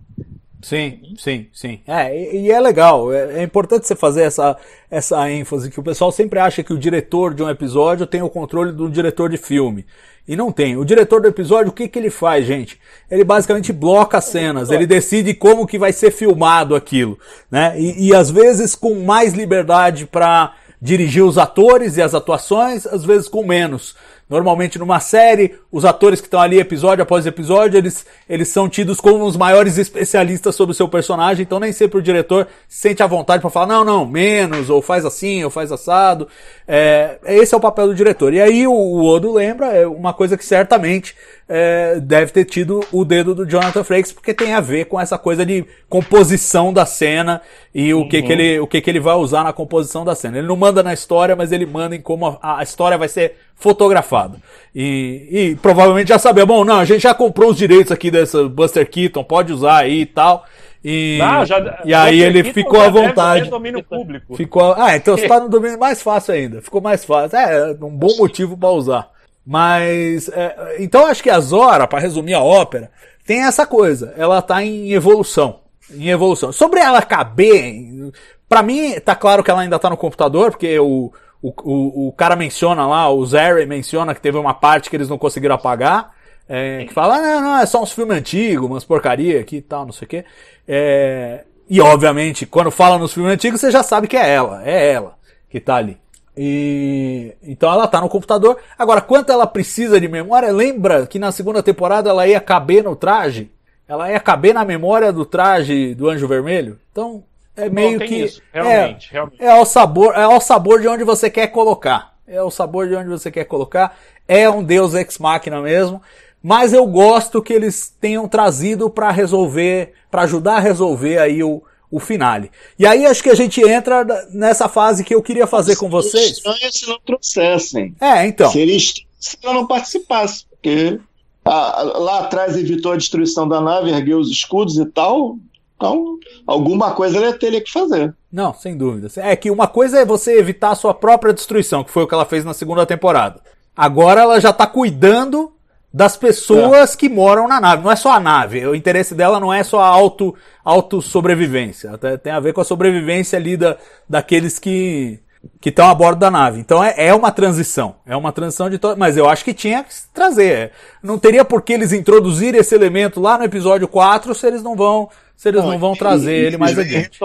[0.63, 1.81] Sim, sim, sim.
[1.87, 3.13] É, e, e é legal.
[3.13, 4.57] É, é importante você fazer essa,
[4.91, 8.31] essa ênfase, que o pessoal sempre acha que o diretor de um episódio tem o
[8.31, 9.87] controle do diretor de filme.
[10.27, 10.77] E não tem.
[10.77, 12.79] O diretor do episódio, o que, que ele faz, gente?
[13.11, 17.19] Ele basicamente bloca as cenas, ele decide como que vai ser filmado aquilo,
[17.51, 17.75] né?
[17.79, 23.05] E, e às vezes com mais liberdade para dirigir os atores e as atuações, às
[23.05, 23.95] vezes com menos.
[24.31, 29.01] Normalmente numa série, os atores que estão ali episódio após episódio, eles, eles são tidos
[29.01, 33.03] como os maiores especialistas sobre o seu personagem, então nem sempre o diretor se sente
[33.03, 36.29] à vontade para falar, não, não, menos, ou faz assim, ou faz assado.
[36.69, 38.33] É, esse é o papel do diretor.
[38.33, 41.17] E aí o, o Odo lembra, é uma coisa que certamente
[41.53, 45.19] é, deve ter tido o dedo do Jonathan Frakes, porque tem a ver com essa
[45.19, 47.43] coisa de composição da cena
[47.75, 50.39] e o que, que, ele, o que, que ele vai usar na composição da cena.
[50.39, 53.35] Ele não manda na história, mas ele manda em como a, a história vai ser
[53.57, 54.39] fotografada.
[54.73, 58.49] E, e provavelmente já sabia, bom, não, a gente já comprou os direitos aqui dessa
[58.49, 60.47] Buster Keaton, pode usar aí e tal.
[60.85, 63.51] E, Ah, já- e aí ele ficou à vontade.
[63.51, 64.35] domínio público.
[64.37, 66.63] Ficou, ah, então você tá no domínio mais fácil ainda.
[66.63, 67.37] Ficou mais fácil.
[67.37, 69.11] É, um bom motivo para usar.
[69.45, 72.91] Mas, é, então acho que a Zora, para resumir a ópera,
[73.27, 74.15] tem essa coisa.
[74.17, 75.61] Ela tá em evolução.
[75.93, 76.53] Em evolução.
[76.53, 78.13] Sobre ela caber,
[78.49, 81.13] para mim tá claro que ela ainda tá no computador, porque o,
[81.43, 85.09] o, o, o cara menciona lá, o Zary menciona que teve uma parte que eles
[85.09, 86.13] não conseguiram apagar.
[86.53, 89.63] É, que fala, ah, não, não, é só uns filmes antigos, umas porcaria aqui e
[89.63, 90.25] tal, não sei o quê.
[90.67, 94.93] É, e obviamente, quando fala nos filmes antigos, você já sabe que é ela, é
[94.93, 95.15] ela
[95.49, 95.97] que tá ali.
[96.43, 98.57] E então ela tá no computador.
[98.79, 100.51] Agora, quanto ela precisa de memória?
[100.51, 103.51] Lembra que na segunda temporada ela ia caber no traje?
[103.87, 106.79] Ela ia caber na memória do traje do Anjo Vermelho?
[106.91, 107.23] Então,
[107.55, 109.43] é meio tem que isso, realmente, é, realmente.
[109.43, 112.15] é ao sabor, é ao sabor de onde você quer colocar.
[112.27, 113.95] É o sabor de onde você quer colocar.
[114.27, 116.01] É um Deus ex machina mesmo.
[116.43, 121.63] Mas eu gosto que eles tenham trazido para resolver, para ajudar a resolver aí o,
[121.91, 122.51] o finale.
[122.79, 126.39] E aí acho que a gente entra nessa fase que eu queria fazer com vocês.
[126.39, 127.95] Estranho se não trouxessem.
[128.01, 128.51] É, então.
[128.51, 130.99] Seria estranho se ela não participasse, porque
[131.45, 135.37] ah, lá atrás evitou a destruição da nave, ergueu os escudos e tal.
[135.77, 138.15] Então, alguma coisa ela teria que fazer.
[138.31, 139.09] Não, sem dúvida.
[139.17, 142.15] É que uma coisa é você evitar a sua própria destruição, que foi o que
[142.15, 143.41] ela fez na segunda temporada.
[143.75, 145.53] Agora ela já tá cuidando
[145.93, 147.83] das pessoas que moram na nave.
[147.83, 148.65] Não é só a nave.
[148.67, 150.35] O interesse dela não é só a auto,
[150.65, 151.93] auto sobrevivência.
[151.93, 153.77] Até Tem a ver com a sobrevivência ali da,
[154.09, 155.21] daqueles que
[155.61, 156.61] que estão a bordo da nave.
[156.61, 157.97] Então é, é uma transição.
[158.07, 158.99] É uma transição de todo.
[158.99, 160.73] Mas eu acho que tinha que trazer.
[161.03, 164.77] Não teria por que eles introduzirem esse elemento lá no episódio 4 se eles não
[164.77, 167.21] vão, se eles não, vão trazer ele mais adiante.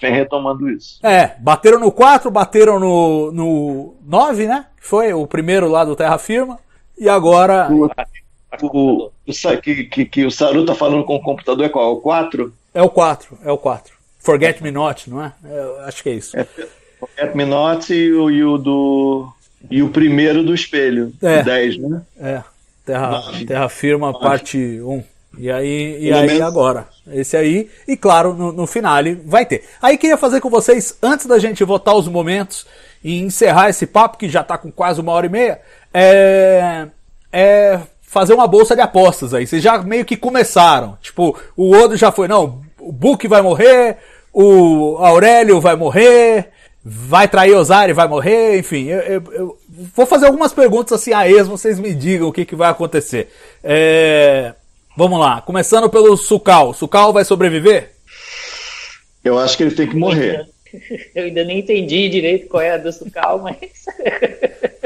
[0.00, 1.00] Vem retomando isso.
[1.02, 4.66] É, bateram no 4, bateram no, no 9, né?
[4.78, 6.58] Que foi o primeiro lá do Terra Firma.
[6.98, 7.68] E agora.
[8.62, 11.92] O, o, Sa- que, que, que o Saru tá falando com o computador é qual?
[11.94, 12.52] O 4?
[12.72, 13.94] É o 4, é o 4.
[14.18, 15.32] Forget Me Not, não é?
[15.44, 16.36] É, acho que é isso.
[16.98, 19.28] Forget Me Not e o, e o do.
[19.70, 21.12] E o primeiro do espelho.
[21.22, 21.42] É.
[21.42, 22.02] 10, né?
[22.18, 22.42] É,
[22.84, 23.44] Terra, Nove.
[23.44, 25.02] Terra Firma, parte 1.
[25.38, 26.88] E aí, e aí agora?
[27.12, 29.64] Esse aí, e claro, no, no finale vai ter.
[29.82, 32.66] Aí queria fazer com vocês, antes da gente votar os momentos
[33.04, 35.60] e encerrar esse papo, que já tá com quase uma hora e meia,
[35.98, 36.86] é,
[37.32, 39.46] é fazer uma bolsa de apostas aí.
[39.46, 40.98] Vocês já meio que começaram.
[41.00, 43.96] Tipo, o Odo já foi, não, o Book vai morrer,
[44.32, 46.50] o Aurélio vai morrer,
[46.84, 48.86] vai trair Osari, vai morrer, enfim.
[48.88, 49.58] Eu, eu- eu
[49.94, 53.28] vou fazer algumas perguntas assim a esmo, vocês me digam o que, que vai acontecer.
[53.64, 54.54] É,
[54.96, 56.72] vamos lá, começando pelo Sukal.
[56.74, 57.92] Sukal vai sobreviver?
[59.24, 60.46] Eu acho que ele tem que morrer.
[61.14, 63.56] Eu ainda nem entendi direito qual é a do Sucal, mas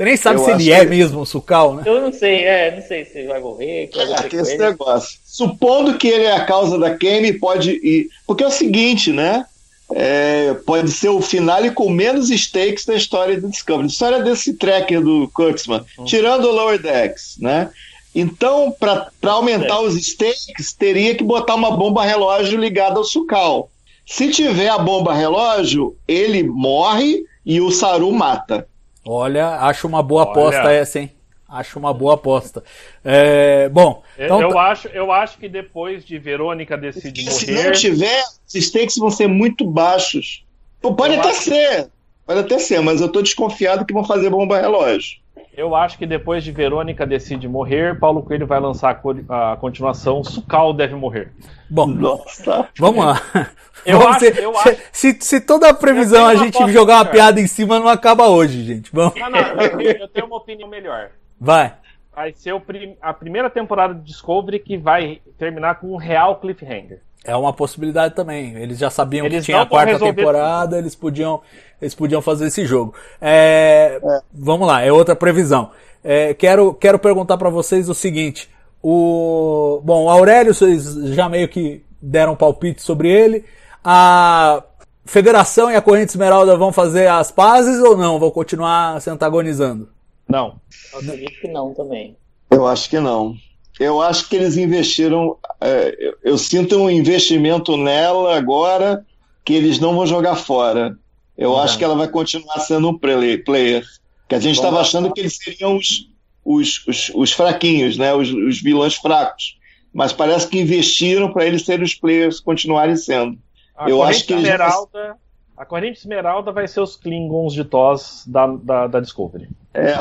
[0.00, 1.82] Você nem sabe Eu se ele é que- mesmo o Sukal, né?
[1.84, 4.52] eu não sei, é, não sei se ele vai morrer, vai É, acontecer tem esse
[4.54, 4.64] ele.
[4.64, 5.18] negócio.
[5.26, 8.08] Supondo que ele é a causa da Kame, pode ir.
[8.26, 9.44] Porque é o seguinte, né?
[9.92, 13.88] É, pode ser o finale com menos stakes da história do Discovery.
[13.88, 17.68] A história desse tracker do Kurtzman, tirando o Lower Decks, né?
[18.14, 23.68] Então, para aumentar os stakes, teria que botar uma bomba relógio ligada ao Sukal.
[24.06, 28.66] Se tiver a bomba relógio, ele morre e o Saru mata.
[29.04, 30.30] Olha, acho uma boa Olha.
[30.30, 31.12] aposta essa, hein?
[31.48, 32.62] Acho uma boa aposta.
[33.04, 37.50] É, bom, Eu- então eu, acho, eu acho que depois de Verônica decide Porque se
[37.52, 37.64] morrer.
[37.64, 40.44] não tiver, os stakes vão ser muito baixos.
[40.80, 41.88] Pô, Pode Eu até acho- ser,
[42.24, 45.18] pode até ser, mas eu tô desconfiado que vão fazer bomba relógio.
[45.60, 49.56] Eu acho que depois de Verônica decide morrer, Paulo Coelho vai lançar a co- a
[49.60, 51.32] continuação Sucal deve morrer.
[51.68, 52.66] bom, Nossa.
[52.78, 53.20] vamos lá.
[53.84, 56.44] Eu Vamos acho- ser- eu se, acho- se, se toda a previsão Eu a uma
[56.44, 57.12] gente jogar uma melhor.
[57.12, 58.90] piada em cima, não acaba hoje, gente.
[58.92, 59.18] Vamos.
[59.18, 61.10] Não, não, eu tenho, eu tenho uma opinião melhor.
[61.40, 61.72] Vai.
[62.14, 66.36] Vai ser o prim- a primeira temporada de Discovery que vai terminar com um real
[66.40, 67.00] cliffhanger.
[67.24, 68.54] É uma possibilidade também.
[68.56, 71.40] Eles já sabiam Eles que tinha a quarta temporada, eles podiam,
[71.80, 72.94] eles podiam fazer esse jogo.
[73.20, 74.00] É,
[74.32, 75.70] Vamos lá, é outra previsão.
[76.02, 78.48] É, quero, quero perguntar para vocês o seguinte:
[78.82, 83.44] o bom, o Aurélio, vocês já meio que deram um palpite sobre ele.
[83.84, 84.62] A
[85.04, 88.18] Federação e a Corrente Esmeralda vão fazer as pazes ou não?
[88.18, 89.88] Vão continuar se antagonizando?
[90.28, 90.60] Não.
[90.92, 92.16] Eu acredito que não também.
[92.50, 93.34] Eu acho que não.
[93.78, 95.36] Eu acho que eles investiram.
[95.60, 99.04] é, eu, eu sinto um investimento nela agora
[99.44, 100.96] que eles não vão jogar fora.
[101.40, 103.82] Eu acho que ela vai continuar sendo um play- player.
[104.28, 106.08] Que a gente estava achando que eles seriam os,
[106.44, 108.12] os, os, os fraquinhos, né?
[108.14, 109.58] Os, os vilões fracos.
[109.92, 113.38] Mas parece que investiram para eles serem os players continuarem sendo.
[113.76, 115.16] A Eu corrente acho que eles Esmeralda.
[115.56, 119.48] A corrente Esmeralda vai ser os Klingons de TOS da, da, da Discovery.
[119.74, 119.92] É,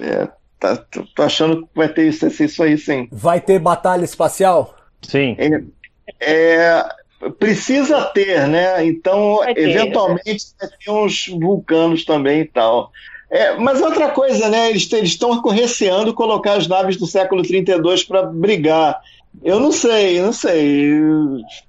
[0.00, 0.28] é
[0.60, 3.08] tá, tô, tô achando que vai ter isso, isso aí sim.
[3.10, 4.76] Vai ter batalha espacial?
[5.02, 5.36] Sim.
[6.20, 6.86] É,
[7.30, 8.84] precisa ter, né?
[8.86, 12.90] Então, ter, eventualmente, vai ter uns vulcanos também e tal.
[13.30, 14.70] É, mas outra coisa, né?
[14.70, 19.00] Eles eles estão receando colocar as naves do século 32 para brigar.
[19.42, 20.92] Eu não sei, não sei.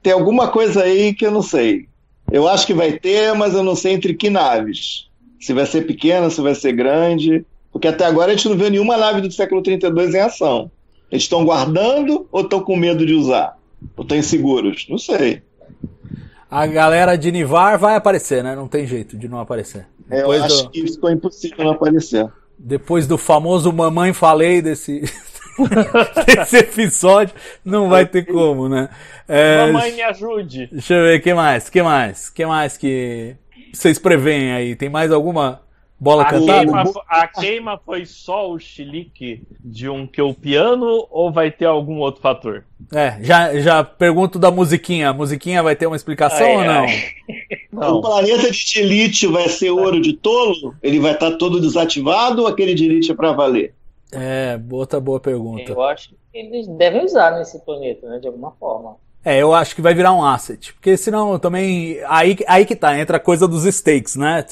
[0.04, 1.88] Tem alguma coisa aí que eu não sei.
[2.32, 5.08] Eu acho que vai ter, mas eu não sei entre que naves.
[5.40, 7.46] Se vai ser pequena, se vai ser grande.
[7.72, 10.72] Porque até agora a gente não vê nenhuma nave do século 32 em ação.
[11.12, 13.58] Eles estão guardando ou estão com medo de usar?
[13.96, 14.86] Ou estão inseguros?
[14.90, 15.42] Não sei.
[16.50, 18.56] A galera de Nivar vai aparecer, né?
[18.56, 19.88] Não tem jeito de não aparecer.
[20.10, 22.28] É, Eu Depois acho do- que ficou impossível não aparecer.
[22.58, 25.02] Depois do famoso Mamãe Falei desse,
[26.26, 28.90] desse episódio, não vai ter como, né?
[29.28, 30.70] É, Mamãe, me ajude!
[30.72, 31.70] Deixa eu ver, que mais?
[31.70, 32.30] Que mais?
[32.30, 33.36] Que mais que
[33.74, 34.76] vocês preveem aí?
[34.76, 35.62] Tem mais alguma
[36.06, 36.60] bola A cantada?
[36.60, 42.22] queima, a queima foi só o chilique de um piano ou vai ter algum outro
[42.22, 42.64] fator?
[42.94, 45.10] É, já, já pergunto da musiquinha.
[45.10, 46.84] A musiquinha vai ter uma explicação Ai, ou não?
[46.84, 47.16] ai.
[47.90, 50.76] O planeta de lítio vai ser ouro de tolo?
[50.84, 53.74] Ele vai estar todo desativado ou aquele de é para valer?
[54.12, 55.72] É, outra boa pergunta.
[55.72, 58.20] Eu acho que eles devem usar nesse planeta, né?
[58.20, 58.96] De alguma forma.
[59.26, 60.72] É, eu acho que vai virar um asset.
[60.74, 62.00] Porque senão também.
[62.08, 64.46] Aí, aí que tá, entra a coisa dos stakes, né?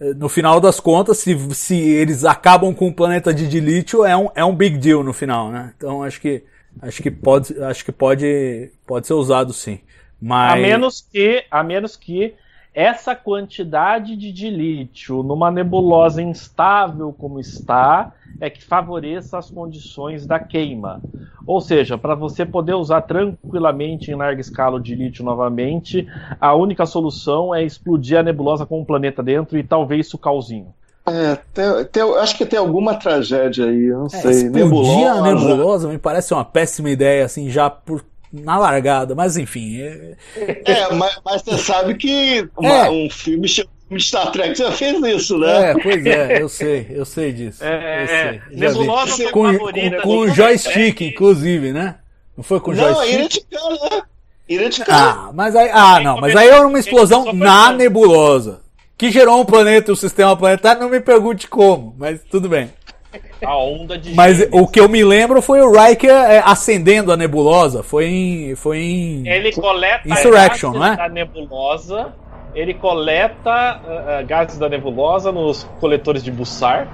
[0.00, 4.04] É, No final das contas, se, se eles acabam com o planeta de de lítio,
[4.04, 5.72] é um, é um big deal no final, né?
[5.76, 6.44] Então acho que.
[6.80, 9.80] Acho que pode, acho que pode, pode ser usado sim.
[10.20, 12.34] Mas A menos que, a menos que
[12.78, 20.38] essa quantidade de dilítio numa nebulosa instável como está é que favoreça as condições da
[20.38, 21.00] queima.
[21.44, 26.06] Ou seja, para você poder usar tranquilamente em larga escala o dilítio novamente,
[26.40, 30.72] a única solução é explodir a nebulosa com um planeta dentro e talvez sucalzinho.
[31.04, 34.30] É, tem- tem- acho que tem alguma tragédia aí, eu não É, sei.
[34.30, 35.48] explodir a Nebulosa.
[35.48, 39.80] nebulosa me parece uma péssima ideia, assim, já por na largada, mas enfim.
[39.80, 40.16] É,
[40.64, 42.90] É, mas, mas você sabe que uma- É.
[42.90, 45.70] um filme chamado Star Trek já fez isso, né?
[45.70, 47.64] é, pois é, eu sei, eu sei disso.
[47.64, 48.40] É, eu é, sei.
[48.58, 51.94] Nebulosa foi com, favorita com, com do joystick, inclusive, né?
[52.36, 53.46] Não foi com Não, é joystick?
[54.48, 55.12] Ireticar, né?
[55.28, 58.60] Ah, mas aí, ah, não, mas aí era uma explosão na nebulosa.
[58.96, 62.70] Que gerou um planeta, o sistema planetário, não me pergunte como, mas tudo bem.
[63.44, 64.62] A onda de Mas gêmeos.
[64.62, 67.82] o que eu me lembro foi o Riker é, acendendo a nebulosa.
[67.82, 68.54] Foi em.
[68.56, 69.28] Foi em.
[69.28, 70.96] Ele coleta Insurrection, gases não é?
[70.96, 72.12] da nebulosa.
[72.54, 76.88] Ele coleta ah, gases da nebulosa nos coletores de Bussar.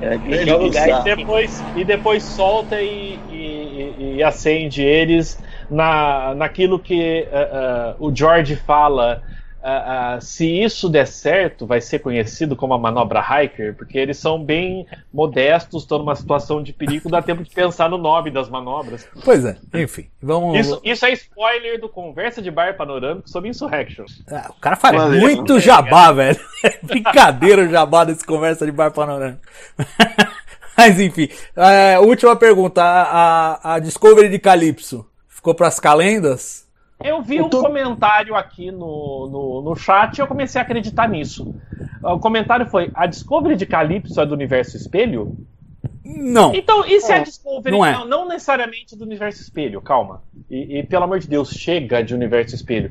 [0.00, 1.04] É, bizarro.
[1.04, 5.38] depois, e depois solta e, e- e- e acende eles
[5.70, 9.22] na, naquilo que ah, ah, o George fala.
[9.68, 14.42] Ah, se isso der certo, vai ser conhecido como a manobra Hiker, porque eles são
[14.42, 19.06] bem modestos, estão numa situação de perigo, dá tempo de pensar no nome das manobras.
[19.24, 20.06] Pois é, enfim.
[20.22, 20.58] Vamos.
[20.58, 24.04] Isso, isso é spoiler do Conversa de Bar Panorâmico sobre Insurrection.
[24.30, 25.20] Ah, o cara faz Valeu.
[25.20, 26.38] muito jabá, velho.
[26.62, 29.40] É brincadeira o jabá desse conversa de bar panorâmico.
[30.76, 31.28] Mas enfim.
[31.56, 32.82] É, última pergunta.
[32.82, 33.02] A,
[33.54, 36.65] a- a Discovery de Calypso ficou pras calendas?
[37.02, 40.64] Eu vi Eu um tô- comentário aqui no, no, no chat e eu comecei a
[40.64, 41.54] acreditar nisso.
[42.02, 45.36] O comentário foi: a Discovery de Calypso é do universo espelho?
[46.04, 46.54] Não.
[46.54, 47.92] Então, e se a Discovery não é.
[47.92, 49.80] não, não necessariamente do universo espelho?
[49.82, 50.22] Calma.
[50.48, 52.90] E, e, pelo amor de Deus, chega de universo espelho.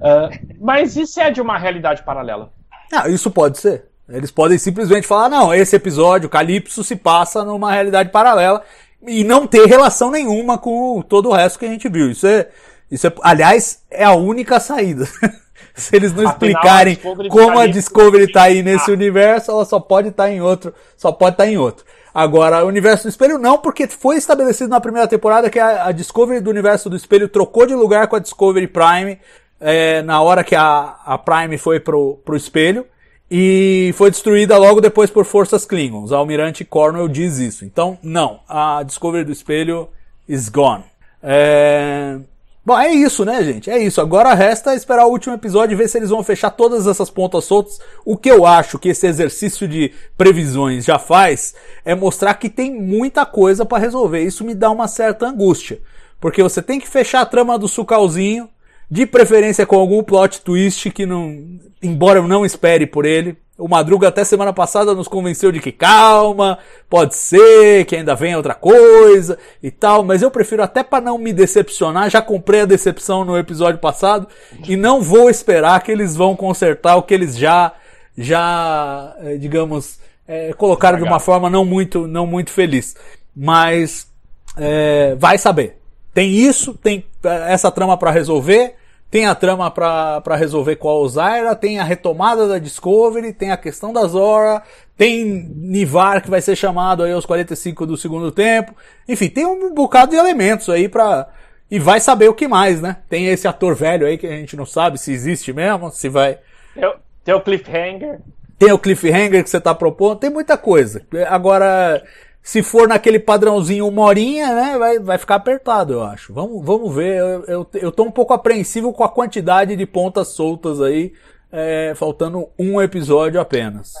[0.00, 0.30] Ah,
[0.60, 2.52] mas e se é de uma realidade paralela?
[2.92, 3.86] Ah, isso pode ser.
[4.08, 8.62] Eles podem simplesmente falar, não, esse episódio, Calypso, se passa numa realidade paralela
[9.06, 12.10] e não ter relação nenhuma com todo o resto que a gente viu.
[12.10, 12.48] Isso é,
[12.92, 15.08] isso é, aliás, é a única saída.
[15.74, 19.64] se eles não Afinal, explicarem a de como a Discovery tá aí nesse universo, ela
[19.64, 21.86] só pode estar em outro, só pode estar em outro.
[22.14, 25.92] Agora, o universo do espelho não, porque foi estabelecido na primeira temporada que a, a
[25.92, 29.18] Discovery do universo do espelho trocou de lugar com a Discovery Prime
[29.58, 32.84] é, na hora que a, a Prime foi pro, pro espelho
[33.30, 36.10] e foi destruída logo depois por forças Klingons.
[36.10, 37.64] O Almirante Cornwell diz isso.
[37.64, 39.88] Então, não, a Discovery do espelho
[40.28, 40.84] is gone.
[41.22, 42.18] É...
[42.64, 43.68] Bom, é isso, né, gente?
[43.68, 44.00] É isso.
[44.00, 47.44] Agora resta esperar o último episódio e ver se eles vão fechar todas essas pontas
[47.44, 47.80] soltas.
[48.04, 52.72] O que eu acho que esse exercício de previsões já faz é mostrar que tem
[52.80, 54.22] muita coisa pra resolver.
[54.22, 55.80] Isso me dá uma certa angústia.
[56.20, 58.48] Porque você tem que fechar a trama do Sucalzinho,
[58.88, 61.36] de preferência com algum plot twist que não.
[61.82, 63.36] Embora eu não espere por ele.
[63.62, 66.58] O Madruga até semana passada nos convenceu de que calma,
[66.90, 71.16] pode ser, que ainda vem outra coisa e tal, mas eu prefiro até para não
[71.16, 74.26] me decepcionar, já comprei a decepção no episódio passado
[74.66, 77.72] e não vou esperar que eles vão consertar o que eles já
[78.18, 82.96] já, eh, digamos, eh, colocaram de uma forma não muito não muito feliz.
[83.34, 84.08] Mas
[84.56, 85.78] é, vai saber.
[86.12, 87.04] Tem isso, tem
[87.46, 88.74] essa trama pra resolver,
[89.12, 93.50] tem a trama pra pra resolver com a Ozaira, tem a retomada da Discovery, tem
[93.52, 94.62] a questão da Zora,
[94.96, 95.22] tem
[95.54, 98.74] Nivar que vai ser chamado aí aos 45 do segundo tempo.
[99.06, 101.28] Enfim, tem um bocado de elementos aí pra.
[101.70, 102.96] E vai saber o que mais, né?
[103.08, 106.38] Tem esse ator velho aí que a gente não sabe se existe mesmo, se vai.
[106.74, 106.94] Tem o-
[107.24, 108.18] Tem o cliffhanger.
[108.58, 111.02] Tem o cliffhanger que você tá propondo, tem muita coisa.
[111.28, 112.02] Agora,
[112.42, 116.32] se for naquele padrãozinho uma horinha, né, vai, vai ficar apertado, eu acho.
[116.32, 117.18] Vamos, vamos ver.
[117.18, 121.12] Eu, eu, eu tô um pouco apreensivo com a quantidade de pontas soltas aí,
[121.50, 123.92] é, faltando um episódio apenas.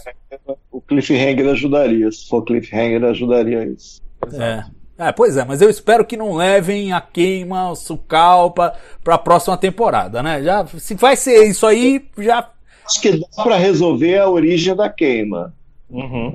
[0.70, 2.10] O cliffhanger ajudaria.
[2.10, 4.00] Se for cliffhanger, ajudaria isso.
[4.32, 4.64] É.
[4.98, 9.18] É, pois é, mas eu espero que não levem a queima, o sucal pra, pra
[9.18, 10.42] próxima temporada, né?
[10.42, 12.52] Já, se vai ser isso aí, já
[12.84, 15.54] Acho que dá para resolver a origem da queima.
[15.92, 16.34] Uhum.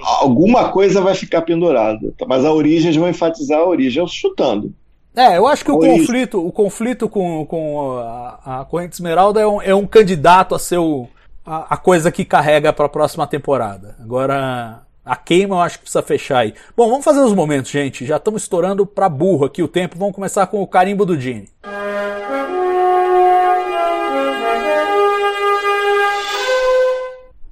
[0.00, 2.12] Alguma coisa vai ficar pendurada.
[2.26, 4.72] Mas a origem, eles vão enfatizar a origem, eu chutando.
[5.14, 9.46] É, eu acho que o conflito, o conflito com, com a, a corrente esmeralda é
[9.46, 11.08] um, é um candidato a ser o,
[11.44, 13.96] a, a coisa que carrega para a próxima temporada.
[14.00, 16.54] Agora, a queima eu acho que precisa fechar aí.
[16.76, 18.06] Bom, vamos fazer os momentos, gente.
[18.06, 19.98] Já estamos estourando pra burro aqui o tempo.
[19.98, 21.48] Vamos começar com o carimbo do Gene.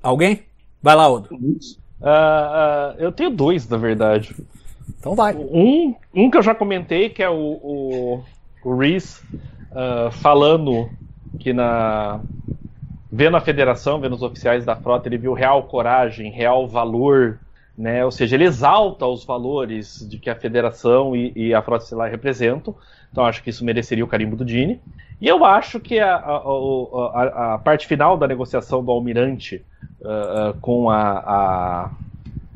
[0.01, 0.48] Alguém?
[0.83, 1.29] Vai lá, Odo.
[2.01, 4.35] Ah, ah, eu tenho dois, na verdade.
[4.99, 5.35] Então vai.
[5.35, 8.25] Um, um que eu já comentei, que é o, o,
[8.65, 9.21] o Reese
[9.73, 10.89] ah, falando
[11.39, 12.21] que na.
[13.11, 17.41] Vendo a federação, vendo os oficiais da frota, ele viu real coragem, real valor,
[17.77, 18.05] né?
[18.05, 22.11] Ou seja, ele exalta os valores de que a federação e, e a frota estelar
[22.11, 22.75] representam.
[23.11, 24.79] Então acho que isso mereceria o carimbo do Dini.
[25.21, 29.65] E eu acho que a, a, a- a parte final da negociação do Almirante
[30.05, 31.91] ah, ah, com a.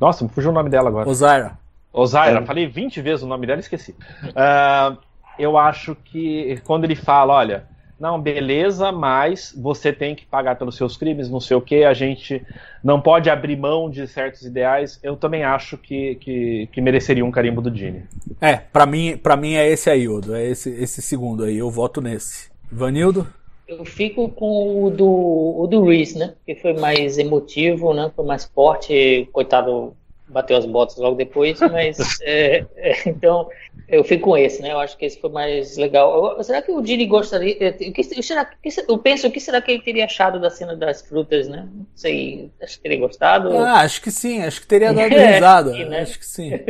[0.01, 1.09] Nossa, me fugiu o nome dela agora.
[1.09, 1.59] Ozaira.
[1.93, 2.44] Ozaira, É.
[2.44, 3.94] falei 20 vezes o nome dela e esqueci.
[4.34, 4.97] Ah,
[5.39, 7.64] eu acho que quando ele fala, olha,
[7.98, 11.94] não, beleza, mas você tem que pagar pelos seus crimes, não sei o que, a
[11.94, 12.44] gente
[12.82, 17.30] não pode abrir mão de certos ideais, eu também acho que, que, que mereceria um
[17.30, 18.05] carimbo do Dini.
[18.40, 21.70] É, pra mim, pra mim é esse aí, Odo, é esse, esse segundo aí, eu
[21.70, 22.51] voto nesse.
[22.72, 23.26] Vanildo?
[23.68, 26.34] Eu fico com o do, o do Reese, né?
[26.44, 28.10] Que foi mais emotivo, né?
[28.16, 29.28] Foi mais forte.
[29.30, 29.94] Coitado,
[30.32, 33.48] bateu as botas logo depois, mas é, é, então
[33.88, 34.72] eu fico com esse, né?
[34.72, 36.36] Eu acho que esse foi mais legal.
[36.36, 37.54] Eu, será que o Dini gostaria?
[37.54, 40.74] o que, será, que, eu penso o que será que ele teria achado da cena
[40.74, 41.68] das frutas, né?
[41.72, 43.56] Não sei, acho que teria gostado.
[43.59, 45.72] Ah, acho que sim, acho que teria dado É, risada.
[45.86, 46.00] né?
[46.00, 46.50] Acho que sim.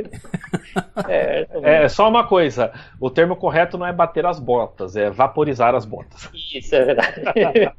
[1.08, 5.74] É, É só uma coisa: o termo correto não é bater as botas, é vaporizar
[5.74, 6.28] as botas.
[6.54, 7.72] Isso é verdade.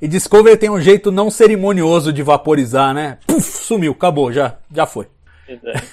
[0.00, 3.18] E Discovery tem um jeito não cerimonioso de vaporizar, né?
[3.26, 5.06] Puf, sumiu, acabou, já, já foi.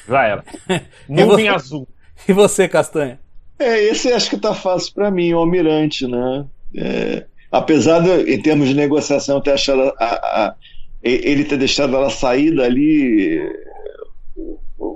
[0.07, 0.43] Já era.
[1.09, 1.87] E Nuvem você- azul.
[2.27, 3.19] E você, Castanha?
[3.59, 6.45] É, esse acho que tá fácil para mim, o Almirante, né?
[6.75, 10.55] É, apesar de, em termos de negociação, ter achado a- a-
[11.03, 13.39] ele ter deixado ela sair dali,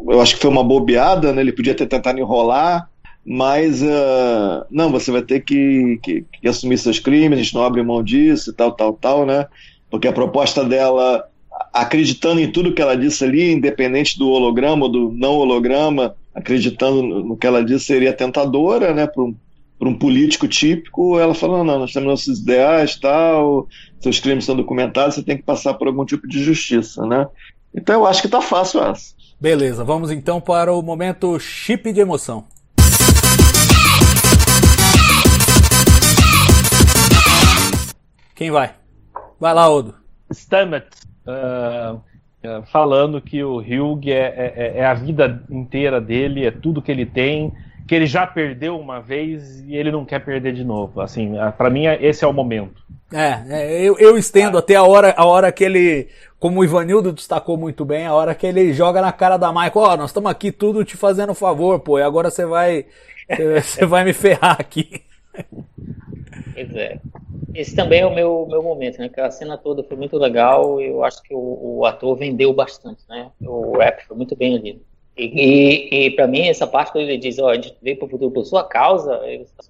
[0.10, 1.42] eu acho que foi uma bobeada, né?
[1.42, 2.90] Ele podia ter tentado enrolar,
[3.26, 7.64] mas ah, não, você vai ter que, que- que assumir seus crimes, a gente não
[7.64, 9.48] abre mão disso e tal, tal, tal, né?
[9.90, 11.24] Porque a proposta dela,
[11.74, 17.02] acreditando em tudo que ela disse ali, independente do holograma ou do não holograma, acreditando
[17.04, 19.06] no que ela disse, seria tentadora, né?
[19.08, 19.36] Para um,
[19.82, 23.68] um político típico, ela falou: não, nós temos nossos ideais, tal,
[24.00, 27.28] seus crimes são documentados, você tem que passar por algum tipo de justiça, né?
[27.76, 29.14] Então eu acho que tá fácil essa.
[29.40, 32.46] Beleza, vamos então para o momento chip de emoção.
[38.42, 38.72] Quem vai?
[39.40, 39.94] Vai lá, Odo.
[40.34, 40.88] Stammet
[41.28, 41.98] ah,
[42.44, 46.92] ah, falando que o Hugh é, é- é a vida inteira dele, é tudo que
[46.92, 47.54] ele tem,
[47.88, 51.02] que ele já perdeu uma vez e ele não quer perder de novo.
[51.02, 52.82] Assim, ah, pra mim esse é o momento.
[53.14, 56.08] É, é, eu, eu estendo até a hora, a hora que ele,
[56.40, 59.72] como o Ivanildo destacou muito bem, a hora que ele joga na cara da Michael,
[59.76, 62.88] ó, nós estamos aqui tudo te fazendo favor, pô, e agora você vai,
[63.62, 65.04] você vai me ferrar aqui.
[66.54, 67.00] Pois é.
[67.54, 69.10] Esse também é o meu, meu momento, né?
[69.10, 72.54] Que a cena toda foi muito legal e eu acho que o, o ator vendeu
[72.54, 73.30] bastante, né?
[73.42, 74.82] O rap foi muito bem ali.
[75.18, 78.08] E, e, e para mim, essa parte quando ele diz, ó, a gente veio pro
[78.08, 79.20] futuro por sua causa,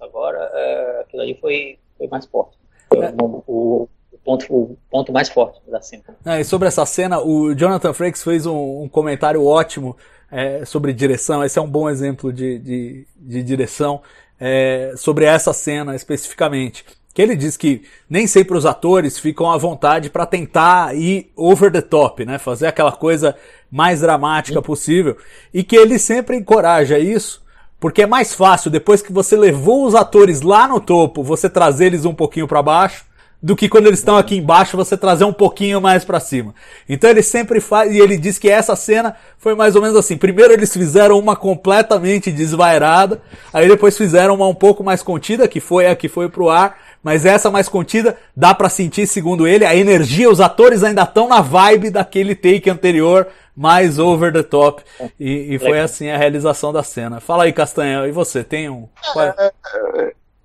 [0.00, 2.56] agora, é, aquilo ali foi, foi mais forte.
[2.88, 6.04] Foi o, o- o ponto, o ponto mais forte da cena.
[6.24, 9.96] É, e sobre essa cena, o Jonathan Frakes fez um, um comentário ótimo
[10.30, 11.42] é, sobre direção.
[11.42, 14.00] Esse é um bom exemplo de, de, de direção
[14.44, 16.84] é, sobre essa cena especificamente.
[17.14, 21.70] Que ele diz que nem sempre os atores ficam à vontade para tentar ir over
[21.70, 22.38] the top, né?
[22.38, 23.36] Fazer aquela coisa
[23.70, 25.16] mais dramática possível.
[25.54, 27.40] E que ele sempre encoraja isso,
[27.78, 31.86] porque é mais fácil, depois que você levou os atores lá no topo, você trazer
[31.86, 33.04] eles um pouquinho para baixo,
[33.42, 36.54] do que quando eles estão aqui embaixo você trazer um pouquinho mais pra cima.
[36.88, 40.16] Então ele sempre faz, e ele diz que essa cena foi mais ou menos assim.
[40.16, 43.20] Primeiro eles fizeram uma completamente desvairada,
[43.52, 46.78] aí depois fizeram uma um pouco mais contida, que foi a que foi pro ar,
[47.02, 51.28] mas essa mais contida dá pra sentir, segundo ele, a energia, os atores ainda estão
[51.28, 54.84] na vibe daquele take anterior, mais over the top.
[55.18, 57.18] E, e foi assim a realização da cena.
[57.18, 58.88] Fala aí, Castanha, e você, tem um...
[59.12, 59.34] qual é?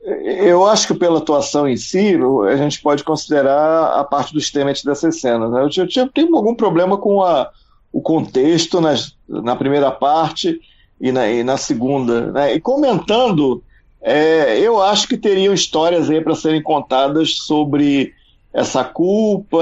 [0.07, 2.17] Eu acho que pela atuação em si,
[2.49, 5.51] a gente pode considerar a parte dos temas dessas cenas.
[5.51, 5.61] Né?
[5.63, 7.49] Eu, tenho algum problema com a-
[7.91, 10.61] o contexto nas- na primeira parte
[11.01, 12.31] e na, e na segunda.
[12.31, 12.55] Né?
[12.55, 13.61] E comentando,
[14.01, 18.13] é, eu acho que teriam histórias aí para serem contadas sobre
[18.53, 19.61] essa culpa,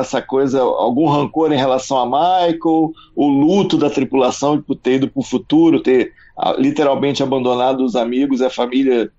[0.00, 5.08] essa coisa, algum rancor em relação a Michael, o luto da tripulação por ter ido
[5.08, 6.12] para o futuro, ter
[6.58, 9.10] literalmente abandonado os amigos e a família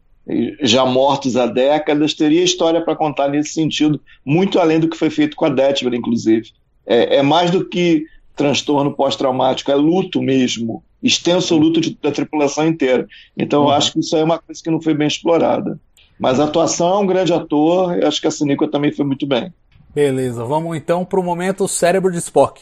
[0.61, 5.09] já mortos há décadas, teria história para contar nesse sentido, muito além do que foi
[5.09, 6.51] feito com a Detmer, inclusive.
[6.85, 8.05] É, é mais do que
[8.35, 13.07] transtorno pós-traumático, é luto mesmo, extenso luto de- da tripulação inteira.
[13.37, 15.79] Então, eu acho que isso aí é uma coisa que não foi bem explorada.
[16.19, 19.25] Mas a atuação é um grande ator, e acho que a Sinica também foi muito
[19.27, 19.53] bem.
[19.93, 22.61] Beleza, vamos então pro momento cérebro de Spock.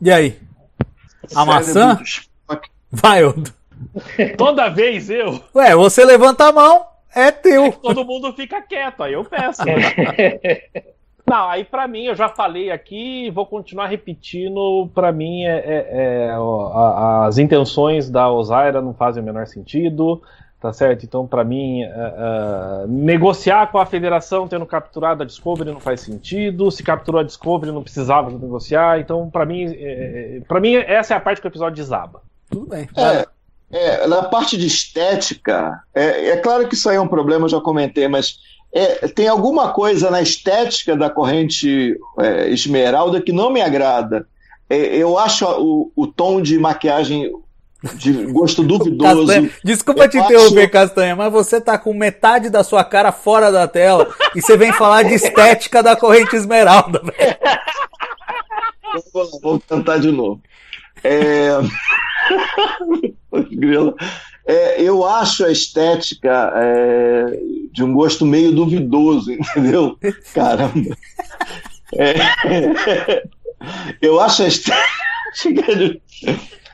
[0.00, 0.36] E aí?
[1.34, 1.98] A maçã?
[2.90, 3.52] Vai, Odo.
[4.36, 6.84] Toda vez eu, Ué, você levanta a mão,
[7.14, 7.72] é teu.
[7.72, 9.62] todo mundo fica quieto, aí eu peço.
[11.26, 15.88] Não, aí pra mim, eu já falei aqui, vou continuar repetindo, pra mim é, é-
[16.30, 20.22] é, ó, a- as intenções da Osaira não fazem o menor sentido,
[20.60, 21.04] Tá certo?
[21.04, 26.00] Então, para mim, uh, uh, negociar com a federação tendo capturado a Discovery não faz
[26.00, 26.68] sentido.
[26.72, 28.98] Se capturou a Discovery, não precisava negociar.
[28.98, 32.22] Então, para mim, é, para mim, essa é a parte que o episódio desaba.
[32.50, 32.88] Tudo bem.
[32.96, 33.26] É,
[33.70, 37.50] é, na parte de estética, é, é, claro que isso aí é um problema, eu
[37.50, 38.38] já comentei, mas
[38.72, 44.26] é, tem alguma coisa na estética da corrente é, esmeralda que não me agrada.
[44.70, 47.30] eu acho o, o tom de maquiagem
[47.94, 49.26] de gosto duvidoso.
[49.26, 50.70] Castanha, desculpa eu te interromper, acho...
[50.70, 54.72] Castanha, mas você tá com metade da sua cara fora da tela e você vem
[54.72, 57.00] falar de estética da corrente esmeralda.
[59.12, 60.42] Vou, vou tentar de novo.
[61.04, 61.50] É...
[64.46, 64.82] é...
[64.82, 67.38] eu acho a estética é...
[67.72, 69.96] de um gosto meio duvidoso, entendeu?
[70.34, 70.96] Caramba.
[71.94, 73.22] É...
[74.00, 76.00] Eu acho a estética de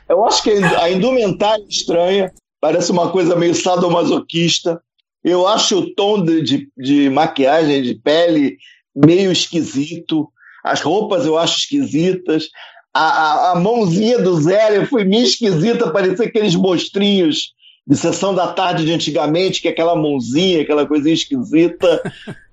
[0.07, 4.81] eu acho que a indumentária é estranha, parece uma coisa meio sadomasoquista.
[5.23, 8.57] Eu acho o tom de, de, de maquiagem, de pele,
[8.95, 10.29] meio esquisito.
[10.63, 12.49] As roupas eu acho esquisitas.
[12.93, 17.53] A, a, a mãozinha do Zé foi meio esquisita, parecia aqueles monstrinhos
[17.87, 22.01] de sessão da tarde de antigamente, que é aquela mãozinha, aquela coisinha esquisita.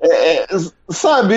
[0.01, 0.47] É, é,
[0.91, 1.37] sabe,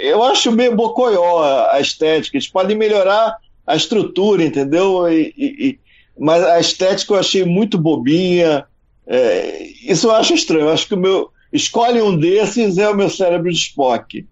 [0.00, 2.36] eu acho meio bocoió a estética.
[2.36, 3.36] Eles podem melhorar
[3.70, 5.08] a estrutura, entendeu?
[5.08, 5.78] E, e,
[6.18, 8.66] mas a estética eu achei muito bobinha.
[9.06, 10.66] É, isso eu acho estranho.
[10.66, 11.30] Eu acho que o meu.
[11.52, 14.24] Escolhe um desses é o meu cérebro de Spock.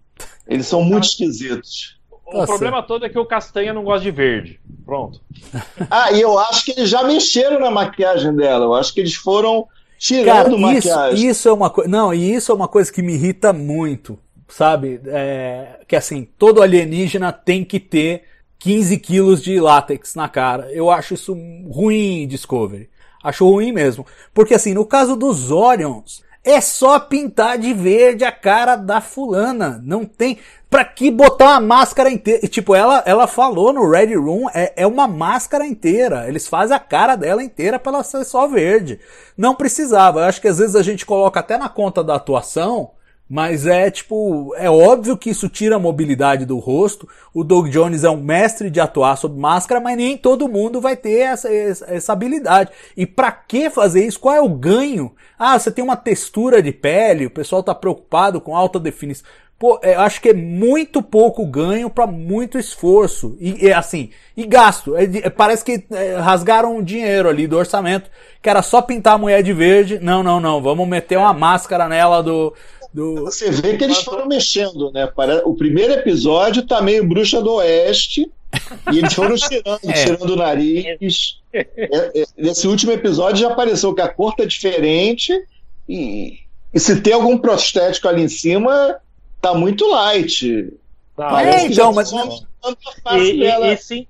[0.47, 1.99] Eles são muito esquisitos.
[2.25, 2.47] O Nossa.
[2.47, 4.59] problema todo é que o Castanha não gosta de verde.
[4.85, 5.21] Pronto.
[5.89, 8.65] Ah, e eu acho que eles já mexeram na maquiagem dela.
[8.65, 9.67] Eu acho que eles foram
[9.97, 11.15] tirando Cara, maquiagem.
[11.15, 11.89] Isso, isso é uma coisa.
[11.89, 14.19] Não, e isso é uma coisa que me irrita muito.
[14.47, 14.99] Sabe?
[15.05, 18.23] É, que assim, todo alienígena tem que ter
[18.59, 20.69] 15 quilos de látex na cara.
[20.71, 22.89] Eu acho isso ruim, Discovery.
[23.23, 24.05] Acho ruim mesmo.
[24.33, 29.81] Porque assim, no caso dos Orions, é só pintar de verde a cara da fulana.
[29.83, 30.37] Não tem.
[30.69, 32.47] Pra que botar uma máscara inteira?
[32.47, 36.27] Tipo, ela, ela falou no Red Room, é, é uma máscara inteira.
[36.27, 38.99] Eles fazem a cara dela inteira pra ela ser só verde.
[39.37, 40.19] Não precisava.
[40.19, 42.91] Eu acho que às vezes a gente coloca até na conta da atuação
[43.29, 47.07] mas é tipo, é óbvio que isso tira a mobilidade do rosto.
[47.31, 50.97] O Doug Jones é um mestre de atuar sob máscara, mas nem todo mundo vai
[50.97, 52.71] ter essa, essa habilidade.
[52.97, 54.19] E para que fazer isso?
[54.19, 55.11] Qual é o ganho?
[55.37, 59.29] Ah, você tem uma textura de pele, o pessoal tá preocupado com alta definição.
[59.59, 63.35] Pô, eu é, acho que é muito pouco ganho para muito esforço.
[63.41, 64.95] E, e, assim, e gasto.
[64.95, 68.09] É, é, parece que é, rasgaram dinheiro ali do orçamento,
[68.41, 69.99] que era só pintar a mulher de verde.
[69.99, 70.61] Não, não, não.
[70.61, 72.53] Vamos meter uma máscara nela do,
[72.93, 73.25] do...
[73.25, 75.11] Você vê que eles foram mexendo, né?
[75.45, 78.29] O primeiro episódio tá meio bruxa do oeste.
[78.91, 79.93] e eles foram tirando, é.
[79.93, 81.37] tirando o nariz.
[81.53, 85.33] É, é, nesse último episódio já apareceu que a cor tá diferente.
[85.87, 86.39] E,
[86.73, 88.97] e se tem algum prostético ali em cima,
[89.41, 90.73] tá muito light.
[91.15, 92.11] Tá, é, então, mas.
[92.11, 94.07] E, e, e, sim,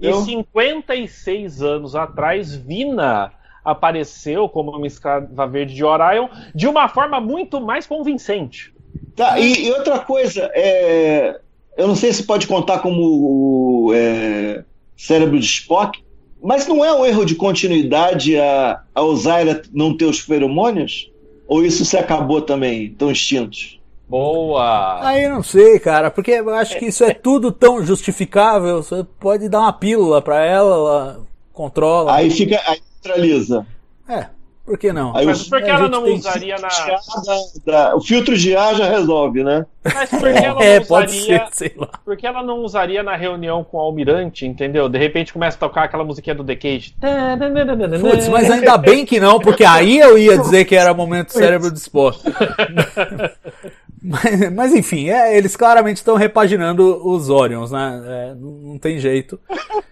[0.00, 3.32] e 56 anos atrás, Vina
[3.66, 8.72] apareceu como uma escrava verde de Orion de uma forma muito mais convincente.
[9.14, 11.40] Tá, e, e outra coisa, é,
[11.76, 14.62] eu não sei se pode contar como é,
[14.96, 16.02] cérebro de Spock,
[16.42, 21.10] mas não é um erro de continuidade a, a Osaira não ter os feromônios?
[21.48, 23.80] Ou isso se acabou também, estão extintos?
[24.08, 25.04] Boa!
[25.04, 28.82] Aí eu não sei, cara, porque eu acho que isso é tudo tão justificável.
[28.82, 32.14] Você pode dar uma pílula para ela, ela controla.
[32.14, 33.66] Aí fica, aí neutraliza.
[34.08, 34.26] É,
[34.64, 35.16] por que não?
[35.16, 36.68] Aí Mas por que ela não usaria na.
[37.64, 39.64] Da, o filtro de ar já resolve, né?
[39.84, 40.86] Mas por que ela não é, usaria.
[40.86, 41.88] Pode ser, sei lá.
[42.04, 44.88] Por que ela não usaria na reunião com o almirante, entendeu?
[44.88, 46.96] De repente começa a tocar aquela musiquinha do The Cage.
[48.00, 51.70] Putz, mas ainda bem que não, porque aí eu ia dizer que era momento cérebro
[51.70, 52.24] disposto.
[54.08, 58.02] Mas, mas, enfim, é, eles claramente estão repaginando os Orions, né?
[58.06, 59.40] É, não tem jeito.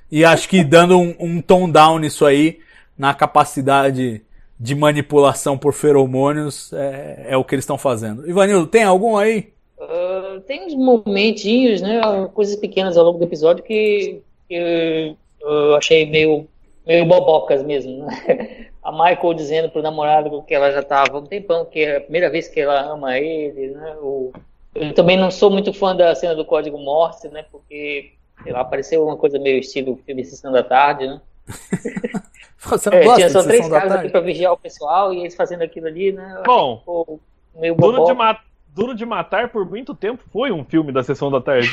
[0.09, 2.61] E acho que dando um, um tom down nisso aí,
[2.97, 4.23] na capacidade
[4.59, 8.29] de manipulação por feromônios, é, é o que eles estão fazendo.
[8.29, 9.53] Ivanildo, tem algum aí?
[9.79, 12.01] Uh, tem uns momentinhos, né?
[12.33, 16.47] Coisas pequenas ao longo do episódio que, que eu achei meio,
[16.87, 18.07] meio bobocas mesmo.
[18.07, 18.69] Né?
[18.83, 22.29] A Michael dizendo pro namorado que ela já estava um tempão, que é a primeira
[22.29, 23.97] vez que ela ama ele, né?
[24.03, 24.31] O,
[24.75, 27.47] eu também não sou muito fã da cena do Código Morse, né?
[27.51, 28.13] Porque
[28.43, 31.21] sei lá, apareceu uma coisa meio estilo filme Sessão da Tarde, né?
[32.65, 35.35] Você não é, gosta tinha só três caras aqui pra vigiar o pessoal e eles
[35.35, 36.43] fazendo aquilo ali, né?
[36.45, 37.19] Bom,
[37.55, 38.39] meio Duro de, ma
[38.69, 41.71] Duro de Matar por muito tempo foi um filme da Sessão da Tarde.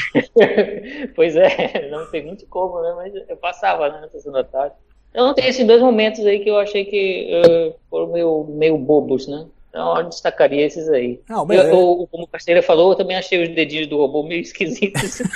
[1.15, 2.93] pois é, não tem muito como, né?
[2.95, 4.75] Mas eu passava né, na Sessão da Tarde.
[5.09, 9.27] Então tem esses dois momentos aí que eu achei que eh, foram meio, meio bobos,
[9.27, 9.45] né?
[9.71, 11.19] Então eu destacaria esses aí.
[11.29, 13.95] Não, mas Eu- é- eu- como o Casteira falou, eu também achei os dedinhos do
[13.97, 15.21] robô meio esquisitos.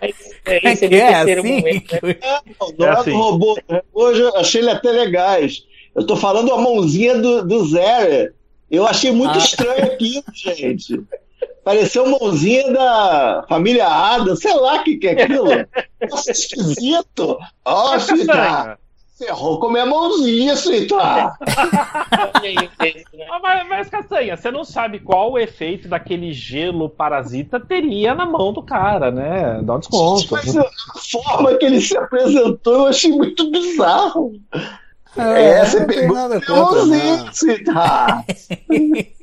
[0.00, 0.14] Mas
[0.44, 1.56] é, É esse é que o é terceiro assim?
[1.56, 2.16] momento, né?
[2.76, 3.12] Não É é assim.
[3.12, 3.56] robô.
[3.94, 5.62] Hoje eu achei ele até legais.
[5.94, 8.30] Eu tô falando a mãozinha do, do Zé.
[8.68, 9.38] Eu achei muito Ah.
[9.38, 11.00] estranho aquilo, gente.
[11.64, 15.44] Pareceu mãozinha da família Ada, sei lá o que, que é aquilo.
[16.10, 17.38] Nossa, esquisito.
[17.64, 18.78] Ó, Castanha.
[19.18, 20.60] Ferrou com a minha mãozinha, né?
[23.28, 28.26] Ah, Mas, mas, Castanha, você não sabe qual o efeito daquele gelo parasita teria na
[28.26, 29.60] mão do cara, né?
[29.62, 30.28] Dá um desconto.
[30.30, 30.64] Mas a
[31.10, 34.32] forma que ele se apresentou eu achei muito bizarro.
[35.16, 36.86] É, É, você pegou nada a contra, não.
[36.86, 38.24] mãozinha, Cita.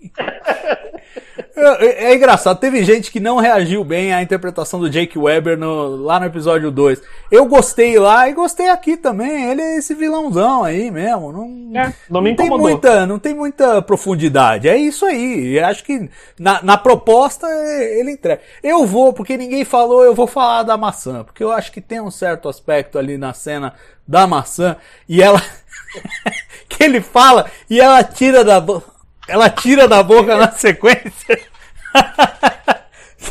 [1.55, 5.95] É, é engraçado, teve gente que não reagiu bem à interpretação do Jake Weber no-
[5.97, 7.01] lá no episódio 2.
[7.31, 9.51] Eu gostei lá e gostei aqui também.
[9.51, 11.31] Ele é esse vilãozão aí mesmo.
[11.31, 12.71] Não, É, não me tem incomodou.
[12.71, 14.67] muita, não tem muita profundidade.
[14.67, 15.57] É isso aí.
[15.57, 16.09] Eu acho que
[16.39, 18.41] na, na proposta é, ele entrega.
[18.63, 21.23] Eu vou, porque ninguém falou, eu vou falar da maçã.
[21.23, 23.73] Porque eu acho que tem um certo aspecto ali na cena
[24.07, 24.75] da maçã.
[25.07, 25.41] E ela.
[26.67, 28.59] que ele fala e ela tira da.
[29.27, 31.39] Ela tira da boca na sequência.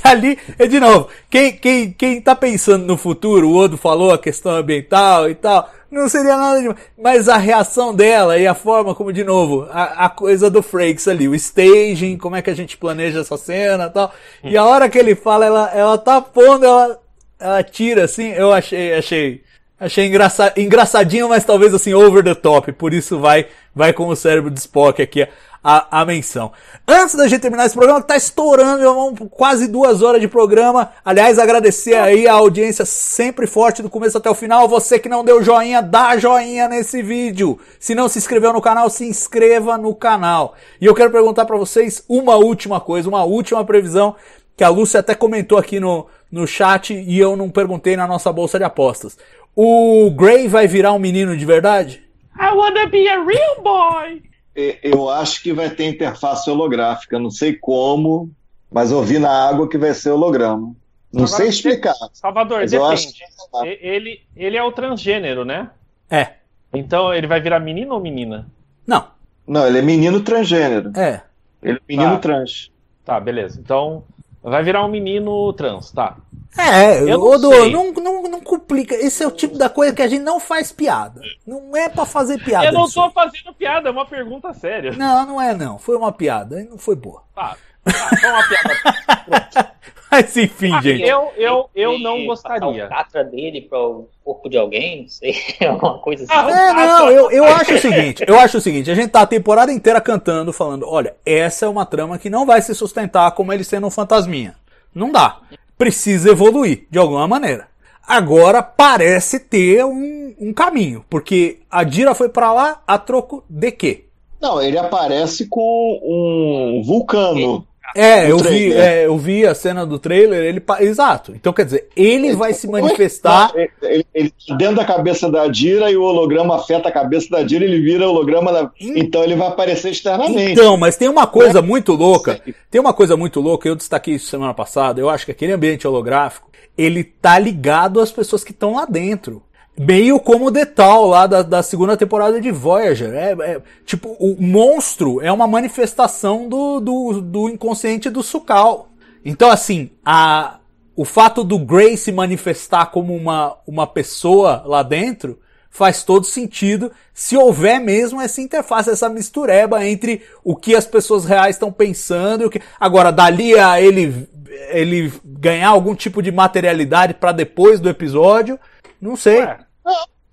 [0.03, 4.19] Ali, é de novo, quem, quem, quem tá pensando no futuro, o Odo falou a
[4.19, 6.75] questão ambiental e tal, não seria nada de.
[7.01, 11.07] Mas a reação dela e a forma como, de novo, a, a coisa do Frakes
[11.07, 14.13] ali, o staging, como é que a gente planeja essa cena e tal.
[14.43, 16.99] E a hora que ele fala, ela, ela tá pondo, ela,
[17.39, 19.43] ela tira assim, eu achei, achei.
[19.79, 22.71] Achei engraça, engraçadinho, mas talvez assim, over the top.
[22.71, 25.27] Por isso vai, vai com o cérebro de Spock aqui
[25.63, 26.53] a, a menção.
[26.87, 30.27] Antes da gente terminar esse programa, que tá estourando, já vão quase duas horas de
[30.27, 30.91] programa.
[31.05, 34.67] Aliás, agradecer aí a audiência sempre forte do começo até o final.
[34.69, 37.59] Você que não deu joinha, dá joinha nesse vídeo.
[37.79, 40.55] Se não se inscreveu no canal, se inscreva no canal.
[40.81, 44.17] E eu quero perguntar pra vocês uma última coisa, uma última previsão
[44.57, 48.33] que a Lúcia até comentou aqui no, no chat e eu não perguntei na nossa
[48.33, 49.17] bolsa de apostas.
[49.55, 52.03] O Gray vai virar um menino de verdade?
[52.39, 54.32] I wanna be a real boy!
[54.55, 58.31] Eu acho que vai ter interface holográfica, não sei como,
[58.71, 60.75] mas eu vi na água que vai ser holograma.
[61.13, 61.95] Não Agora, sei explicar.
[62.13, 63.25] Salvador, Mas eu acho depende.
[63.65, 65.71] E- Ele, ele é o transgênero, né?
[66.11, 66.35] É.
[66.73, 68.47] Então ele vai virar menino ou menina?
[68.87, 69.07] Não.
[69.47, 70.91] Não, ele é menino transgênero.
[70.99, 71.21] É.
[71.63, 72.19] Ele é menino Tá.
[72.19, 72.71] trans.
[73.05, 73.61] Tá, beleza.
[73.61, 74.05] Então
[74.43, 76.17] vai virar um menino trans, tá.
[76.59, 77.73] É, Eu não Odo, sei.
[77.73, 78.95] não, não, não complica.
[78.95, 81.21] Esse é o tipo da coisa que a gente não faz piada.
[81.47, 82.67] Não é pra fazer piada.
[82.67, 82.95] eu não isso.
[82.95, 84.93] tô fazendo piada, é uma pergunta séria.
[84.93, 85.79] Não, não é não.
[85.79, 86.61] Foi uma piada.
[86.61, 87.23] e Não foi boa.
[87.35, 89.73] Tá, tá, só uma piada.
[90.13, 91.03] Mas enfim, gente.
[91.05, 92.85] Eu, eu, eu não gostaria.
[92.85, 95.35] o catra dele para o corpo de alguém, não sei,
[95.67, 96.33] alguma coisa assim.
[96.35, 99.23] Ah, É, não, eu, eu acho o seguinte, eu acho o seguinte, a gente tá
[99.23, 103.31] a temporada inteira cantando, falando, olha, essa é uma trama que não vai se sustentar
[103.33, 104.55] como ele sendo um fantasminha.
[104.95, 105.39] Não dá.
[105.77, 107.69] Precisa evoluir, de alguma maneira.
[108.07, 113.71] Agora parece ter um, um caminho, porque a Dira foi pra lá a troco de
[113.73, 114.05] quê?
[114.41, 117.67] Não, ele aparece com um vulcano.
[117.95, 121.33] É, eu vi, é, eu vi a cena do trailer, ele, exato.
[121.35, 125.47] Então quer dizer, ele vai se manifestar Ele, ele- ele tá dentro da cabeça da
[125.49, 128.71] Dira e o holograma afeta a cabeça da Dira, ele vira holograma da...
[128.81, 130.53] Então ele vai aparecer externamente.
[130.53, 132.41] Então, mas tem uma coisa muito louca.
[132.71, 135.01] Tem uma coisa muito louca, eu destaquei isso semana passada.
[135.01, 139.43] Eu acho que aquele ambiente holográfico, ele tá ligado às pessoas que estão lá dentro.
[139.79, 143.15] Meio como o Detal lá da, da segunda temporada de Voyager.
[143.15, 148.89] É, é, tipo, o monstro é uma manifestação do, do, do inconsciente do Sukal.
[149.25, 150.59] Então, assim, a,
[150.95, 155.39] o fato do Grey se manifestar como uma, uma pessoa lá dentro
[155.71, 161.25] faz todo sentido se houver mesmo essa interface, essa mistureba entre o que as pessoas
[161.25, 162.61] reais estão pensando e o que.
[162.79, 164.29] Agora, dali a ele,
[164.71, 168.61] ele ganhar algum tipo de materialidade para depois do episódio,
[169.03, 169.41] não sei.
[169.41, 169.59] Ué,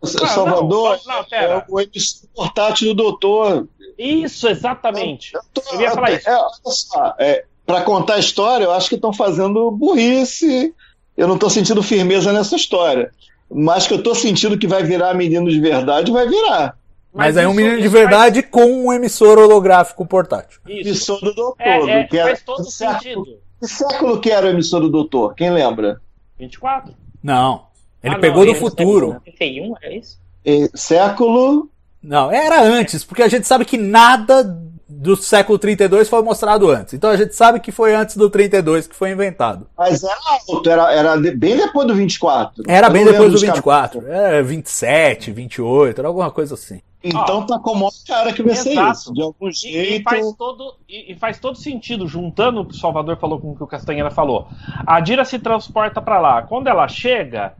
[0.03, 3.67] Salvador não, não, é o emissor portátil do doutor.
[3.97, 5.33] Isso, exatamente.
[5.53, 6.29] tô- Eu ia falar isso.
[6.29, 10.73] É, olha só, é, pra contar a história, eu acho que estão fazendo burrice.
[11.17, 13.11] Eu não tô sentindo firmeza nessa história.
[13.51, 16.77] Mas que eu tô sentindo que vai virar menino de verdade, vai virar.
[17.13, 20.61] Mas, aí é um isso- menino de verdade com um emissor holográfico portátil.
[20.63, 20.87] Faz, isso.
[20.89, 21.55] Emissor do doutor.
[21.61, 23.39] É, é, que era- faz todo que século- sentido.
[23.59, 25.33] Que século que era o emissor do doutor?
[25.35, 25.99] Quem lembra?
[26.37, 26.93] 24?
[27.21, 27.67] Não.
[28.03, 29.19] Ele Ah, não, pegou do ele- futuro.
[29.23, 30.17] 31, é isso?
[30.45, 31.69] É, século.
[32.01, 34.43] Não, era antes, porque a gente sabe que nada
[34.87, 36.93] do século 32 foi mostrado antes.
[36.93, 39.67] Então a gente sabe que foi antes do 32 que foi inventado.
[39.77, 40.17] Mas era
[40.47, 42.63] alto, era, era bem depois do 24.
[42.67, 44.07] Era Eu bem não depois do dos 24.
[44.07, 46.81] Era 27, 28, era alguma coisa assim.
[47.03, 49.13] Então tá com o maior cara que vai ser isso.
[49.13, 50.03] De algum E, e jeito.
[50.03, 53.55] faz todo, e, e faz todo sentido, juntando o que o Salvador falou com o
[53.55, 54.47] que o Castanheira falou.
[54.85, 56.41] A Dira se transporta pra lá.
[56.41, 57.53] Quando ela chega,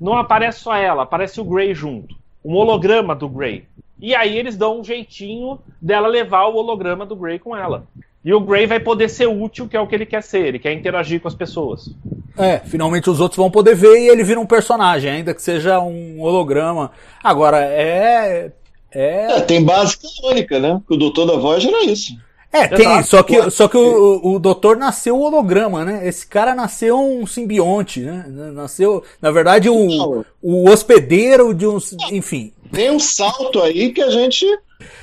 [0.00, 2.14] não aparece só ela, aparece o Grey junto.
[2.44, 3.64] Um holograma do Grey.
[4.00, 7.86] E aí eles dão um jeitinho dela levar o holograma do Grey com ela.
[8.24, 10.46] E o Grey vai poder ser útil, que é o que ele quer ser.
[10.46, 11.90] Ele quer interagir com as pessoas.
[12.36, 15.78] É, finalmente os outros vão poder ver e ele vira um personagem, ainda que seja
[15.80, 16.90] um holograma.
[17.22, 18.52] Agora, é.
[18.90, 20.80] É, É, tem base canônica, né?
[20.86, 22.16] Que o doutor da voz era isso.
[22.52, 23.06] É tem, Exato.
[23.08, 26.06] só que, só que o, o doutor nasceu holograma, né?
[26.06, 28.26] Esse cara nasceu um simbionte, né?
[28.52, 31.78] Nasceu, na verdade, o, o hospedeiro de um.
[32.10, 32.52] Enfim.
[32.70, 34.46] Tem um salto aí que a gente.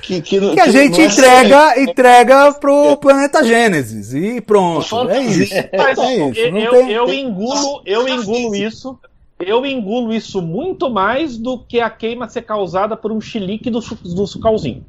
[0.02, 4.12] Que, que, Que a que gente é entrega, entrega pro planeta Gênesis.
[4.12, 5.08] E pronto.
[5.08, 5.54] É isso.
[5.76, 6.40] Mas É isso.
[6.40, 8.98] eu, tem- eu engulo, eu engulo isso.
[9.38, 13.80] Eu engulo isso muito mais do que a queima ser causada por um chilique do,
[13.80, 14.84] do sucalzinho.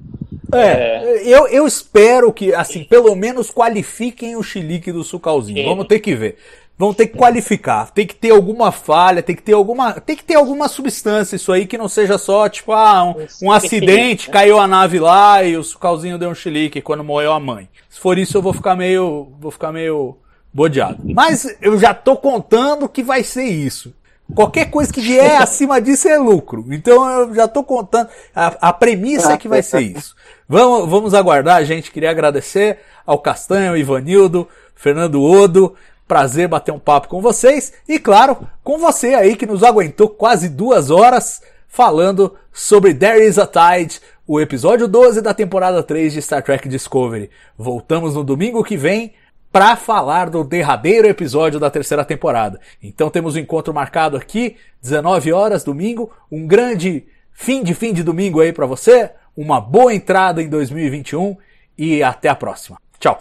[0.53, 5.59] É, eu, eu espero que, assim, pelo menos qualifiquem o chilique do sucalzinho.
[5.59, 5.65] Sim.
[5.65, 6.37] Vamos ter que ver.
[6.77, 7.91] Vão ter que qualificar.
[7.91, 9.93] Tem que ter alguma falha, tem que ter alguma.
[9.93, 13.51] Tem que ter alguma substância isso aí que não seja só, tipo, ah, um, um
[13.51, 17.69] acidente, caiu a nave lá e o sucalzinho deu um chilique quando morreu a mãe.
[17.87, 19.31] Se for isso, eu vou ficar meio.
[19.39, 20.17] vou ficar meio
[20.51, 21.01] bodeado.
[21.03, 23.93] Mas eu já tô contando que vai ser isso.
[24.35, 26.65] Qualquer coisa que vier acima disso é lucro.
[26.69, 28.09] Então eu já tô contando.
[28.35, 30.15] A, a premissa é que vai ser isso.
[30.47, 31.91] Vamos, vamos aguardar, gente.
[31.91, 35.75] Queria agradecer ao Castanho, Ivanildo, Fernando Odo.
[36.07, 37.73] Prazer bater um papo com vocês.
[37.87, 43.39] E claro, com você aí que nos aguentou quase duas horas falando sobre There Is
[43.39, 47.29] a Tide, o episódio 12 da temporada 3 de Star Trek Discovery.
[47.57, 49.13] Voltamos no domingo que vem
[49.51, 52.59] para falar do derradeiro episódio da terceira temporada.
[52.81, 58.03] Então temos um encontro marcado aqui, 19 horas, domingo, um grande fim de fim de
[58.03, 61.35] domingo aí para você, uma boa entrada em 2021
[61.77, 62.77] e até a próxima.
[62.99, 63.19] Tchau.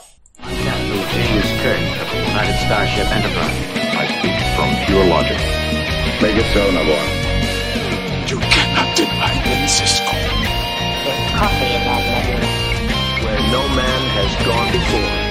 [13.22, 15.29] Where no man has gone before.